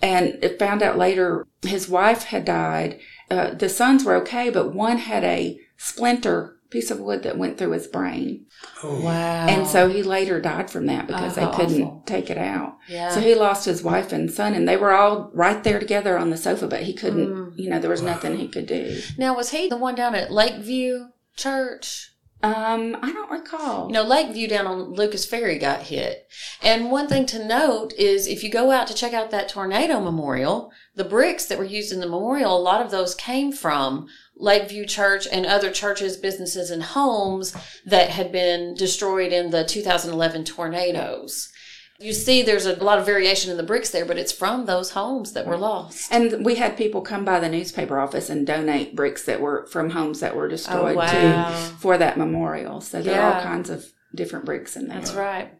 And 0.00 0.38
it 0.42 0.58
found 0.58 0.82
out 0.82 0.96
later 0.96 1.46
his 1.62 1.88
wife 1.88 2.24
had 2.24 2.44
died. 2.44 3.00
Uh, 3.28 3.54
the 3.54 3.68
sons 3.68 4.04
were 4.04 4.14
okay, 4.16 4.50
but 4.50 4.72
one 4.72 4.98
had 4.98 5.24
a 5.24 5.58
splinter 5.76 6.57
piece 6.70 6.90
of 6.90 7.00
wood 7.00 7.22
that 7.22 7.38
went 7.38 7.56
through 7.58 7.70
his 7.72 7.86
brain. 7.86 8.46
Oh, 8.82 9.00
Wow. 9.00 9.46
And 9.46 9.66
so 9.66 9.88
he 9.88 10.02
later 10.02 10.40
died 10.40 10.70
from 10.70 10.86
that 10.86 11.06
because 11.06 11.36
Oh, 11.38 11.40
they 11.50 11.56
couldn't 11.56 11.82
awful. 11.82 12.02
take 12.06 12.28
it 12.30 12.38
out. 12.38 12.76
yeah. 12.88 13.10
So 13.10 13.20
he 13.20 13.34
lost 13.34 13.64
his 13.64 13.82
wife 13.82 14.12
and 14.12 14.30
son, 14.30 14.54
and 14.54 14.68
they 14.68 14.76
were 14.76 14.92
all 14.92 15.30
right 15.32 15.62
there 15.64 15.78
together 15.78 16.18
on 16.18 16.30
the 16.30 16.36
sofa, 16.36 16.66
but 16.66 16.82
he 16.82 16.92
couldn't, 16.92 17.28
Mm. 17.28 17.52
you 17.56 17.70
know, 17.70 17.78
there 17.78 17.90
was 17.90 18.02
nothing 18.02 18.36
he 18.36 18.48
could 18.48 18.66
do. 18.66 19.00
now, 19.16 19.34
was 19.34 19.50
he 19.50 19.68
the 19.68 19.76
one 19.76 19.94
down 19.94 20.14
at 20.14 20.30
Lakeview 20.32 21.06
Church? 21.36 22.12
Um, 22.40 22.96
I 23.02 23.10
don't 23.12 23.32
recall. 23.32 23.88
You 23.88 23.94
know, 23.94 24.04
Lakeview 24.04 24.46
down 24.46 24.68
on 24.68 24.92
Lucas 24.92 25.26
Ferry 25.26 25.58
got 25.58 25.82
hit. 25.82 26.28
And 26.62 26.88
one 26.92 27.08
thing 27.08 27.26
to 27.26 27.44
note 27.44 27.92
is 27.94 28.28
if 28.28 28.44
you 28.44 28.48
go 28.50 28.70
out 28.70 28.86
to 28.86 28.94
check 28.94 29.12
out 29.12 29.32
that 29.32 29.48
tornado 29.48 29.98
memorial, 29.98 30.70
the 30.94 31.02
bricks 31.02 31.46
that 31.46 31.58
were 31.58 31.64
used 31.64 31.92
in 31.92 31.98
the 31.98 32.06
memorial, 32.06 32.56
a 32.56 32.62
lot 32.62 32.80
of 32.80 32.92
those 32.92 33.16
came 33.16 33.50
from 33.50 34.06
Lakeview 34.38 34.86
Church 34.86 35.26
and 35.30 35.44
other 35.44 35.70
churches, 35.70 36.16
businesses, 36.16 36.70
and 36.70 36.82
homes 36.82 37.56
that 37.84 38.10
had 38.10 38.32
been 38.32 38.74
destroyed 38.74 39.32
in 39.32 39.50
the 39.50 39.64
2011 39.64 40.44
tornadoes. 40.44 41.52
You 42.00 42.12
see, 42.12 42.42
there's 42.42 42.64
a 42.64 42.76
lot 42.76 43.00
of 43.00 43.06
variation 43.06 43.50
in 43.50 43.56
the 43.56 43.64
bricks 43.64 43.90
there, 43.90 44.04
but 44.04 44.18
it's 44.18 44.30
from 44.30 44.66
those 44.66 44.90
homes 44.90 45.32
that 45.32 45.46
were 45.48 45.56
lost. 45.56 46.12
And 46.12 46.44
we 46.44 46.54
had 46.54 46.76
people 46.76 47.00
come 47.00 47.24
by 47.24 47.40
the 47.40 47.48
newspaper 47.48 47.98
office 47.98 48.30
and 48.30 48.46
donate 48.46 48.94
bricks 48.94 49.24
that 49.24 49.40
were 49.40 49.66
from 49.66 49.90
homes 49.90 50.20
that 50.20 50.36
were 50.36 50.46
oh, 50.46 50.50
destroyed 50.50 50.94
Oh, 50.94 50.98
wow. 50.98 51.48
too 51.48 51.74
for 51.78 51.98
that 51.98 52.16
memorial. 52.16 52.80
So 52.80 53.02
there 53.02 53.20
are 53.20 53.34
all 53.34 53.42
kinds 53.42 53.68
of 53.68 53.92
different 54.14 54.44
bricks 54.44 54.76
in 54.76 54.86
there. 54.86 54.98
That's 54.98 55.12
right. 55.12 55.52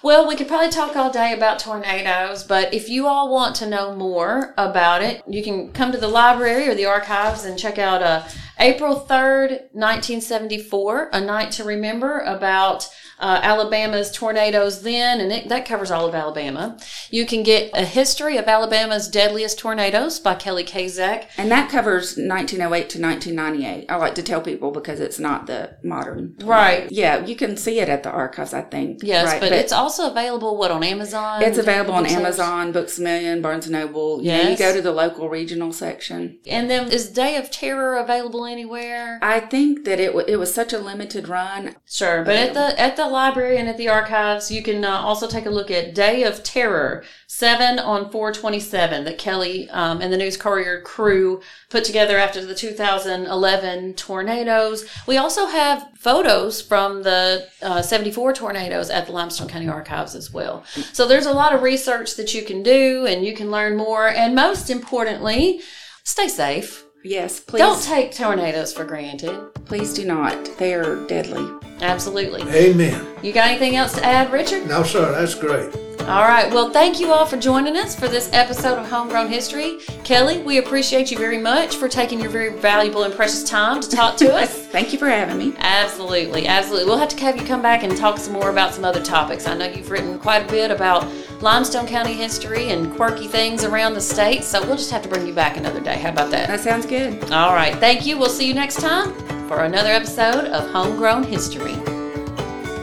Well, 0.00 0.28
we 0.28 0.36
could 0.36 0.46
probably 0.46 0.70
talk 0.70 0.94
all 0.94 1.10
day 1.10 1.32
about 1.32 1.58
tornadoes, 1.58 2.44
but 2.44 2.72
if 2.72 2.88
you 2.88 3.08
all 3.08 3.32
want 3.32 3.56
to 3.56 3.68
know 3.68 3.96
more 3.96 4.54
about 4.56 5.02
it, 5.02 5.24
you 5.26 5.42
can 5.42 5.72
come 5.72 5.90
to 5.90 5.98
the 5.98 6.06
library 6.06 6.68
or 6.68 6.76
the 6.76 6.86
archives 6.86 7.44
and 7.44 7.58
check 7.58 7.78
out 7.78 8.00
uh, 8.00 8.22
April 8.60 8.94
3rd, 9.08 9.50
1974, 9.72 11.10
A 11.12 11.20
Night 11.20 11.50
to 11.52 11.64
Remember 11.64 12.20
about 12.20 12.88
uh, 13.20 13.40
Alabama's 13.42 14.10
tornadoes 14.10 14.82
then, 14.82 15.20
and 15.20 15.32
it, 15.32 15.48
that 15.48 15.66
covers 15.66 15.90
all 15.90 16.06
of 16.06 16.14
Alabama. 16.14 16.78
You 17.10 17.26
can 17.26 17.42
get 17.42 17.70
a 17.74 17.84
history 17.84 18.36
of 18.36 18.46
Alabama's 18.46 19.08
deadliest 19.08 19.58
tornadoes 19.58 20.20
by 20.20 20.34
Kelly 20.34 20.64
Kazek. 20.64 21.26
And 21.36 21.50
that 21.50 21.70
covers 21.70 22.16
1908 22.16 22.88
to 22.90 23.00
1998. 23.00 23.86
I 23.88 23.96
like 23.96 24.14
to 24.16 24.22
tell 24.22 24.40
people 24.40 24.70
because 24.70 25.00
it's 25.00 25.18
not 25.18 25.46
the 25.46 25.76
modern. 25.82 26.36
Right. 26.42 26.90
Yeah, 26.90 27.24
you 27.24 27.36
can 27.36 27.56
see 27.56 27.80
it 27.80 27.88
at 27.88 28.02
the 28.02 28.10
archives, 28.10 28.54
I 28.54 28.62
think. 28.62 29.00
Yes, 29.02 29.26
Right, 29.26 29.40
but, 29.40 29.52
it's 29.52 29.72
also 29.72 30.10
available, 30.10 30.56
what, 30.56 30.70
on 30.70 30.82
Amazon? 30.84 31.42
It's 31.42 31.58
available 31.58 31.94
on 31.94 32.06
Amazon, 32.06 32.72
Books 32.72 32.98
a 32.98 33.02
Million, 33.02 33.42
Barnes 33.42 33.68
Noble. 33.68 34.20
Yeah, 34.22 34.48
you 34.48 34.56
go 34.56 34.72
to 34.74 34.80
the 34.80 34.92
local 34.92 35.28
regional 35.28 35.72
section. 35.72 36.38
And 36.46 36.70
then 36.70 36.90
is 36.92 37.08
Day 37.10 37.36
of 37.36 37.50
Terror 37.50 37.96
available 37.96 38.44
anywhere? 38.44 39.18
I 39.22 39.40
think 39.40 39.84
that 39.84 39.98
it 39.98 40.08
w- 40.08 40.26
it 40.28 40.36
was 40.36 40.52
such 40.52 40.72
a 40.72 40.78
limited 40.78 41.28
run. 41.28 41.76
Sure, 41.86 42.24
but 42.24 42.36
at 42.36 42.54
the 42.54 42.78
at 42.80 42.96
the 42.96 43.07
library 43.10 43.58
and 43.58 43.68
at 43.68 43.76
the 43.76 43.88
archives, 43.88 44.50
you 44.50 44.62
can 44.62 44.84
uh, 44.84 44.90
also 44.90 45.26
take 45.26 45.46
a 45.46 45.50
look 45.50 45.70
at 45.70 45.94
Day 45.94 46.22
of 46.22 46.42
Terror 46.42 47.04
seven 47.26 47.78
on 47.78 48.10
four 48.10 48.32
twenty 48.32 48.60
seven 48.60 49.04
that 49.04 49.18
Kelly 49.18 49.68
um, 49.70 50.00
and 50.00 50.12
the 50.12 50.16
News 50.16 50.36
Courier 50.36 50.80
crew 50.80 51.40
put 51.70 51.84
together 51.84 52.16
after 52.18 52.44
the 52.44 52.54
two 52.54 52.70
thousand 52.70 53.26
eleven 53.26 53.94
tornadoes. 53.94 54.88
We 55.06 55.16
also 55.16 55.46
have 55.46 55.86
photos 55.98 56.60
from 56.60 57.02
the 57.02 57.46
uh, 57.62 57.82
seventy 57.82 58.10
four 58.10 58.32
tornadoes 58.32 58.90
at 58.90 59.06
the 59.06 59.12
Limestone 59.12 59.48
County 59.48 59.68
Archives 59.68 60.14
as 60.14 60.32
well. 60.32 60.64
So 60.92 61.06
there's 61.06 61.26
a 61.26 61.32
lot 61.32 61.54
of 61.54 61.62
research 61.62 62.16
that 62.16 62.34
you 62.34 62.42
can 62.42 62.62
do, 62.62 63.06
and 63.06 63.24
you 63.24 63.34
can 63.34 63.50
learn 63.50 63.76
more. 63.76 64.08
And 64.08 64.34
most 64.34 64.70
importantly, 64.70 65.60
stay 66.04 66.28
safe. 66.28 66.84
Yes, 67.04 67.40
please. 67.40 67.60
Don't 67.60 67.82
take 67.82 68.12
tornadoes 68.14 68.72
for 68.72 68.84
granted. 68.84 69.54
please 69.64 69.94
do 69.94 70.04
not. 70.04 70.44
They 70.58 70.74
are 70.74 71.06
deadly. 71.06 71.48
Absolutely. 71.80 72.42
Amen. 72.42 73.06
You 73.22 73.32
got 73.32 73.48
anything 73.48 73.76
else 73.76 73.92
to 73.94 74.04
add, 74.04 74.32
Richard? 74.32 74.66
No, 74.66 74.82
sir, 74.82 75.12
that's 75.12 75.34
great. 75.34 75.74
All 76.08 76.22
right. 76.22 76.50
Well, 76.52 76.70
thank 76.70 76.98
you 77.00 77.12
all 77.12 77.26
for 77.26 77.36
joining 77.36 77.76
us 77.76 77.94
for 77.98 78.08
this 78.08 78.30
episode 78.32 78.78
of 78.78 78.88
Homegrown 78.88 79.28
History. 79.28 79.78
Kelly, 80.04 80.42
we 80.42 80.56
appreciate 80.56 81.10
you 81.10 81.18
very 81.18 81.36
much 81.36 81.76
for 81.76 81.86
taking 81.86 82.18
your 82.18 82.30
very 82.30 82.58
valuable 82.58 83.02
and 83.02 83.12
precious 83.14 83.44
time 83.44 83.80
to 83.82 83.90
talk 83.90 84.16
to 84.16 84.34
us. 84.42 84.50
Thank 84.50 84.92
you 84.92 84.98
for 84.98 85.06
having 85.08 85.36
me. 85.36 85.52
Absolutely, 85.58 86.46
absolutely. 86.46 86.86
We'll 86.88 86.98
have 86.98 87.10
to 87.10 87.20
have 87.20 87.36
you 87.36 87.44
come 87.46 87.60
back 87.60 87.82
and 87.82 87.94
talk 87.94 88.16
some 88.18 88.32
more 88.32 88.48
about 88.50 88.72
some 88.74 88.84
other 88.86 89.02
topics. 89.02 89.46
I 89.46 89.54
know 89.54 89.66
you've 89.66 89.90
written 89.90 90.18
quite 90.18 90.48
a 90.48 90.50
bit 90.50 90.70
about 90.70 91.04
Limestone 91.40 91.86
County 91.86 92.14
history 92.14 92.70
and 92.70 92.92
quirky 92.96 93.28
things 93.28 93.62
around 93.62 93.94
the 93.94 94.00
state, 94.00 94.42
so 94.42 94.60
we'll 94.66 94.76
just 94.76 94.90
have 94.90 95.02
to 95.02 95.08
bring 95.08 95.24
you 95.26 95.32
back 95.32 95.56
another 95.56 95.78
day. 95.80 95.96
How 95.96 96.10
about 96.10 96.32
that? 96.32 96.48
That 96.48 96.58
sounds 96.60 96.84
good. 96.84 97.30
All 97.30 97.54
right. 97.54 97.76
Thank 97.76 98.04
you. 98.06 98.18
We'll 98.18 98.28
see 98.28 98.48
you 98.48 98.54
next 98.54 98.80
time 98.80 99.14
for 99.46 99.60
another 99.60 99.90
episode 99.90 100.46
of 100.46 100.68
Homegrown 100.70 101.22
History. 101.22 101.76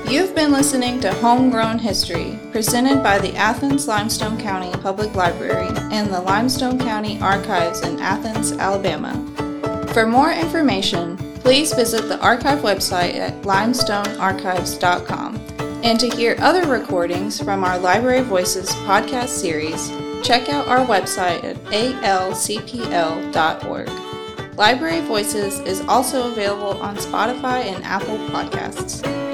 You've 0.07 0.33
been 0.35 0.53
listening 0.53 1.01
to 1.01 1.11
Homegrown 1.15 1.79
History, 1.79 2.39
presented 2.51 3.03
by 3.03 3.19
the 3.19 3.35
Athens 3.35 3.87
Limestone 3.87 4.39
County 4.39 4.71
Public 4.81 5.13
Library 5.15 5.67
and 5.91 6.09
the 6.09 6.21
Limestone 6.21 6.79
County 6.79 7.19
Archives 7.19 7.81
in 7.81 7.99
Athens, 7.99 8.53
Alabama. 8.53 9.13
For 9.93 10.07
more 10.07 10.31
information, 10.31 11.17
please 11.39 11.73
visit 11.73 12.07
the 12.07 12.19
archive 12.19 12.59
website 12.59 13.15
at 13.15 13.41
limestonearchives.com. 13.41 15.44
And 15.85 15.99
to 15.99 16.09
hear 16.09 16.35
other 16.39 16.65
recordings 16.65 17.39
from 17.39 17.63
our 17.63 17.77
Library 17.77 18.23
Voices 18.23 18.71
podcast 18.87 19.27
series, 19.27 19.91
check 20.25 20.49
out 20.49 20.67
our 20.67 20.83
website 20.83 21.43
at 21.43 21.57
alcpl.org. 21.65 22.57
Library 24.57 25.01
Voices 25.01 25.59
is 25.59 25.81
also 25.81 26.31
available 26.31 26.81
on 26.81 26.95
Spotify 26.97 27.65
and 27.65 27.83
Apple 27.83 28.17
Podcasts. 28.29 29.24